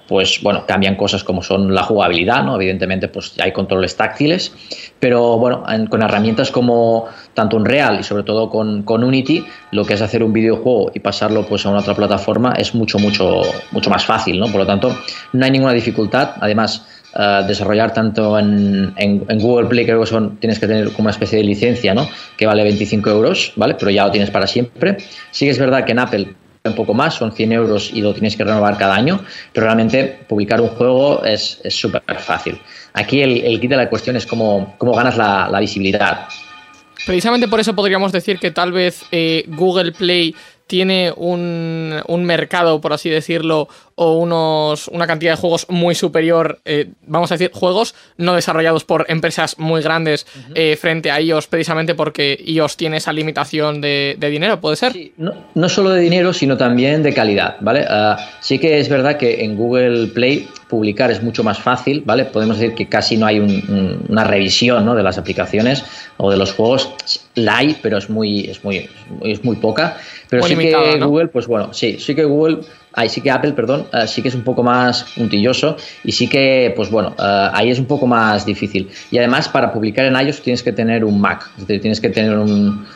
[0.09, 2.57] Pues bueno, cambian cosas como son la jugabilidad, ¿no?
[2.57, 4.55] Evidentemente, pues hay controles táctiles,
[4.99, 9.85] pero bueno, en, con herramientas como tanto Unreal y sobre todo con, con Unity, lo
[9.85, 13.43] que es hacer un videojuego y pasarlo pues a una otra plataforma es mucho, mucho,
[13.71, 14.47] mucho más fácil, ¿no?
[14.47, 14.97] Por lo tanto,
[15.35, 16.31] no hay ninguna dificultad.
[16.41, 20.93] Además, Uh, desarrollar tanto en, en, en, Google Play, creo que son, tienes que tener
[20.93, 22.07] como una especie de licencia, ¿no?
[22.37, 23.77] Que vale 25 euros, ¿vale?
[23.79, 24.99] Pero ya lo tienes para siempre.
[25.31, 26.35] Sí que es verdad que en Apple
[26.65, 29.21] un poco más, son 100 euros y lo tienes que renovar cada año,
[29.53, 32.59] pero realmente publicar un juego es súper fácil.
[32.93, 36.29] Aquí el, el, kit de la cuestión es cómo, cómo ganas la, visibilidad.
[37.07, 40.35] Precisamente por eso podríamos decir que tal vez eh, Google Play
[40.69, 46.61] tiene un, un, mercado, por así decirlo, o unos, una cantidad de juegos muy superior,
[46.67, 50.53] eh, vamos a decir, juegos no desarrollados por empresas muy grandes uh -huh.
[50.55, 54.93] eh, frente a ellos, precisamente porque ellos tienen esa limitación de, de dinero, ¿puede ser?
[54.93, 57.87] Sí, no, no, solo de dinero, sino también de calidad, ¿vale?
[57.89, 62.27] Uh, sí que es verdad que en Google Play publicar es mucho más fácil, ¿vale?
[62.27, 63.41] Podemos decir que casi no hay
[64.09, 64.95] una revisión ¿no?
[64.95, 65.85] de las aplicaciones
[66.19, 66.93] o de los juegos.
[67.35, 68.89] La hay, pero es muy, es muy,
[69.23, 69.97] es muy poca.
[70.29, 72.61] Pero sí que Google, pues bueno, sí, sí que Google
[72.93, 76.29] ahí sí que Apple, perdón, eh, sí que es un poco más puntilloso y sí
[76.29, 78.89] que, pues bueno, eh, ahí es un poco más difícil.
[79.11, 82.11] Y además, para publicar en iOS tienes que tener un Mac, es decir, tienes que
[82.11, 82.87] tener un,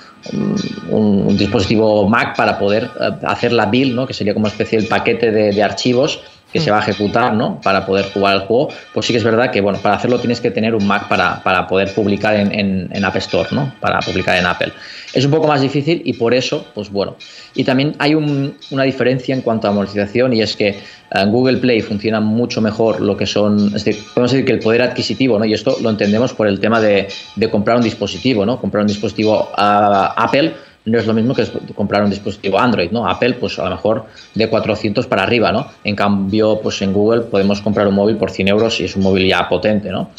[0.91, 4.07] un, dispositivo Mac para poder eh, hacer la build, ¿no?
[4.07, 6.20] que sería como una especie de paquete de, archivos
[6.53, 7.61] que se va a ejecutar ¿no?
[7.61, 10.40] para poder jugar el juego, pues sí que es verdad que bueno, para hacerlo tienes
[10.40, 13.74] que tener un Mac para, para poder publicar en, en, en, App Store, ¿no?
[13.80, 14.72] para publicar en Apple.
[15.14, 17.16] Es un poco más difícil y por eso, pues bueno.
[17.55, 20.78] Y también hay una diferencia en cuanto a monetización y es que
[21.11, 24.61] en Google Play funciona mucho mejor lo que son, es decir, podemos decir que el
[24.61, 25.44] poder adquisitivo, ¿no?
[25.44, 28.61] y esto lo entendemos por el tema de, de comprar un dispositivo, ¿no?
[28.61, 30.55] comprar un dispositivo a Apple
[30.85, 33.09] no es lo mismo que comprar un dispositivo Android, ¿no?
[33.09, 35.68] Apple, pues a lo mejor de 400 para arriba, ¿no?
[35.85, 39.03] En cambio, pues en Google podemos comprar un móvil por 100 euros y es un
[39.03, 40.11] móvil ya potente, ¿no?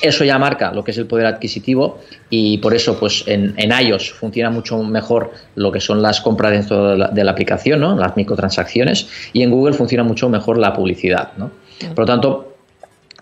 [0.00, 4.12] Eso ya marca lo que es el poder adquisitivo y por eso pues en, iOS
[4.12, 7.96] funciona mucho mejor lo que son las compras dentro de la, de la aplicación, ¿no?
[7.96, 11.34] las microtransacciones y en Google funciona mucho mejor la publicidad.
[11.36, 11.52] ¿no?
[11.90, 12.54] Por lo tanto,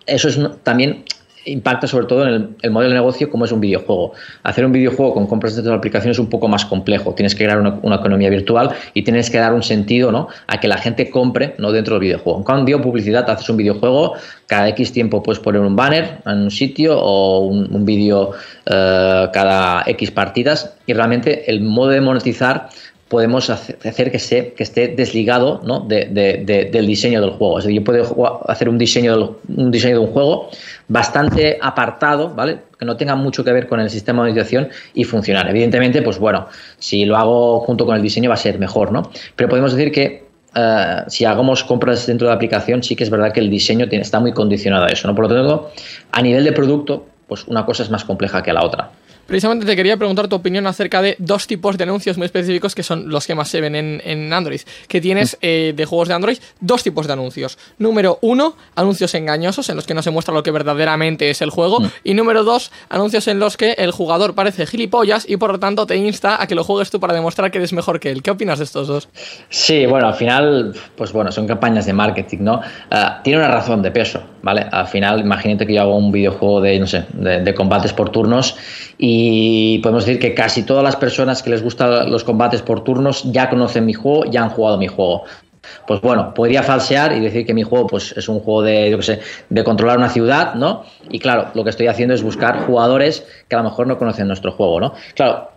[0.07, 1.05] eso es también
[1.45, 4.12] impacta sobre todo en el, modelo de negocio como es un videojuego.
[4.43, 7.14] Hacer un videojuego con compras dentro de aplicación es un poco más complejo.
[7.14, 10.28] Tienes que crear una, economía virtual y tienes que dar un sentido ¿no?
[10.47, 11.72] a que la gente compre ¿no?
[11.72, 12.38] dentro del videojuego.
[12.38, 14.14] En cambio, publicidad, haces un videojuego,
[14.47, 18.32] cada X tiempo puedes poner un banner en un sitio o un, vídeo
[18.66, 22.68] eh, cada X partidas y realmente el modo de monetizar
[23.11, 25.80] podemos hacer que, se, que esté desligado ¿no?
[25.80, 27.58] de, del diseño del juego.
[27.58, 30.48] Es decir, yo puedo hacer un diseño, un diseño de un juego
[30.86, 32.61] bastante apartado, ¿vale?
[32.78, 35.50] Que no tenga mucho que ver con el sistema de monetización y funcionar.
[35.50, 36.46] Evidentemente, pues bueno,
[36.78, 39.11] si lo hago junto con el diseño va a ser mejor, ¿no?
[39.34, 43.11] Pero podemos decir que eh, si hagamos compras dentro de la aplicación, sí que es
[43.11, 45.16] verdad que el diseño está muy condicionado a eso, ¿no?
[45.16, 45.72] Por lo tanto,
[46.12, 48.92] a nivel de producto, pues una cosa es más compleja que la otra.
[49.31, 52.83] Precisamente te quería preguntar tu opinión acerca de dos tipos de anuncios muy específicos que
[52.83, 54.61] son los que más se ven en, Android.
[54.89, 55.39] Que tienes mm.
[55.43, 57.57] eh, de juegos de Android dos tipos de anuncios.
[57.78, 61.51] Número uno, anuncios engañosos en los que no se muestra lo que verdaderamente es el
[61.51, 61.78] juego.
[61.78, 61.87] Mm.
[62.03, 65.87] Y número dos, anuncios en los que el jugador parece gilipollas y por lo tanto
[65.87, 68.24] te insta a que lo juegues tú para demostrar que eres mejor que él.
[68.24, 69.09] ¿Qué opinas de estos dos?
[69.49, 72.62] Sí, bueno, al final, pues bueno, son campañas de marketing, ¿no?
[72.91, 74.66] Ah, tiene una razón de peso, ¿vale?
[74.72, 78.57] Al final, imagínate que yo hago un videojuego de, no sé, de combates por turnos
[78.99, 79.20] y
[79.83, 83.49] podemos decir que casi todas las personas que les gustan los combates por turnos ya
[83.49, 85.25] conocen mi juego, ya han jugado mi juego.
[85.87, 89.03] Pues bueno, podría falsear y decir que mi juego pues, es un juego de, yo
[89.03, 90.85] sé, de controlar una ciudad, ¿no?
[91.11, 94.27] Y claro, lo que estoy haciendo es buscar jugadores que a lo mejor no conocen
[94.27, 94.95] nuestro juego, ¿no?
[95.14, 95.51] Claro,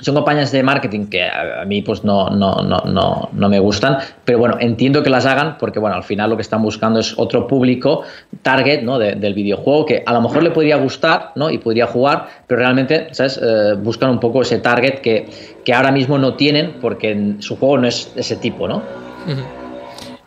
[0.00, 4.38] son campañas de marketing que a mí pues no, no, no, no, me gustan, pero
[4.38, 7.46] bueno, entiendo que las hagan porque bueno, al final lo que están buscando es otro
[7.46, 8.02] público
[8.42, 8.98] target ¿no?
[8.98, 11.50] del videojuego que a lo mejor le podría gustar ¿no?
[11.50, 13.40] y podría jugar, pero realmente ¿sabes?
[13.42, 15.28] Eh, buscan un poco ese target que,
[15.64, 18.82] que ahora mismo no tienen porque su juego no es ese tipo, ¿no?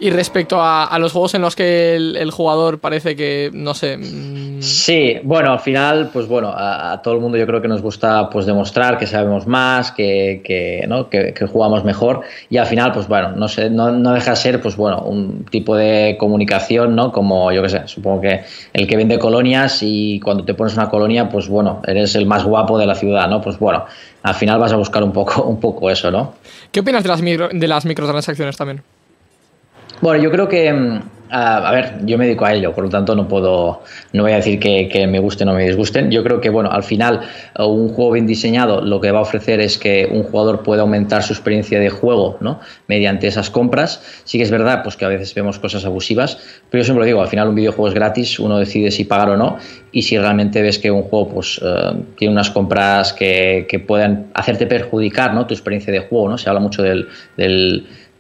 [0.03, 3.95] Y respecto a, los juegos en los que el, jugador parece que, no sé...
[3.95, 7.81] Mm, sí, bueno, al final, pues bueno, a, todo el mundo yo creo que nos
[7.81, 11.09] gusta pues demostrar que sabemos más, que, que, ¿no?
[11.09, 14.61] que, jugamos mejor y al final, pues bueno, no sé, no, no deja de ser,
[14.61, 17.13] pues bueno, un tipo de comunicación, ¿no?
[17.13, 18.41] Como, yo qué sé, supongo que
[18.73, 22.43] el que vende colonias y cuando te pones una colonia, pues bueno, eres el más
[22.43, 23.39] guapo de la ciudad, ¿no?
[23.39, 23.85] Pues bueno,
[24.21, 26.33] al final vas a buscar un poco, un poco eso, ¿no?
[26.73, 28.83] ¿Qué opinas de las, de las microtransacciones también?
[30.03, 30.99] Bueno, yo creo que, mm,
[31.29, 34.35] a, ver, yo me dedico a ello, por lo tanto no puedo, no voy a
[34.35, 36.11] decir que, me gusten o me disgusten.
[36.11, 37.21] Yo creo que, bueno, al final
[37.57, 40.81] uh, un juego bien diseñado lo que va a ofrecer es que un jugador pueda
[40.81, 42.59] aumentar su experiencia de juego, ¿no?
[42.89, 44.03] Mediante esas compras.
[44.25, 46.37] Sí que es verdad, pues que a veces vemos cosas abusivas,
[46.69, 49.29] pero yo siempre lo digo, al final un videojuego es gratis, uno decide si pagar
[49.29, 49.57] o no,
[49.93, 54.27] y si realmente ves que un juego, pues, uh, tiene unas compras que, que puedan
[54.33, 55.47] hacerte perjudicar, ¿no?
[55.47, 56.37] Tu experiencia de juego, ¿no?
[56.37, 57.07] Se habla mucho del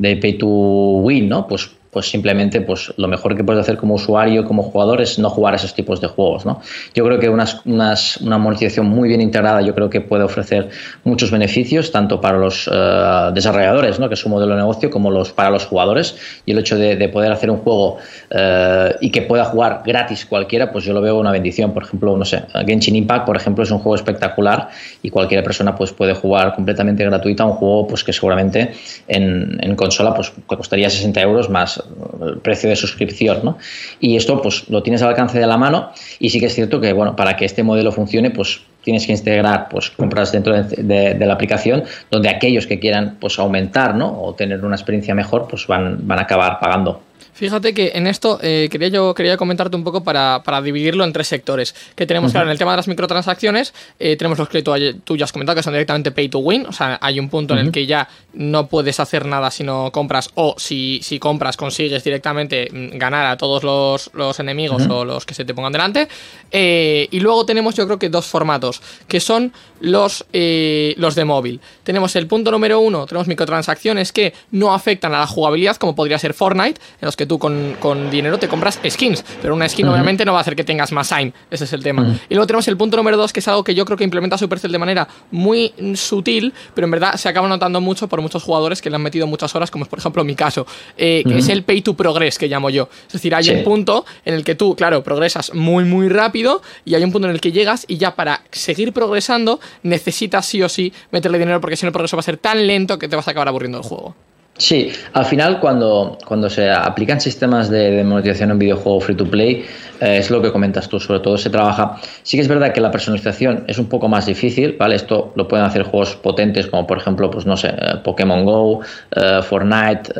[0.09, 1.47] de pay to win, ¿no?
[1.47, 5.29] Pues pues simplemente pues lo mejor que puedes hacer como usuario, como jugador, es no
[5.29, 6.45] jugar a esos tipos de juegos.
[6.45, 6.61] ¿no?
[6.93, 10.69] Yo creo que unas, una monetización muy bien integrada yo creo que puede ofrecer
[11.03, 14.07] muchos beneficios, tanto para los eh, desarrolladores, ¿no?
[14.07, 16.15] que es su modelo de negocio, como los, para los jugadores.
[16.45, 17.97] Y el hecho de, poder hacer un juego
[18.29, 21.73] eh, y que pueda jugar gratis cualquiera, pues yo lo veo una bendición.
[21.73, 24.69] Por ejemplo, no sé, Genshin Impact, por ejemplo, es un juego espectacular
[25.03, 28.73] y cualquier persona pues, puede jugar completamente gratuita un juego pues, que seguramente
[29.07, 31.82] en, en consola pues, costaría 60 euros más
[32.25, 33.57] el precio de suscripción, ¿no?
[33.99, 36.79] Y esto, pues, lo tienes al alcance de la mano y sí que es cierto
[36.81, 41.15] que, bueno, para que este modelo funcione, pues, tienes que integrar, pues, compras dentro de,
[41.19, 44.21] la aplicación donde aquellos que quieran, pues, aumentar, ¿no?
[44.21, 47.01] O tener una experiencia mejor, pues, van, van a acabar pagando.
[47.33, 51.27] Fíjate que en esto eh, quería yo quería comentarte un poco para, dividirlo en tres
[51.27, 51.73] sectores.
[51.95, 55.25] Que tenemos, claro, en el tema de las microtransacciones, eh, tenemos los que tú, ya
[55.25, 56.65] has comentado que son directamente pay to win.
[56.67, 59.91] O sea, hay un punto en el que ya no puedes hacer nada si no
[59.91, 65.25] compras, o si, si compras consigues directamente mm, ganar a todos los, enemigos o los
[65.25, 66.07] que se te pongan delante.
[66.51, 71.59] Eh, y luego tenemos, yo creo que dos formatos, que son los, los de móvil.
[71.83, 76.19] Tenemos el punto número uno, tenemos microtransacciones que no afectan a la jugabilidad, como podría
[76.19, 80.25] ser Fortnite, en los que tú con, dinero te compras skins, pero una skin obviamente
[80.25, 82.15] no va a hacer que tengas más time, ese es el tema.
[82.29, 84.37] Y luego tenemos el punto número dos, que es algo que yo creo que implementa
[84.37, 88.81] Supercell de manera muy sutil, pero en verdad se acaba notando mucho por muchos jugadores
[88.81, 90.65] que le han metido muchas horas, como es por ejemplo mi caso,
[90.97, 92.89] eh, que es el pay to progress que llamo yo.
[93.07, 96.95] Es decir, hay un punto en el que tú, claro, progresas muy, muy rápido y
[96.95, 100.69] hay un punto en el que llegas y ya para seguir progresando necesitas sí o
[100.69, 103.15] sí meterle dinero porque si no el progreso va a ser tan lento que te
[103.15, 104.15] vas a acabar aburriendo del juego.
[104.55, 109.65] Sí, al final cuando, cuando se aplican sistemas de, monetización en videojuego free to play,
[109.99, 111.97] eh, es lo que comentas tú, sobre todo se trabaja.
[112.21, 114.95] Sí que es verdad que la personalización es un poco más difícil, ¿vale?
[114.95, 118.81] Esto lo pueden hacer juegos potentes como por ejemplo, pues no sé, eh, Pokémon Go,
[119.15, 120.13] eh, Fortnite,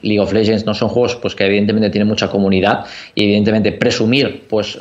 [0.00, 4.44] League of Legends, no son juegos pues que evidentemente tienen mucha comunidad y evidentemente presumir,
[4.48, 4.78] pues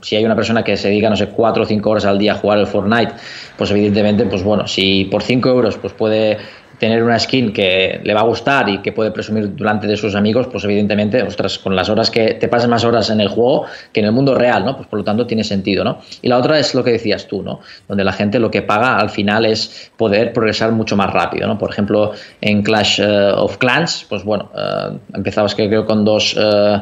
[0.00, 2.32] si hay una persona que se dedica, no sé, cuatro o cinco horas al día
[2.32, 3.12] a jugar el Fortnite,
[3.56, 6.38] pues evidentemente, pues bueno, si por cinco euros pues puede
[6.78, 10.14] tener una skin que le va a gustar y que puede presumir delante de sus
[10.14, 13.66] amigos, pues evidentemente, ostras, con las horas que te pasan más horas en el juego
[13.92, 14.76] que en el mundo real, ¿no?
[14.76, 15.98] Pues por lo tanto tiene sentido, ¿no?
[16.22, 17.60] Y la otra es lo que decías tú, ¿no?
[17.88, 21.58] Donde la gente lo que paga al final es poder progresar mucho más rápido, ¿no?
[21.58, 26.36] Por ejemplo, en Clash eh, of Clans, pues bueno, uh, empezabas que creo con dos...
[26.38, 26.78] Eh,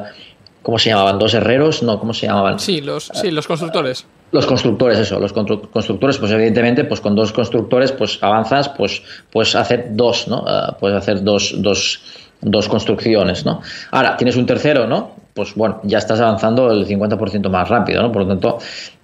[0.63, 1.21] ¿Cómo se llamaban?
[1.21, 1.85] ¿Dos herreros?
[1.85, 2.59] No, ¿cómo se llamaban?
[2.59, 4.05] Sí, los, sí, los constructores.
[4.33, 9.55] Los constructores, eso, los constructores, pues evidentemente, pues con dos constructores, pues avanzas, pues puedes
[9.55, 10.41] hacer dos, ¿no?
[10.41, 12.03] Uh, puedes hacer dos, dos,
[12.41, 13.61] dos construcciones, ¿no?
[13.93, 15.13] Ahora, tienes un tercero, ¿no?
[15.33, 18.11] Pues bueno, ya estás avanzando el 50% más rápido, ¿no?
[18.11, 18.59] Por lo tanto,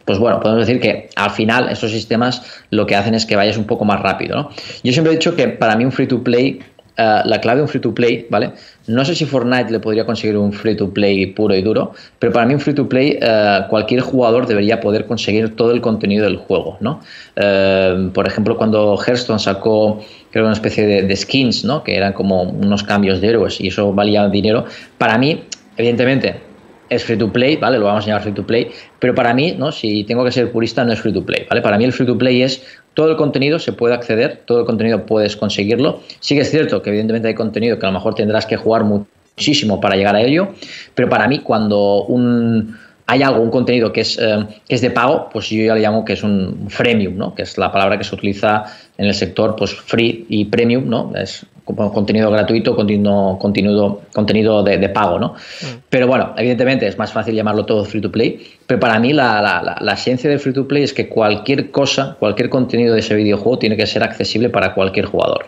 [0.05, 3.57] pues bueno, podemos decir que al final esos sistemas lo que hacen es que vayas
[3.57, 4.51] un poco más rápido, ¿no?
[4.83, 6.61] Yo siempre he dicho que para mí un free to play
[6.97, 8.53] eh, la clave de un free to play, ¿vale?
[8.87, 12.33] No sé si Fortnite le podría conseguir un free to play puro y duro, pero
[12.33, 16.25] para mí un free to play eh, cualquier jugador debería poder conseguir todo el contenido
[16.25, 17.01] del juego, ¿no?
[17.37, 21.85] Eh, por ejemplo, cuando Hearthstone sacó creo una especie de, de, skins, ¿no?
[21.85, 24.65] Que eran como unos cambios de héroes y eso valía dinero.
[24.99, 25.45] Para mí,
[25.77, 26.52] evidentemente,
[26.95, 27.79] es free to play, ¿vale?
[27.79, 29.73] Lo vamos a llamar free to play, pero para mí, ¿no?
[29.73, 31.63] Si tengo que ser purista, no es free to play, ¿vale?
[31.63, 32.63] Para mí el free to play es
[32.95, 36.01] todo el contenido se puede acceder, todo el contenido puedes conseguirlo.
[36.21, 38.85] Sí que es cierto que evidentemente hay contenido que a lo mejor tendrás que jugar
[38.85, 40.49] muchísimo para llegar a ello,
[40.95, 42.77] pero para mí cuando un
[43.07, 45.81] hay algo, un contenido que es, eh, que es de pago, pues yo ya le
[45.81, 47.35] llamo que es un freemium, ¿no?
[47.35, 48.65] que es la palabra que se utiliza
[48.99, 51.13] en el sector pues free y premium, ¿no?
[51.15, 55.19] es contenido gratuito, contenido, contenido, contenido de, pago.
[55.19, 55.29] ¿no?
[55.29, 55.67] Mm.
[55.89, 59.41] Pero bueno, evidentemente es más fácil llamarlo todo free to play, pero para mí la,
[59.41, 63.15] la, la, esencia del free to play es que cualquier cosa, cualquier contenido de ese
[63.15, 65.47] videojuego tiene que ser accesible para cualquier jugador.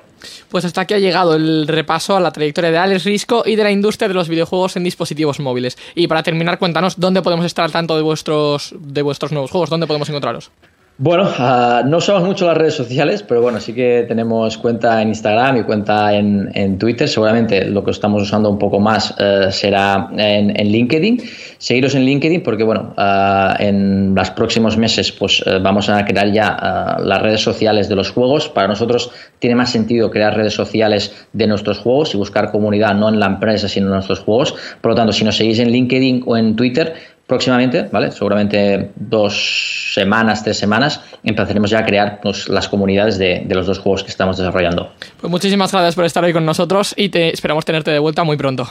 [0.48, 3.64] Pues hasta aquí ha llegado el repaso a la trayectoria de Alex Risco y de
[3.64, 5.76] la industria de los videojuegos en dispositivos móviles.
[5.94, 9.68] Y para terminar, cuéntanos dónde podemos estar al tanto de vuestros, de vuestros nuevos juegos,
[9.68, 10.50] dónde podemos encontrarlos.
[10.96, 15.08] Bueno, uh, no usamos mucho las redes sociales, pero bueno, sí que tenemos cuenta en
[15.08, 17.08] Instagram y cuenta en, Twitter.
[17.08, 21.20] Seguramente lo que estamos usando un poco más uh, será en, en, LinkedIn.
[21.58, 26.96] Seguiros en LinkedIn porque, bueno, uh, en los próximos meses pues vamos a crear ya
[27.00, 28.48] las redes sociales de los juegos.
[28.48, 33.08] Para nosotros tiene más sentido crear redes sociales de nuestros juegos y buscar comunidad no
[33.08, 34.54] en la empresa, sino en nuestros juegos.
[34.80, 36.94] Por lo tanto, si nos seguís en LinkedIn o en Twitter,
[37.26, 38.12] próximamente, ¿vale?
[38.12, 43.66] Seguramente dos semanas, tres semanas, empezaremos ya a crear pues, las comunidades de, de, los
[43.66, 44.92] dos juegos que estamos desarrollando.
[45.20, 48.36] Pues muchísimas gracias por estar hoy con nosotros y te esperamos tenerte de vuelta muy
[48.36, 48.68] pronto.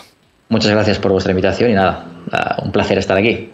[0.49, 2.05] Muchas gracias por vuestra invitación y nada,
[2.61, 3.49] un placer estar aquí.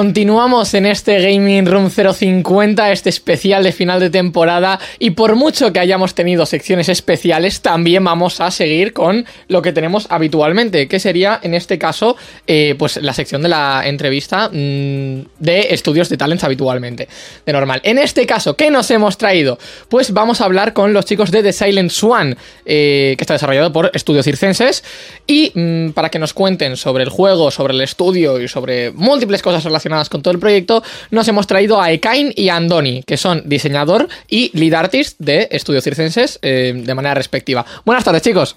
[0.00, 5.74] Continuamos en este Gaming Room 050, este especial de final de temporada y por mucho
[5.74, 10.98] que hayamos tenido secciones especiales, también vamos a seguir con lo que tenemos habitualmente, que
[10.98, 12.16] sería en este caso
[12.46, 17.06] eh, pues la sección de la entrevista mmm, de estudios de talents habitualmente,
[17.44, 17.82] de normal.
[17.84, 19.58] En este caso, ¿qué nos hemos traído?
[19.90, 23.70] Pues vamos a hablar con los chicos de The Silent Swan, eh, que está desarrollado
[23.70, 24.82] por Estudios Circenses,
[25.26, 29.42] y mmm, para que nos cuenten sobre el juego, sobre el estudio y sobre múltiples
[29.42, 33.02] cosas relacionadas relacionadas con todo el proyecto, nos hemos traído a Ekain y a Andoni,
[33.02, 37.64] que son diseñador y lead artist de Estudios Circenses eh, de manera respectiva.
[37.84, 38.56] Buenas tardes, chicos.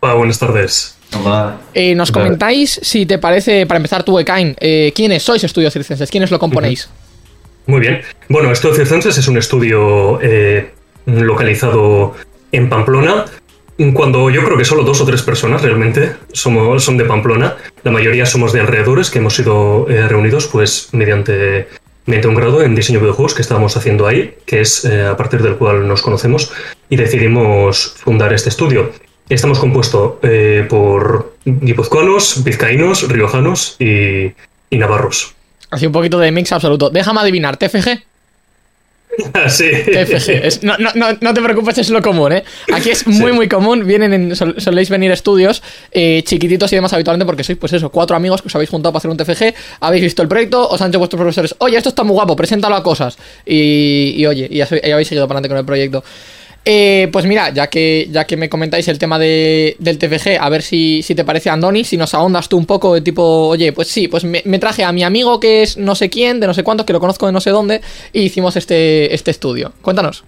[0.00, 0.96] Hola, buenas tardes.
[1.74, 6.10] Eh, nos comentáis, si te parece, para empezar tú, Ekain, eh, ¿quiénes sois Estudios Circenses?
[6.10, 6.88] ¿Quiénes lo componéis?
[7.66, 8.02] Muy bien.
[8.28, 10.72] Bueno, Estudios Circenses es un estudio eh,
[11.06, 12.14] localizado
[12.50, 13.26] en Pamplona.
[13.94, 17.90] Cuando yo creo que solo dos o tres personas realmente somos, son de Pamplona, la
[17.90, 21.66] mayoría somos de alrededores que hemos sido eh, reunidos pues mediante,
[22.06, 25.16] mediante un grado en diseño de videojuegos que estábamos haciendo ahí, que es eh, a
[25.16, 26.52] partir del cual nos conocemos
[26.88, 28.92] y decidimos fundar este estudio.
[29.28, 34.32] Estamos compuestos eh, por guipuzcoanos, vizcaínos, riojanos y,
[34.70, 35.34] y navarros.
[35.70, 36.90] Así un poquito de mix absoluto.
[36.90, 38.13] Déjame adivinar, TFG.
[39.48, 39.64] Sí.
[40.32, 42.44] Es- no, no, no, te preocupes, es lo común, ¿eh?
[42.72, 43.86] Aquí es muy, muy común.
[43.86, 45.62] Vienen en- sol- soléis venir estudios
[45.92, 48.92] eh, chiquititos y demás habitualmente porque sois, pues eso, cuatro amigos que os habéis juntado
[48.92, 51.88] para hacer un TFG, habéis visto el proyecto, os han dicho vuestros profesores, oye, esto
[51.90, 53.16] está muy guapo, preséntalo a cosas.
[53.46, 56.04] Y, y oye, y, ya habéis seguido para adelante con el proyecto.
[56.66, 60.48] Eh, pues mira, ya que, ya que me comentáis el tema de, del TFG, a
[60.48, 63.72] ver si, si te parece, Andoni, si nos ahondas tú un poco de tipo, oye,
[63.72, 66.54] pues sí, pues me, traje a mi amigo que es no sé quién, de no
[66.54, 67.82] sé cuántos, que lo conozco de no sé dónde,
[68.14, 69.72] y hicimos este, este estudio.
[69.82, 70.24] Cuéntanos.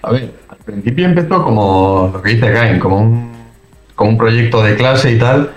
[0.00, 3.32] A ver, al principio empezó como lo que dice Gain, como un,
[3.94, 5.50] como un proyecto de clase y tal,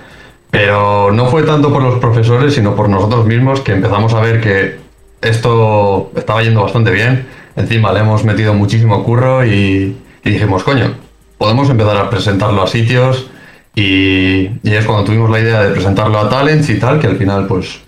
[0.52, 4.42] pero no fue tanto por los profesores, sino por nosotros mismos que empezamos a ver
[4.42, 4.76] que
[5.22, 7.39] esto estaba yendo bastante bien.
[7.56, 10.94] Encima le hemos metido muchísimo curro y, y dijimos, coño,
[11.38, 13.30] podemos empezar a presentarlo a sitios
[13.76, 17.18] y, y es cuando tuvimos la idea de presentarlo a Talents y tal, que al
[17.18, 17.80] final, pues,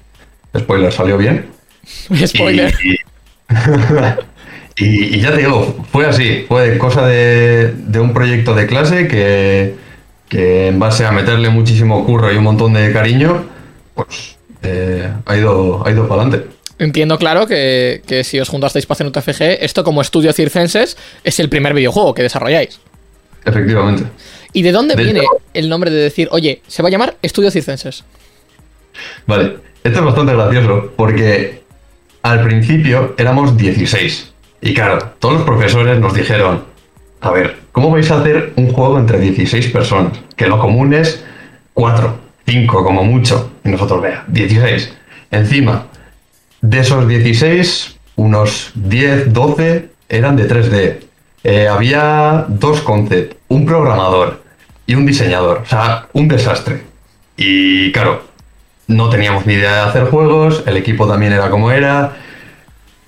[0.57, 1.47] spoiler, salió bien.
[2.25, 2.73] Spoiler.
[2.83, 2.95] Y,
[4.77, 9.07] y- y ya te digo, fue así, fue cosa de, de un proyecto de clase
[9.07, 9.75] que,
[10.29, 13.43] que en base a meterle muchísimo curro y un montón de cariño,
[13.95, 16.49] pues eh, ha ido, ha ido para adelante.
[16.81, 20.97] Entiendo, claro, que, que si os juntasteis para hacer un TFG, esto como estudio circenses
[21.23, 22.79] es el primer videojuego que desarrolláis.
[23.45, 24.05] Efectivamente.
[24.51, 27.17] ¿Y de dónde De viene hecho- el nombre de decir, oye, se va a llamar
[27.21, 28.03] Estudio Circenses?
[29.27, 31.61] Vale, esto es bastante gracioso porque
[32.23, 34.31] al principio éramos 16.
[34.61, 36.63] Y claro, todos los profesores nos dijeron,
[37.21, 40.17] a ver, ¿cómo vais a hacer un juego entre 16 personas?
[40.35, 41.23] Que lo común es
[41.75, 43.51] 4, 5 como mucho.
[43.63, 44.93] Y nosotros, vea, 16.
[45.31, 45.87] Encima,
[46.61, 50.99] de esos 16, unos 10, 12 eran de 3D.
[51.43, 54.43] Eh, había dos concepts, un programador
[54.85, 55.61] y un diseñador.
[55.63, 56.83] O sea, un desastre.
[57.35, 58.23] Y claro,
[58.87, 62.17] no teníamos ni idea de hacer juegos, el equipo también era como era.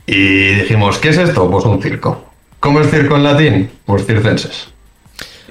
[0.06, 1.50] Y dijimos, ¿qué es esto?
[1.50, 2.26] Pues un circo.
[2.60, 3.70] ¿Cómo es circo en latín?
[3.86, 4.73] Pues circenses.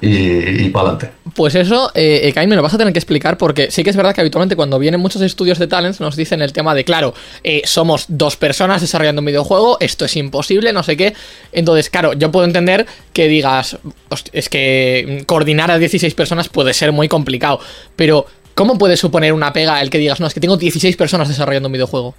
[0.05, 1.11] Y, y para adelante.
[1.33, 3.95] Pues eso, eh, Ekain, me lo vas a tener que explicar porque sí que es
[3.95, 7.13] verdad que habitualmente cuando vienen muchos estudios de talents nos dicen el tema de, claro,
[7.43, 11.13] eh, somos dos personas desarrollando un videojuego, esto es imposible, no sé qué.
[11.53, 13.77] Entonces, claro, yo puedo entender que digas,
[14.09, 17.61] "Host- es que coordinar a 16 personas puede ser muy complicado,
[17.95, 18.25] pero
[18.55, 21.67] ¿cómo puede suponer una pega el que digas, no, es que tengo 16 personas desarrollando
[21.69, 22.13] un videojuego?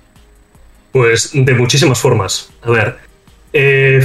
[0.92, 2.48] Pues de muchísimas formas.
[2.62, 2.96] A ver,
[3.54, 4.04] eh,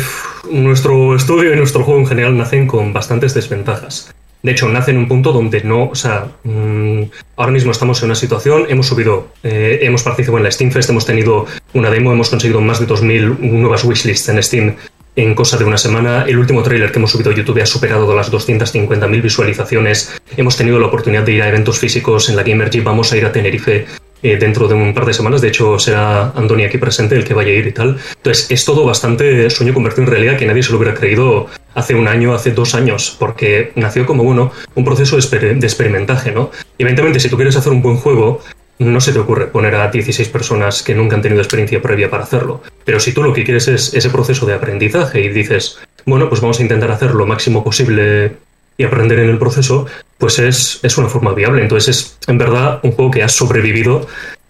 [0.52, 4.14] nuestro estudio y nuestro juego en general nacen con bastantes desventajas.
[4.44, 7.02] De hecho, nace en un punto donde no, o sea, mm,
[7.36, 10.90] ahora mismo estamos en una situación, hemos subido, eh, hemos participado en la Steam Fest,
[10.92, 14.76] hemos tenido una demo, hemos conseguido más de 2.000 nuevas wishlists en Steam
[15.16, 16.26] en cosa de una semana.
[16.28, 20.22] El último tráiler que hemos subido a YouTube ha superado las 250.000 visualizaciones.
[20.38, 22.80] Hemos tenido la oportunidad de ir a eventos físicos en la Gamergy.
[22.82, 23.88] Vamos a ir a Tenerife
[24.22, 25.42] eh, dentro de un par de semanas.
[25.42, 27.98] De hecho, será Andoni aquí presente el que vaya a ir y tal.
[28.18, 31.96] Entonces, es todo bastante sueño convertido en realidad que nadie se lo hubiera creído hace
[31.96, 36.52] un año, hace dos años, porque nació como, bueno, un proceso de, de experimentaje, ¿no?
[36.78, 38.42] Y evidentemente, si tú quieres hacer un buen juego,
[38.80, 42.24] no se te ocurre poner a 16 personas que nunca han tenido experiencia previa para
[42.24, 42.62] hacerlo.
[42.86, 46.42] Pero si tú lo que quieres es ese proceso de aprendizaje y dices, bueno, pues
[46.42, 48.38] vamos a intentar hacer lo máximo posible
[48.80, 49.86] y aprender en el proceso,
[50.18, 51.62] pues es, es una forma viable.
[51.62, 54.08] Entonces es, en verdad, un juego que ha sobrevivido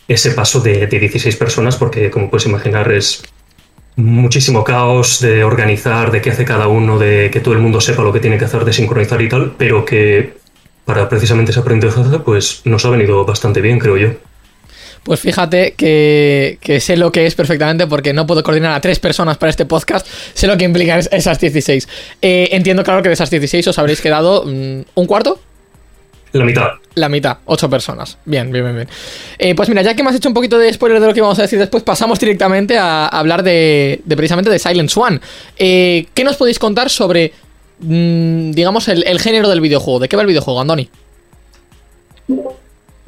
[0.08, 3.24] ese paso de, de 16 personas porque, como puedes imaginar, es
[3.96, 8.04] muchísimo caos de organizar, de qué hace cada uno, de que todo el mundo sepa
[8.04, 10.38] lo que tiene que hacer, de sincronizar y tal, pero que
[10.86, 14.10] para precisamente ese aprendizaje, pues nos ha venido bastante bien, creo yo.
[15.04, 19.00] Pues fíjate que, que sé lo que es perfectamente porque no puedo coordinar a tres
[19.00, 21.88] personas para este podcast, sé lo que implican es- esas 16.
[22.22, 25.40] Eh, entiendo claro que de esas 16 os habréis quedado mm, un cuarto,
[26.34, 26.68] La mitad.
[26.96, 28.18] la mitad, ocho personas.
[28.26, 28.88] Bien, bien, bien, bien.
[29.40, 31.22] Eh, pues mira, ya que me has hecho un poquito de spoiler de lo que
[31.22, 35.20] vamos a decir después, pasamos directamente a hablar de, de precisamente de Silent Swan.
[35.58, 37.34] Eh, ¿Qué nos podéis contar sobre,
[37.80, 40.00] mm, digamos, el, el género del videojuego?
[40.00, 40.88] ¿De qué va el videojuego, Andoni?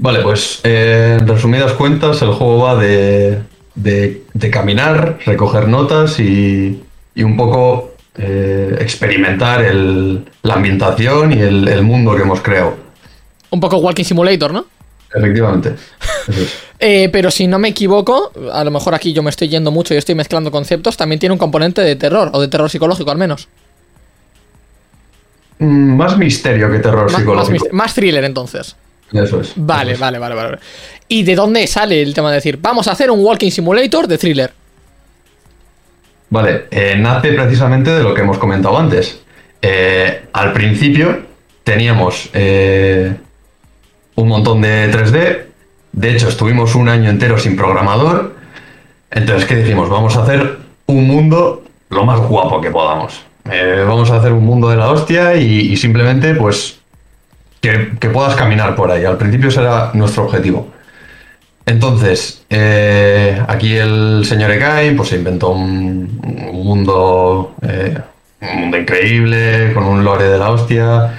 [0.04, 3.40] Vale, pues eh, en resumidas cuentas, el juego va de,
[3.76, 6.82] de- de caminar, recoger notas y,
[7.16, 12.76] y un poco eh, experimentar el- la ambientación y el, el mundo que hemos creado.
[13.52, 14.66] Un poco Walking Simulator, ¿no?
[15.14, 15.76] Efectivamente.
[16.28, 16.58] Es.
[16.84, 19.94] Eh, pero si no me equivoco, a lo mejor aquí yo me estoy yendo mucho
[19.94, 23.20] y estoy mezclando conceptos, también tiene un componente de terror, o de terror psicológico al
[23.20, 23.48] menos.
[25.60, 27.68] Mm, Más misterio que terror Más, psicológico.
[27.72, 28.76] más thriller entonces.
[29.14, 29.54] Eso es.
[29.56, 30.00] Vale, eso es.
[30.00, 30.58] vale, vale, vale.
[31.08, 34.18] ¿Y de dónde sale el tema de decir, vamos a hacer un Walking Simulator de
[34.18, 34.54] thriller?
[36.30, 39.22] Vale, eh, nace precisamente de lo que hemos comentado antes.
[39.62, 41.24] Eh, al principio
[41.66, 43.14] teníamos eh,
[44.16, 45.44] un montón de 3D.
[45.92, 48.38] De hecho, estuvimos un año entero sin programador.
[49.12, 49.90] Entonces, ¿qué dijimos?
[49.90, 53.26] Vamos a hacer un mundo lo más guapo que podamos.
[53.44, 56.81] Vamos a hacer un mundo de la hostia y, y simplemente, pues,
[57.62, 59.06] que, puedas caminar por ahí.
[59.06, 60.72] Al principio ese era nuestro objetivo.
[61.66, 66.20] Entonces, eh, aquí el señor Ekai pues se inventó un,
[66.52, 67.98] un mundo eh,
[68.42, 71.14] un mundo increíble, con un lore de la hostia,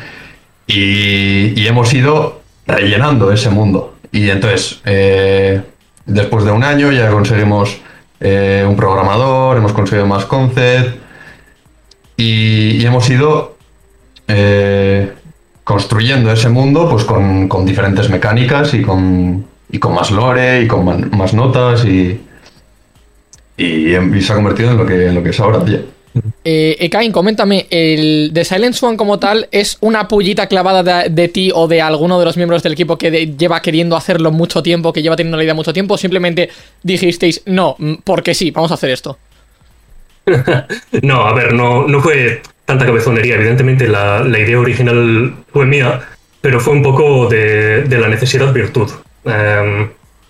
[0.67, 3.95] y, hemos ido rellenando ese mundo.
[4.11, 5.63] Y entonces, eh,
[6.05, 7.81] después de un año ya conseguimos
[8.21, 10.97] un programador, hemos conseguido más concept,
[12.17, 13.57] y, hemos ido
[15.65, 20.67] construyendo ese mundo pues con, con diferentes mecánicas y con, y con más lore y
[20.69, 22.21] con man- más notas y,
[23.57, 25.59] y, y se ha convertido en lo que, en lo que es ahora.
[25.59, 25.81] vaya.
[26.45, 31.29] Eh, Ekain, coméntame, ¿el The Silent Swan como tal es una pullita clavada de, de
[31.29, 34.63] ti o de alguno de los miembros del equipo que de- lleva queriendo hacerlo mucho
[34.63, 35.95] tiempo, que lleva teniendo la idea mucho tiempo?
[35.95, 36.51] ¿O simplemente
[36.83, 39.17] dijisteis, no, mm, porque sí, vamos a hacer esto?
[41.03, 42.43] No, a ver, no, no fue
[42.73, 43.35] tanta cabezonería.
[43.37, 46.01] Evidentemente la, la idea original fue mía,
[46.41, 48.91] pero fue un poco de, de la necesidad virtud.
[49.25, 49.89] Em,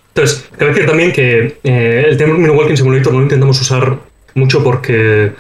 [0.09, 3.98] entonces, cabe decir también que eh, el término Walking Simulator no lo intentamos usar
[4.35, 5.32] mucho porque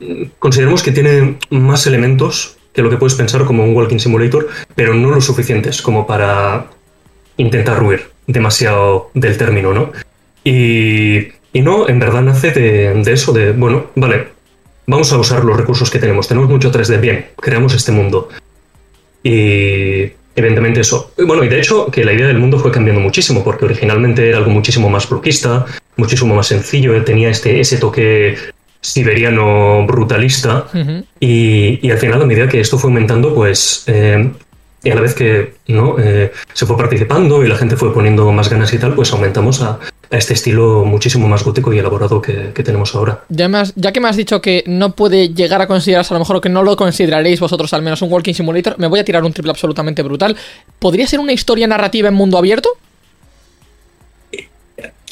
[0.00, 4.48] mm, consideramos que tiene más elementos que lo que puedes pensar como un Walking Simulator,
[4.74, 6.66] pero no lo suficientes como para
[7.36, 9.92] intentar huir demasiado del término, ¿no?
[10.44, 14.39] Y, y no, en verdad nace de, de eso, de, bueno, vale,
[14.90, 16.28] vamos a usar los recursos que tenemos.
[16.28, 18.28] Tenemos mucho 3D, bien, creamos este mundo.
[19.22, 21.12] Y evidentemente eso.
[21.16, 24.38] Bueno, y de hecho que la idea del mundo fue cambiando muchísimo, porque originalmente era
[24.38, 25.64] algo muchísimo más bloquista,
[25.96, 28.36] muchísimo más sencillo, tenía este, ese toque
[28.80, 30.66] siberiano brutalista.
[31.20, 33.84] Y al final, a medida que esto fue aumentando, pues.
[33.86, 34.30] eh,
[34.82, 35.96] y a la vez que ¿no?
[35.98, 39.60] Eh, se fue participando y la gente fue poniendo más ganas y tal, pues aumentamos
[39.60, 39.78] a,
[40.10, 43.22] a este estilo muchísimo más gótico y elaborado que, que tenemos ahora.
[43.28, 46.40] Ya, ya que me has dicho que no puede llegar a considerarse, a lo mejor
[46.40, 49.32] que no lo consideraréis vosotros al menos un Walking Simulator, me voy a tirar un
[49.32, 50.36] triple absolutamente brutal.
[50.78, 52.70] ¿Podría ser una historia narrativa en mundo abierto?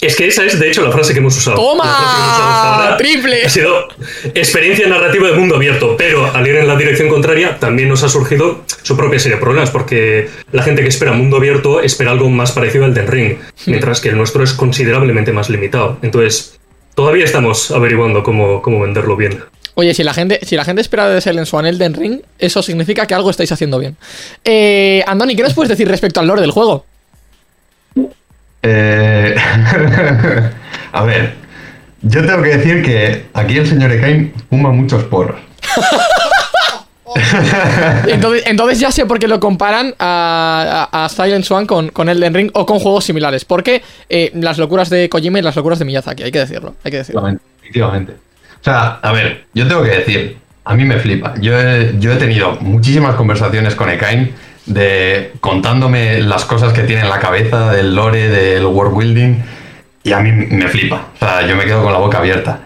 [0.00, 1.56] Es que esa es, de hecho, la frase que hemos usado.
[1.56, 1.84] ¡Toma!
[1.84, 3.42] La frase que hemos usado hasta ahora ¡Triple!
[3.44, 3.88] Ha sido
[4.34, 8.08] experiencia narrativa de mundo abierto, pero al ir en la dirección contraria también nos ha
[8.08, 12.30] surgido su propia serie de problemas, porque la gente que espera mundo abierto espera algo
[12.30, 15.98] más parecido al Den Ring, mientras que el nuestro es considerablemente más limitado.
[16.02, 16.58] Entonces,
[16.94, 19.42] todavía estamos averiguando cómo, cómo venderlo bien.
[19.74, 23.06] Oye, si la gente, si la gente espera de Silent Swan Elden Ring, eso significa
[23.06, 23.96] que algo estáis haciendo bien.
[24.44, 26.84] Eh, Andoni, ¿qué nos puedes decir respecto al lore del juego?
[28.62, 29.34] Eh,
[30.92, 31.34] a ver,
[32.02, 35.40] yo tengo que decir que aquí el señor Ekain fuma muchos porros.
[38.06, 42.08] Entonces, entonces ya sé por qué lo comparan a, a- a Silent Swan con, con
[42.08, 43.44] Elden Ring o con juegos similares.
[43.44, 46.74] Porque eh, las locuras de Kojima y las locuras de Miyazaki, hay que decirlo.
[46.84, 47.26] Hay que decirlo.
[47.60, 48.12] Efectivamente.
[48.60, 51.34] O sea, a ver, yo tengo que decir, a mí me flipa.
[51.40, 54.32] Yo he, yo he tenido muchísimas conversaciones con Ekain
[54.68, 59.34] de contándome las cosas que tiene en la cabeza del lore, del world building,
[60.04, 61.08] y a mí me flipa.
[61.14, 62.60] O sea, yo me quedo con la boca abierta.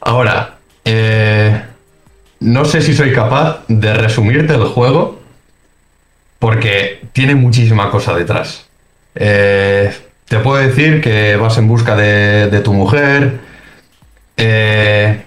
[0.00, 1.60] Ahora, eh,
[2.40, 5.20] no sé si soy capaz de resumirte el juego
[6.38, 8.68] porque tiene muchísima cosa detrás.
[9.14, 9.92] Eh,
[10.26, 13.40] te puedo decir que vas en busca de, de tu mujer,
[14.36, 15.24] eh,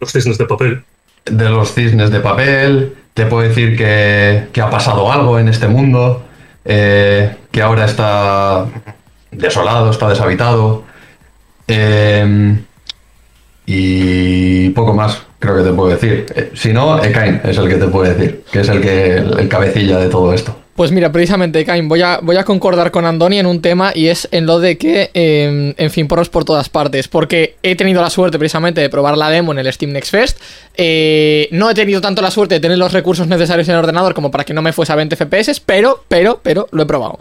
[0.00, 0.84] Los cisnes de papel.
[1.24, 5.68] de los cisnes de papel, te puedo decir que, que ha pasado algo en este
[5.68, 6.24] mundo,
[6.64, 8.66] eh, que ahora está
[9.30, 10.84] desolado, está deshabitado.
[11.68, 12.56] eh,
[13.66, 16.26] y poco más creo que te puedo decir.
[16.34, 19.48] Eh, si no, Ekain es el que te puede decir, que es el que el
[19.48, 20.56] cabecilla de todo esto.
[20.74, 24.06] Pues mira, precisamente, Cain, voy a, voy a concordar con Andoni en un tema y
[24.08, 27.08] es en lo de que, eh, en fin, porros por todas partes.
[27.08, 30.38] Porque he tenido la suerte precisamente de probar la demo en el Steam Next Fest.
[30.76, 34.14] Eh, no he tenido tanto la suerte de tener los recursos necesarios en el ordenador
[34.14, 37.18] como para que no me fuese a 20 FPS, pero, pero, pero, lo he probado.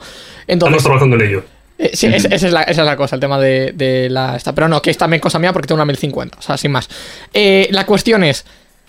[0.47, 1.43] Entonces, Estamos trabajando en ello.
[1.77, 4.37] eh, sí, es- esa, es la, esa es la cosa, el tema de, de la
[4.37, 4.55] esta.
[4.55, 6.87] Pero no, que es también cosa mía porque tengo una 1050, o sea, sin más.
[7.33, 8.45] Eh, la cuestión es,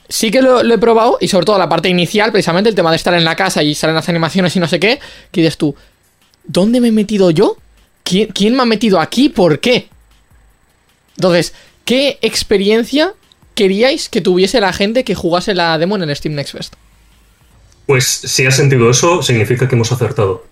[0.09, 2.97] sí que lo, he probado y sobre todo la parte inicial, precisamente el tema de
[2.97, 5.01] estar en la casa y salen las animaciones y no sé qué,
[5.31, 5.75] que dices tú,
[6.45, 7.57] ¿dónde me he metido yo?
[8.05, 9.29] ¿Quién, me ha metido aquí?
[9.29, 9.89] ¿Por qué?
[11.17, 11.55] Entonces,
[11.85, 13.15] ¿qué experiencia
[13.55, 16.75] queríais que tuviese la gente que jugase la demo en el Steam Next Fest?
[17.87, 20.47] Pues si has sentido eso, significa que hemos acertado.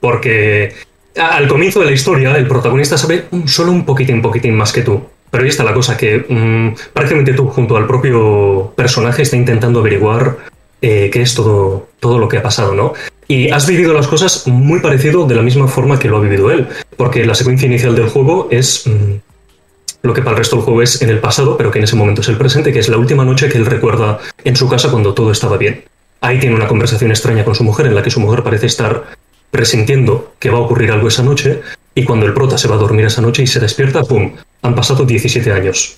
[0.00, 0.74] Porque
[1.16, 5.04] al comienzo de la historia, el protagonista sabe solo un poquitín, poquitín más que tú.
[5.36, 9.80] Pero ahí está la cosa, que mm, prácticamente tú, junto al propio personaje, está intentando
[9.80, 10.38] averiguar
[10.80, 12.94] eh, qué es todo, todo lo que ha pasado, ¿no?
[13.28, 16.50] Y has vivido las cosas muy parecido de la misma forma que lo ha vivido
[16.50, 16.66] él.
[16.96, 20.80] Porque la secuencia inicial del juego es mm, lo que para el resto del juego
[20.80, 22.96] es en el pasado, pero que en ese momento es el presente, que es la
[22.96, 25.84] última noche que él recuerda en su casa cuando todo estaba bien.
[26.22, 29.04] Ahí tiene una conversación extraña con su mujer en la que su mujer parece estar
[29.50, 31.60] presintiendo que va a ocurrir algo esa noche
[31.96, 34.32] y cuando el prota se va a dormir esa noche y se despierta, ¡pum!
[34.62, 35.96] Han pasado 17 años.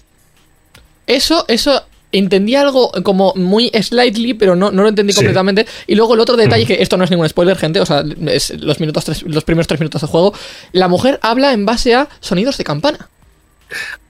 [1.06, 5.16] Eso, eso, entendí algo como muy slightly, pero no, no lo entendí Sí.
[5.18, 5.66] completamente.
[5.86, 8.50] Y luego el otro detalle, que esto no es ningún spoiler, gente, o sea, es
[8.60, 10.32] los, minutos tres- los primeros tres minutos de juego,
[10.72, 13.08] la mujer habla en base a sonidos de campana.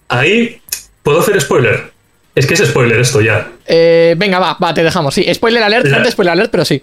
[0.08, 0.60] Ahí
[1.02, 1.92] puedo hacer spoiler.
[2.34, 3.50] Es que es spoiler esto ya.
[3.66, 5.14] Eh, venga, va, va, te dejamos.
[5.14, 6.82] Sí, spoiler alert, La- gente, spoiler alert, pero sí.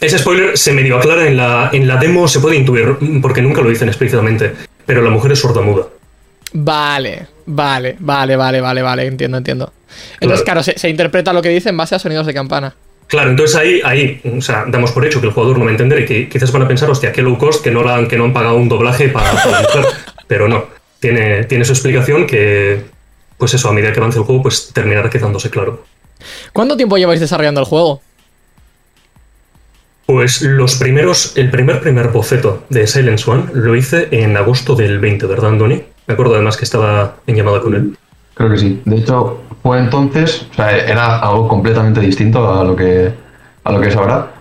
[0.00, 3.60] Ese spoiler se medio aclara en la, en la demo, se puede intuir, porque nunca
[3.60, 4.52] lo dicen explícitamente,
[4.86, 5.86] pero la mujer es sordomuda.
[6.52, 9.72] Vale, vale, vale, vale, vale, vale, entiendo, entiendo.
[10.20, 12.74] Entonces, claro, se, se interpreta lo que dice en base a sonidos de campana.
[13.08, 15.72] Claro, entonces ahí, ahí, o sea, damos por hecho que el jugador no va a
[15.72, 18.06] entender y que quizás van a pensar, hostia, qué low cost, que no, la han,
[18.06, 19.66] que no han pagado un doblaje para, para.
[20.26, 20.66] Pero no,
[21.00, 22.82] tiene, tiene su explicación que,
[23.38, 25.84] pues eso, a medida que avance el juego, pues terminará quedándose claro.
[26.52, 28.02] ¿Cuánto tiempo lleváis desarrollando el juego?
[30.08, 35.00] Pues los primeros, el primer primer boceto de Silence One lo hice en agosto del
[35.00, 35.82] 20, ¿verdad, Andoni?
[36.06, 37.98] Me acuerdo además que estaba en llamada con él.
[38.32, 38.80] Creo que sí.
[38.86, 43.12] De hecho, fue entonces, o sea, era algo completamente distinto a lo que,
[43.64, 44.32] a lo que es ahora,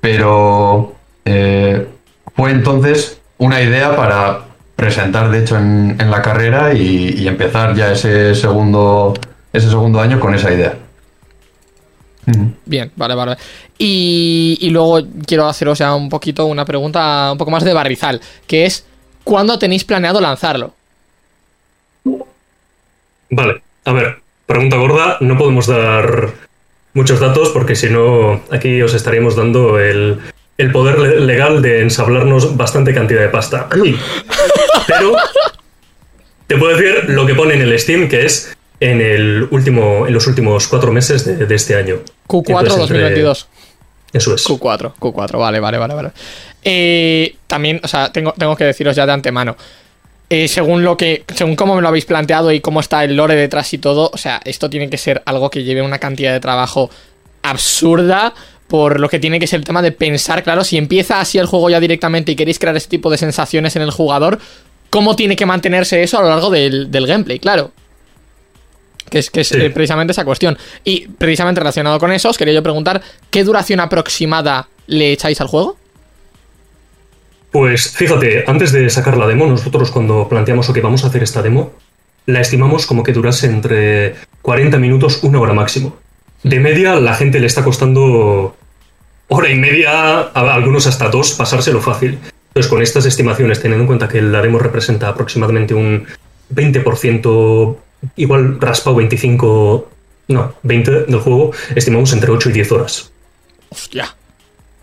[0.00, 0.94] pero
[1.24, 1.88] eh,
[2.36, 4.44] fue entonces una idea para
[4.76, 9.12] presentar, de hecho, en, en la carrera y, y empezar ya ese segundo,
[9.52, 10.76] ese segundo año con esa idea.
[12.64, 13.36] Bien, vale, vale.
[13.78, 18.20] Y, y luego quiero haceros ya un poquito una pregunta un poco más de barrizal,
[18.46, 18.86] que es,
[19.22, 20.74] ¿cuándo tenéis planeado lanzarlo?
[23.30, 26.30] Vale, a ver, pregunta gorda, no podemos dar
[26.94, 30.20] muchos datos porque si no, aquí os estaríamos dando el,
[30.56, 33.68] el poder le- legal de ensablarnos bastante cantidad de pasta.
[34.86, 35.16] Pero
[36.46, 40.12] te puedo decir lo que pone en el Steam, que es en, el último, en
[40.14, 41.96] los últimos cuatro meses de, de este año.
[42.28, 43.48] Q4 Entonces, entre- 2022.
[44.12, 44.44] Eso es.
[44.46, 46.10] Q4, Q4, vale, vale, vale, vale.
[46.64, 49.56] Eh, también, o sea, tengo, tengo que deciros ya de antemano.
[50.30, 51.24] eh, según lo que.
[51.34, 54.10] Según cómo me lo habéis planteado y cómo está el lore detrás y todo.
[54.12, 56.90] O sea, esto tiene que ser algo que lleve una cantidad de trabajo
[57.42, 58.34] absurda.
[58.68, 61.46] Por lo que tiene que ser el tema de pensar, claro, si empieza así el
[61.46, 64.40] juego ya directamente y queréis crear ese tipo de sensaciones en el jugador,
[64.90, 67.38] ¿cómo tiene que mantenerse eso a lo largo del, del gameplay?
[67.38, 67.70] Claro.
[69.10, 69.58] Que es, que es Sí.
[69.60, 70.58] eh, precisamente esa cuestión.
[70.84, 73.00] Y precisamente relacionado con eso, os quería yo preguntar,
[73.30, 75.76] ¿qué duración aproximada le echáis al juego?
[77.52, 81.42] Pues fíjate, antes de sacar la demo, nosotros cuando planteamos que vamos a hacer esta
[81.42, 81.72] demo,
[82.26, 85.96] la estimamos como que durase entre 40 minutos, una hora máximo.
[86.42, 88.56] De media, la gente le está costando
[89.28, 92.18] hora y media, a algunos hasta dos, pasárselo fácil.
[92.48, 96.06] Entonces, con estas estimaciones, teniendo en cuenta que la demo representa aproximadamente un
[96.54, 97.76] 20%,
[98.16, 99.90] igual raspado 25,
[100.28, 103.10] no, 20 del juego, estimamos entre 8 y 10 horas.
[103.70, 104.14] Hostia.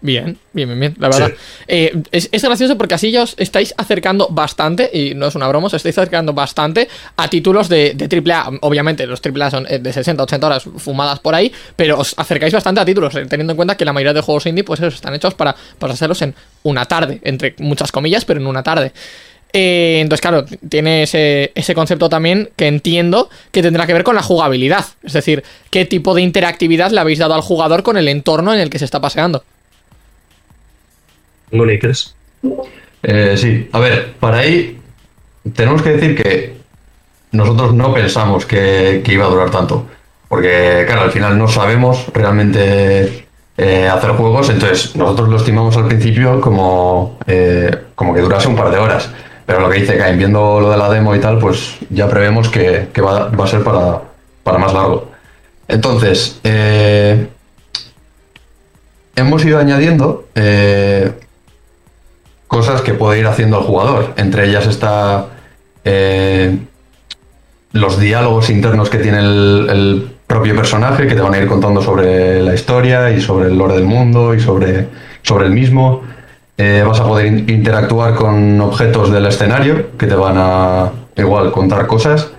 [0.03, 1.29] Bien, bien, bien, bien, la verdad.
[1.29, 1.35] Sí.
[1.65, 5.47] Eh, es, es gracioso porque así ya os estáis acercando bastante, y no es una
[5.47, 8.57] broma, os estáis acercando bastante a títulos de, de AAA.
[8.59, 12.51] Obviamente, los AAA son eh, de 60, 80 horas fumadas por ahí, pero os acercáis
[12.53, 14.95] bastante a títulos, eh, teniendo en cuenta que la mayoría de juegos indie, pues esos
[14.95, 18.91] están hechos para, para hacerlos en una tarde, entre muchas comillas, pero en una tarde.
[19.53, 24.15] Eh, entonces, claro, tiene ese, ese concepto también que entiendo que tendrá que ver con
[24.15, 24.85] la jugabilidad.
[25.03, 28.59] Es decir, qué tipo de interactividad le habéis dado al jugador con el entorno en
[28.59, 29.43] el que se está paseando.
[31.51, 32.15] ¿No crees?
[33.03, 34.79] Eh, sí, a ver, para ahí
[35.53, 36.55] tenemos que decir que
[37.31, 39.85] nosotros no pensamos que, que iba a durar tanto.
[40.29, 45.85] Porque, claro, al final no sabemos realmente eh, hacer juegos, entonces nosotros lo estimamos al
[45.85, 49.11] principio como, eh, como que durase un par de horas.
[49.45, 52.49] Pero lo que dice Cain, viendo lo de la demo y tal, pues ya prevemos
[52.49, 54.01] que, va a ser para,
[54.43, 55.11] para más largo.
[55.67, 57.27] Entonces, eh,
[59.15, 61.11] hemos ido añadiendo eh,
[62.47, 64.13] cosas que puede ir haciendo el jugador.
[64.17, 65.27] Entre ellas está
[65.83, 66.57] eh,
[67.73, 71.81] los diálogos internos que tiene el, el propio personaje, que te van a ir contando
[71.81, 74.87] sobre la historia y sobre el lore del mundo y sobre,
[75.21, 76.03] sobre el mismo.
[76.57, 81.51] Eh, vas a poder in- interactuar con objetos del escenario que te van a igual
[81.51, 82.31] contar cosas.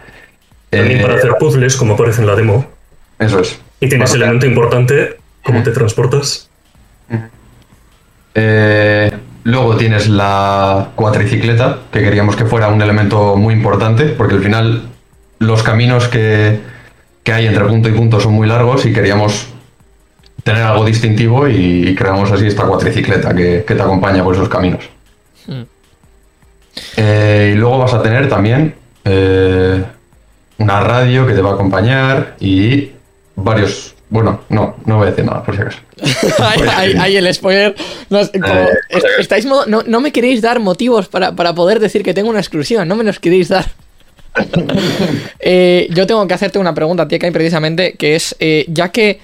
[0.71, 2.65] También Eh, para hacer puzzles, como aparece en la demo.
[3.19, 3.59] Eso es.
[3.81, 6.49] Y tienes a- elemento importante, cómo te transportas.
[8.35, 9.11] Eh,
[9.45, 14.83] luego tienes la cuatricicleta, que queríamos que fuera un elemento muy importante, porque al final
[15.39, 16.61] los caminos que,
[17.23, 19.49] que hay entre punto y punto son muy largos y queríamos
[20.45, 24.49] tener algo distintivo y, y creamos así esta cuatricicleta que, que te acompaña por esos
[24.49, 24.85] caminos.
[26.97, 29.83] Eh, y luego vas a tener también eh,
[30.59, 32.91] una radio que te va a acompañar y
[33.37, 33.95] varios...
[34.11, 35.79] Bueno, no, no voy a decir nada, por si acaso.
[36.77, 37.75] Ahí ahí el spoiler.
[38.11, 41.81] No, como- Eh, es- estáis mo- no, no me queréis dar motivos para, para poder
[41.81, 43.65] decir que tengo una exclusiva, no me los queréis dar.
[45.41, 49.21] Eh, yo tengo que hacerte una pregunta, tía, Kai, precisamente, que es, eh, ya que,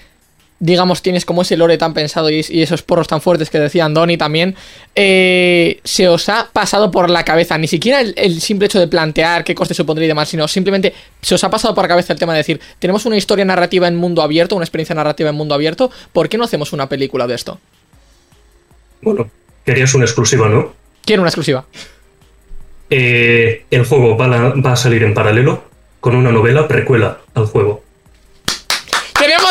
[0.60, 3.86] digamos, tienes como ese lore tan pensado y, y esos porros tan fuertes que decía
[3.86, 4.54] Andoni también,
[4.94, 8.86] eh, se os ha pasado por la cabeza, ni siquiera el, el simple hecho de
[8.86, 10.92] plantear qué coste supondría y demás, sino simplemente
[11.22, 13.88] se os ha pasado por la cabeza el tema de decir, tenemos una historia narrativa
[13.88, 17.26] en mundo abierto, una experiencia narrativa en mundo abierto, ¿por qué no hacemos una película
[17.26, 17.58] de esto?
[19.00, 19.30] Bueno,
[19.64, 20.74] querías una exclusiva, ¿no?
[21.04, 21.64] Quiero una exclusiva.
[22.90, 25.64] Eh, el juego va a salir en paralelo
[26.00, 27.82] con una novela precuela al juego.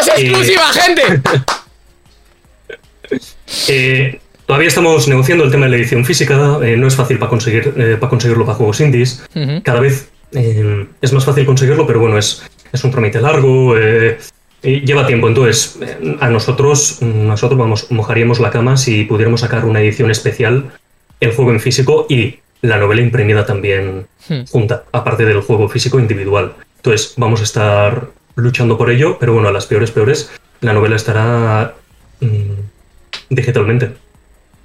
[0.06, 1.22] ¡Tenemos exclusiva, gente!
[3.68, 6.60] Eh, todavía estamos negociando el tema de la edición física.
[6.62, 9.24] eh, no es fácil para conseguir, eh, para conseguirlo para juegos indies.
[9.64, 13.76] Cada vez eh, es más fácil conseguirlo, pero bueno, es, es un trámite largo.
[13.78, 14.18] eh,
[14.62, 15.28] y lleva tiempo.
[15.30, 20.70] Entonces, eh, a nosotros, nosotros vamos, mojaríamos la cama si pudiéramos sacar una edición especial,
[21.22, 24.44] el juego en físico y la novela imprimida también Hmm.
[24.52, 26.54] junta, aparte del juego físico individual.
[26.76, 28.10] Entonces, vamos a estar
[28.42, 31.76] luchando por ello, pero bueno, a las peores, peores, la novela estará
[32.20, 33.92] mm, digitalmente.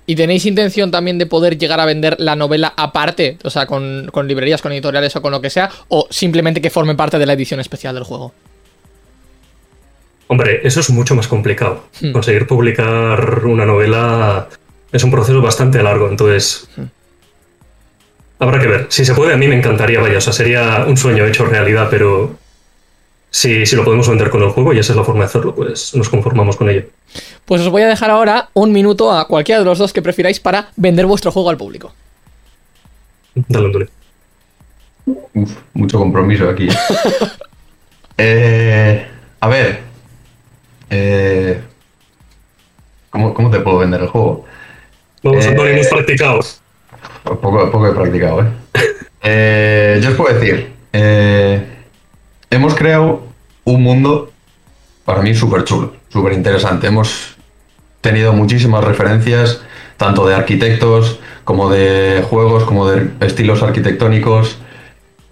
[0.07, 3.39] ¿Y tenéis intención también de poder llegar a vender la novela aparte?
[3.43, 6.69] O sea, con, con librerías, con editoriales o con lo que sea, o simplemente que
[6.69, 8.35] forme parte de la edición especial del juego.
[10.27, 11.85] Hombre, eso es mucho más complicado.
[12.01, 12.13] Hmm.
[12.13, 14.49] Conseguir publicar una novela
[14.93, 16.85] es un proceso bastante largo, entonces Hmm.
[18.39, 18.87] habrá que ver.
[18.89, 21.89] Si se puede, a mí me encantaría, vaya, o sea, sería un sueño hecho realidad,
[21.91, 22.37] pero
[23.35, 25.57] si, si lo podemos vender con el juego y esa es la forma de hacerlo,
[25.57, 26.85] pues nos conformamos con ello.
[27.45, 30.39] Pues os voy a dejar ahora un minuto a cualquiera de los dos que prefiráis
[30.39, 31.93] para vender vuestro juego al público.
[33.35, 33.87] Dale, Andoni.
[35.35, 36.69] Uf, mucho compromiso aquí.
[38.17, 39.05] Eh,
[39.41, 39.81] a ver.
[40.89, 41.61] Eh,
[43.11, 44.45] ¿cómo, cómo te puedo vender el juego?
[45.25, 46.39] Vamos, Eh, hemos practicado.
[47.25, 48.47] Poco, poco he practicado, ¿eh?
[49.27, 51.74] Eh, yo os puedo decir, eh,
[52.55, 53.23] hemos creado
[53.65, 54.31] un mundo
[55.05, 56.87] para mí súper chulo, súper interesante.
[56.87, 57.37] Hemos
[58.01, 59.61] tenido muchísimas referencias,
[59.97, 64.59] tanto de arquitectos como de juegos, como de estilos arquitectónicos.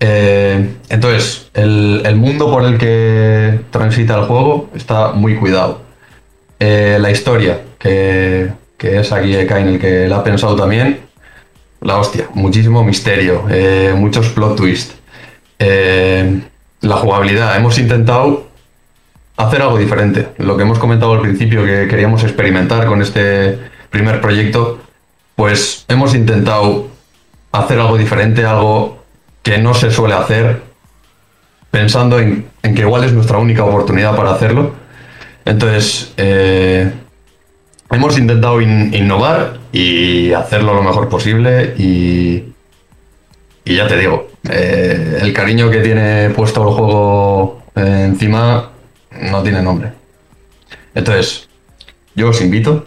[0.01, 5.83] Eh, entonces, el, mundo por el que transita el juego está muy cuidado.
[6.59, 11.01] Eh, la historia, que, es aquí Kain el que la ha pensado también,
[11.81, 14.95] la hostia, muchísimo misterio, eh, muchos plot twists.
[15.59, 16.41] Eh,
[16.83, 18.47] la jugabilidad, hemos intentado
[19.37, 20.29] hacer algo diferente.
[20.39, 23.59] Lo que hemos comentado al principio que queríamos experimentar con este
[23.91, 24.81] primer proyecto,
[25.37, 26.89] pues hemos intentado
[27.53, 29.03] hacer algo diferente, algo
[29.43, 30.63] que no se suele hacer,
[31.71, 34.73] pensando en, que igual es nuestra única oportunidad para hacerlo.
[35.45, 36.93] Entonces, eh,
[37.91, 42.45] hemos intentado in- innovar y hacerlo lo mejor posible y
[43.65, 48.71] ya te digo, eh, el cariño que tiene puesto el juego eh, encima
[49.21, 49.93] no tiene nombre.
[50.95, 51.49] Entonces,
[52.15, 52.87] yo os invito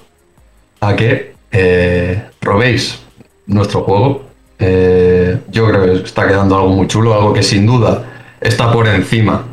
[0.80, 3.00] a que eh, probéis
[3.48, 4.26] nuestro juego.
[4.60, 8.06] Eh, yo creo que está quedando algo muy chulo, algo que sin duda
[8.40, 9.46] está por encima,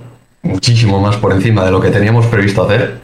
[0.42, 3.00] muchísimo más por encima de lo que teníamos previsto hacer.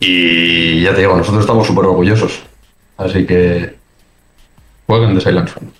[0.00, 2.42] Y ya te digo, nosotros estamos súper orgullosos.
[2.96, 3.74] Así que
[4.86, 5.72] jueguen de Silence Run.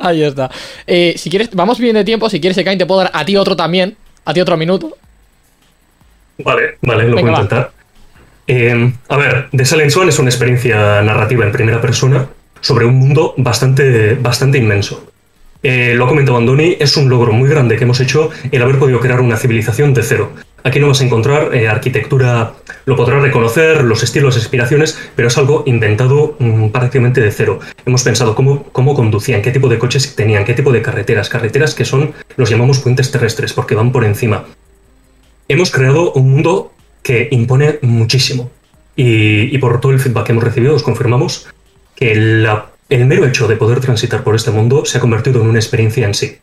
[0.00, 0.50] Ahí está.
[0.86, 2.28] Eh, si quieres, vamos bien de tiempo.
[2.30, 3.96] Si quieres, Ekain, te puedo dar a ti otro también.
[4.24, 4.96] A ti otro minuto.
[6.38, 7.42] Vale, vale, lo Venga, puedo va.
[7.42, 7.72] intentar.
[8.46, 12.28] Eh, a ver, The Silent Swan es una experiencia narrativa en primera persona
[12.60, 15.10] sobre un mundo bastante, bastante inmenso.
[15.62, 18.78] Eh, lo ha comentado Andoni, es un logro muy grande que hemos hecho el haber
[18.78, 20.32] podido crear una civilización de cero.
[20.68, 22.52] Aquí no vas a encontrar eh, arquitectura,
[22.84, 27.58] lo podrás reconocer, los estilos, inspiraciones, pero es algo inventado mm, prácticamente de cero.
[27.86, 31.74] Hemos pensado cómo, cómo conducían, qué tipo de coches tenían, qué tipo de carreteras, carreteras
[31.74, 34.44] que son, los llamamos puentes terrestres, porque van por encima.
[35.48, 38.50] Hemos creado un mundo que impone muchísimo.
[38.94, 41.48] Y, por todo el feedback que hemos recibido, os confirmamos
[41.94, 45.60] que el mero hecho de poder transitar por este mundo se ha convertido en una
[45.60, 46.36] experiencia en sí.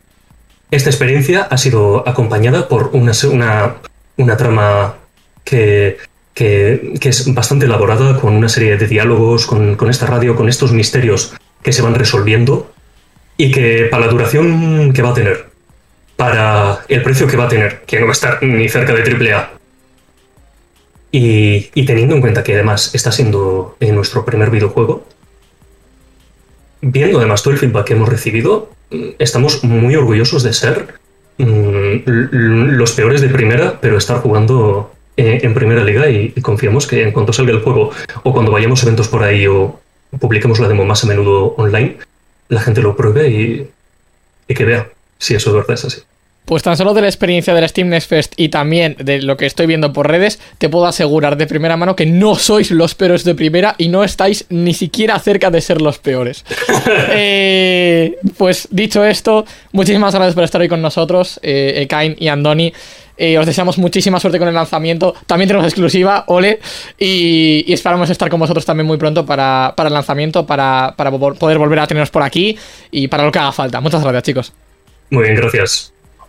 [0.70, 3.12] Esta experiencia ha sido acompañada por una,
[4.18, 4.94] una trama
[5.44, 5.96] que,
[6.34, 10.48] que- que es bastante elaborada, con una serie de diálogos, con, con esta radio, con
[10.48, 12.72] estos misterios que se van resolviendo
[13.36, 15.46] y que para la duración que va a tener,
[16.16, 19.02] para el precio que va a tener, que no va a estar ni cerca de
[19.32, 19.50] AAA,
[21.12, 25.06] y, y teniendo en cuenta que además está siendo eh, nuestro primer videojuego,
[26.80, 30.94] viendo además todo el feedback que hemos recibido, mm, estamos muy orgullosos de ser
[31.38, 37.02] los peores de primera, pero estar jugando eh, en primera liga y, y confiamos que
[37.02, 37.90] en cuanto salga el juego
[38.22, 39.78] o cuando vayamos a eventos por ahí o
[40.18, 41.98] publiquemos la demo más a menudo online,
[42.48, 43.70] la gente lo pruebe y,
[44.48, 44.88] y que vea
[45.18, 46.02] si eso de verdad es así.
[46.46, 49.46] Pues tan solo de la experiencia del Steam Next Fest y también de lo que
[49.46, 53.24] estoy viendo por redes, te puedo asegurar de primera mano que no sois los peores
[53.24, 56.44] de primera y no estáis ni siquiera cerca de ser los peores.
[57.18, 62.72] Eh, pues dicho esto, muchísimas gracias por estar hoy con nosotros, eh, Ekain y Andoni.
[63.16, 65.14] Eh, os deseamos muchísima suerte con el lanzamiento.
[65.26, 66.60] También tenemos exclusiva, ole.
[66.98, 71.10] Y, y esperamos estar con vosotros también muy pronto para, para el lanzamiento, para, para
[71.10, 72.56] poder volver a teneros por aquí
[72.90, 73.80] y para lo que haga falta.
[73.80, 74.52] Muchas gracias, chicos.
[75.10, 75.92] Muy bien, gracias.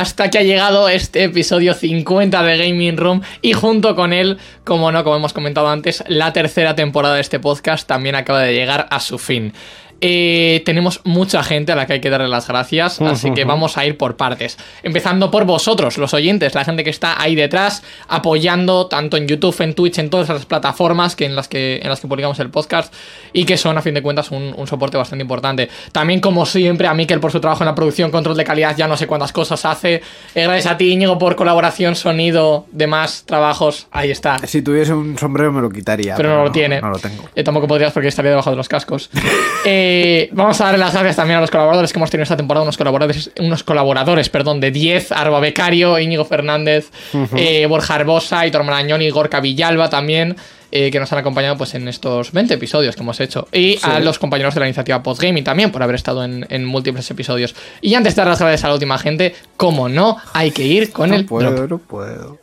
[0.00, 4.92] Hasta que ha llegado este episodio 50 de Gaming Room y junto con él, como
[4.92, 8.86] no, como hemos comentado antes, la tercera temporada de este podcast también acaba de llegar
[8.90, 9.54] a su fin.
[10.00, 13.78] Eh, tenemos mucha gente a la que hay que darle las gracias, así que vamos
[13.78, 14.58] a ir por partes.
[14.82, 19.58] Empezando por vosotros, los oyentes, la gente que está ahí detrás, apoyando tanto en YouTube,
[19.60, 22.50] en Twitch, en todas las plataformas que en las que, en las que publicamos el
[22.50, 22.92] podcast
[23.32, 25.70] y que son, a fin de cuentas, un, un soporte bastante importante.
[25.92, 28.86] También, como siempre, a Mikel por su trabajo en la producción, control de calidad, ya
[28.86, 30.02] no sé cuántas cosas hace.
[30.34, 33.86] Eh, gracias a ti, Íñigo, por colaboración, sonido, demás trabajos.
[33.90, 34.38] Ahí está.
[34.46, 36.16] Si tuviese un sombrero me lo quitaría.
[36.16, 36.80] Pero no lo tiene.
[36.82, 37.28] No lo tengo.
[37.34, 39.10] Eh, tampoco podrías porque estaría debajo de los cascos.
[39.64, 39.84] Eh,
[40.32, 42.62] vamos a darle las gracias también a los colaboradores que hemos tenido esta temporada.
[42.64, 46.90] Unos colaboradores, unos colaboradores perdón, de 10, Arba Becario, Íñigo Fernández,
[47.36, 50.36] eh, Borja Arbosa, Hitor Marañón y Gorka Villalba también.
[50.72, 53.46] eh, que nos han acompañado pues en estos 20 episodios que hemos hecho.
[53.52, 57.08] Y a los compañeros de la iniciativa Postgaming también por haber estado en, en múltiples
[57.10, 57.54] episodios.
[57.80, 60.90] Y antes de dar las gracias a la última gente, como no, hay que ir
[60.92, 61.70] con No el puedo, drop.
[61.70, 62.38] no puedo.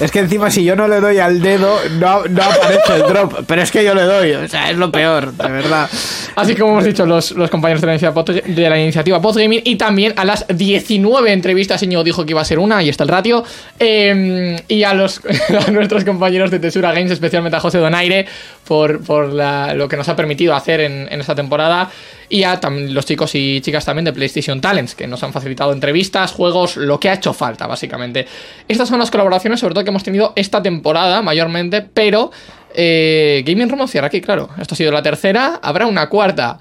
[0.00, 3.44] Es que encima si yo no le doy al dedo, no, no aparece el drop.
[3.46, 5.88] Pero es que yo le doy, o sea, es lo peor, de verdad.
[6.34, 10.24] Así como hemos dicho los, los compañeros de la, iniciativa de la y también a
[10.24, 13.42] las 19 entrevistas, Íñigo dijo que iba a ser una, y está el ratio,
[13.78, 15.22] eh, y a, los,
[15.66, 18.26] a nuestros compañeros de Tesura Games, especialmente a José Donaire,
[18.66, 21.90] por, por lo que nos ha permitido hacer en, esta temporada,
[22.28, 26.32] y a los chicos y chicas también de PlayStation Talents, que nos han facilitado entrevistas,
[26.32, 28.26] juegos, lo que ha hecho falta, básicamente.
[28.68, 32.30] Estas son las colaboraciones, sobre todo que hemos tenido esta temporada, mayormente, pero
[32.74, 34.50] eh, Gaming Room cierra aquí, claro.
[34.60, 36.58] Esto ha sido la tercera, habrá una cuarta.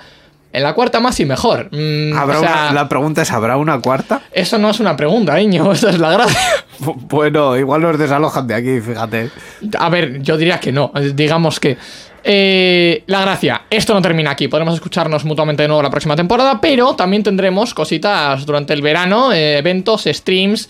[0.56, 1.70] En la cuarta más y mejor.
[1.72, 4.22] Mm, ¿Habrá o sea, una- la pregunta es, ¿habrá una cuarta?
[4.32, 6.40] Eso no es una pregunta, niño, eso es la gracia.
[6.80, 9.30] Bueno, igual nos desalojan de aquí, fíjate.
[9.78, 11.78] A ver, yo diría que no, digamos que...
[12.24, 16.60] eh, la gracia, esto no termina aquí, podremos escucharnos mutuamente de nuevo la próxima temporada,
[16.60, 20.70] pero también tendremos cositas durante el verano, eh, eventos, streams,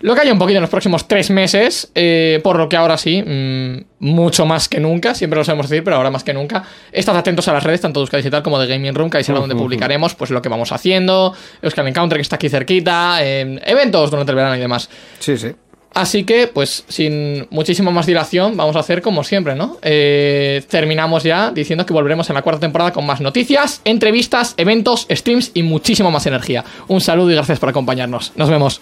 [0.00, 2.96] lo que haya un poquito en los próximos tres meses, eh, por lo que ahora
[2.96, 6.64] sí, mm, mucho más que nunca, siempre lo sabemos decir, pero ahora más que nunca,
[6.90, 9.24] estad atentos a las redes, tanto de Euskadi Digital como de Gaming Room, que ahí
[9.24, 13.60] será donde publicaremos pues lo que vamos haciendo, Euskal Encounter que está aquí cerquita, eh,
[13.64, 14.88] eventos durante el verano y demás.
[15.18, 15.52] Sí, sí.
[15.92, 19.78] Así que, pues, sin muchísima más dilación, vamos a hacer como siempre, ¿no?
[19.82, 25.08] Eh, terminamos ya diciendo que volveremos en la cuarta temporada con más noticias, entrevistas, eventos,
[25.10, 26.64] streams y muchísima más energía.
[26.86, 28.32] Un saludo y gracias por acompañarnos.
[28.36, 28.80] Nos vemos.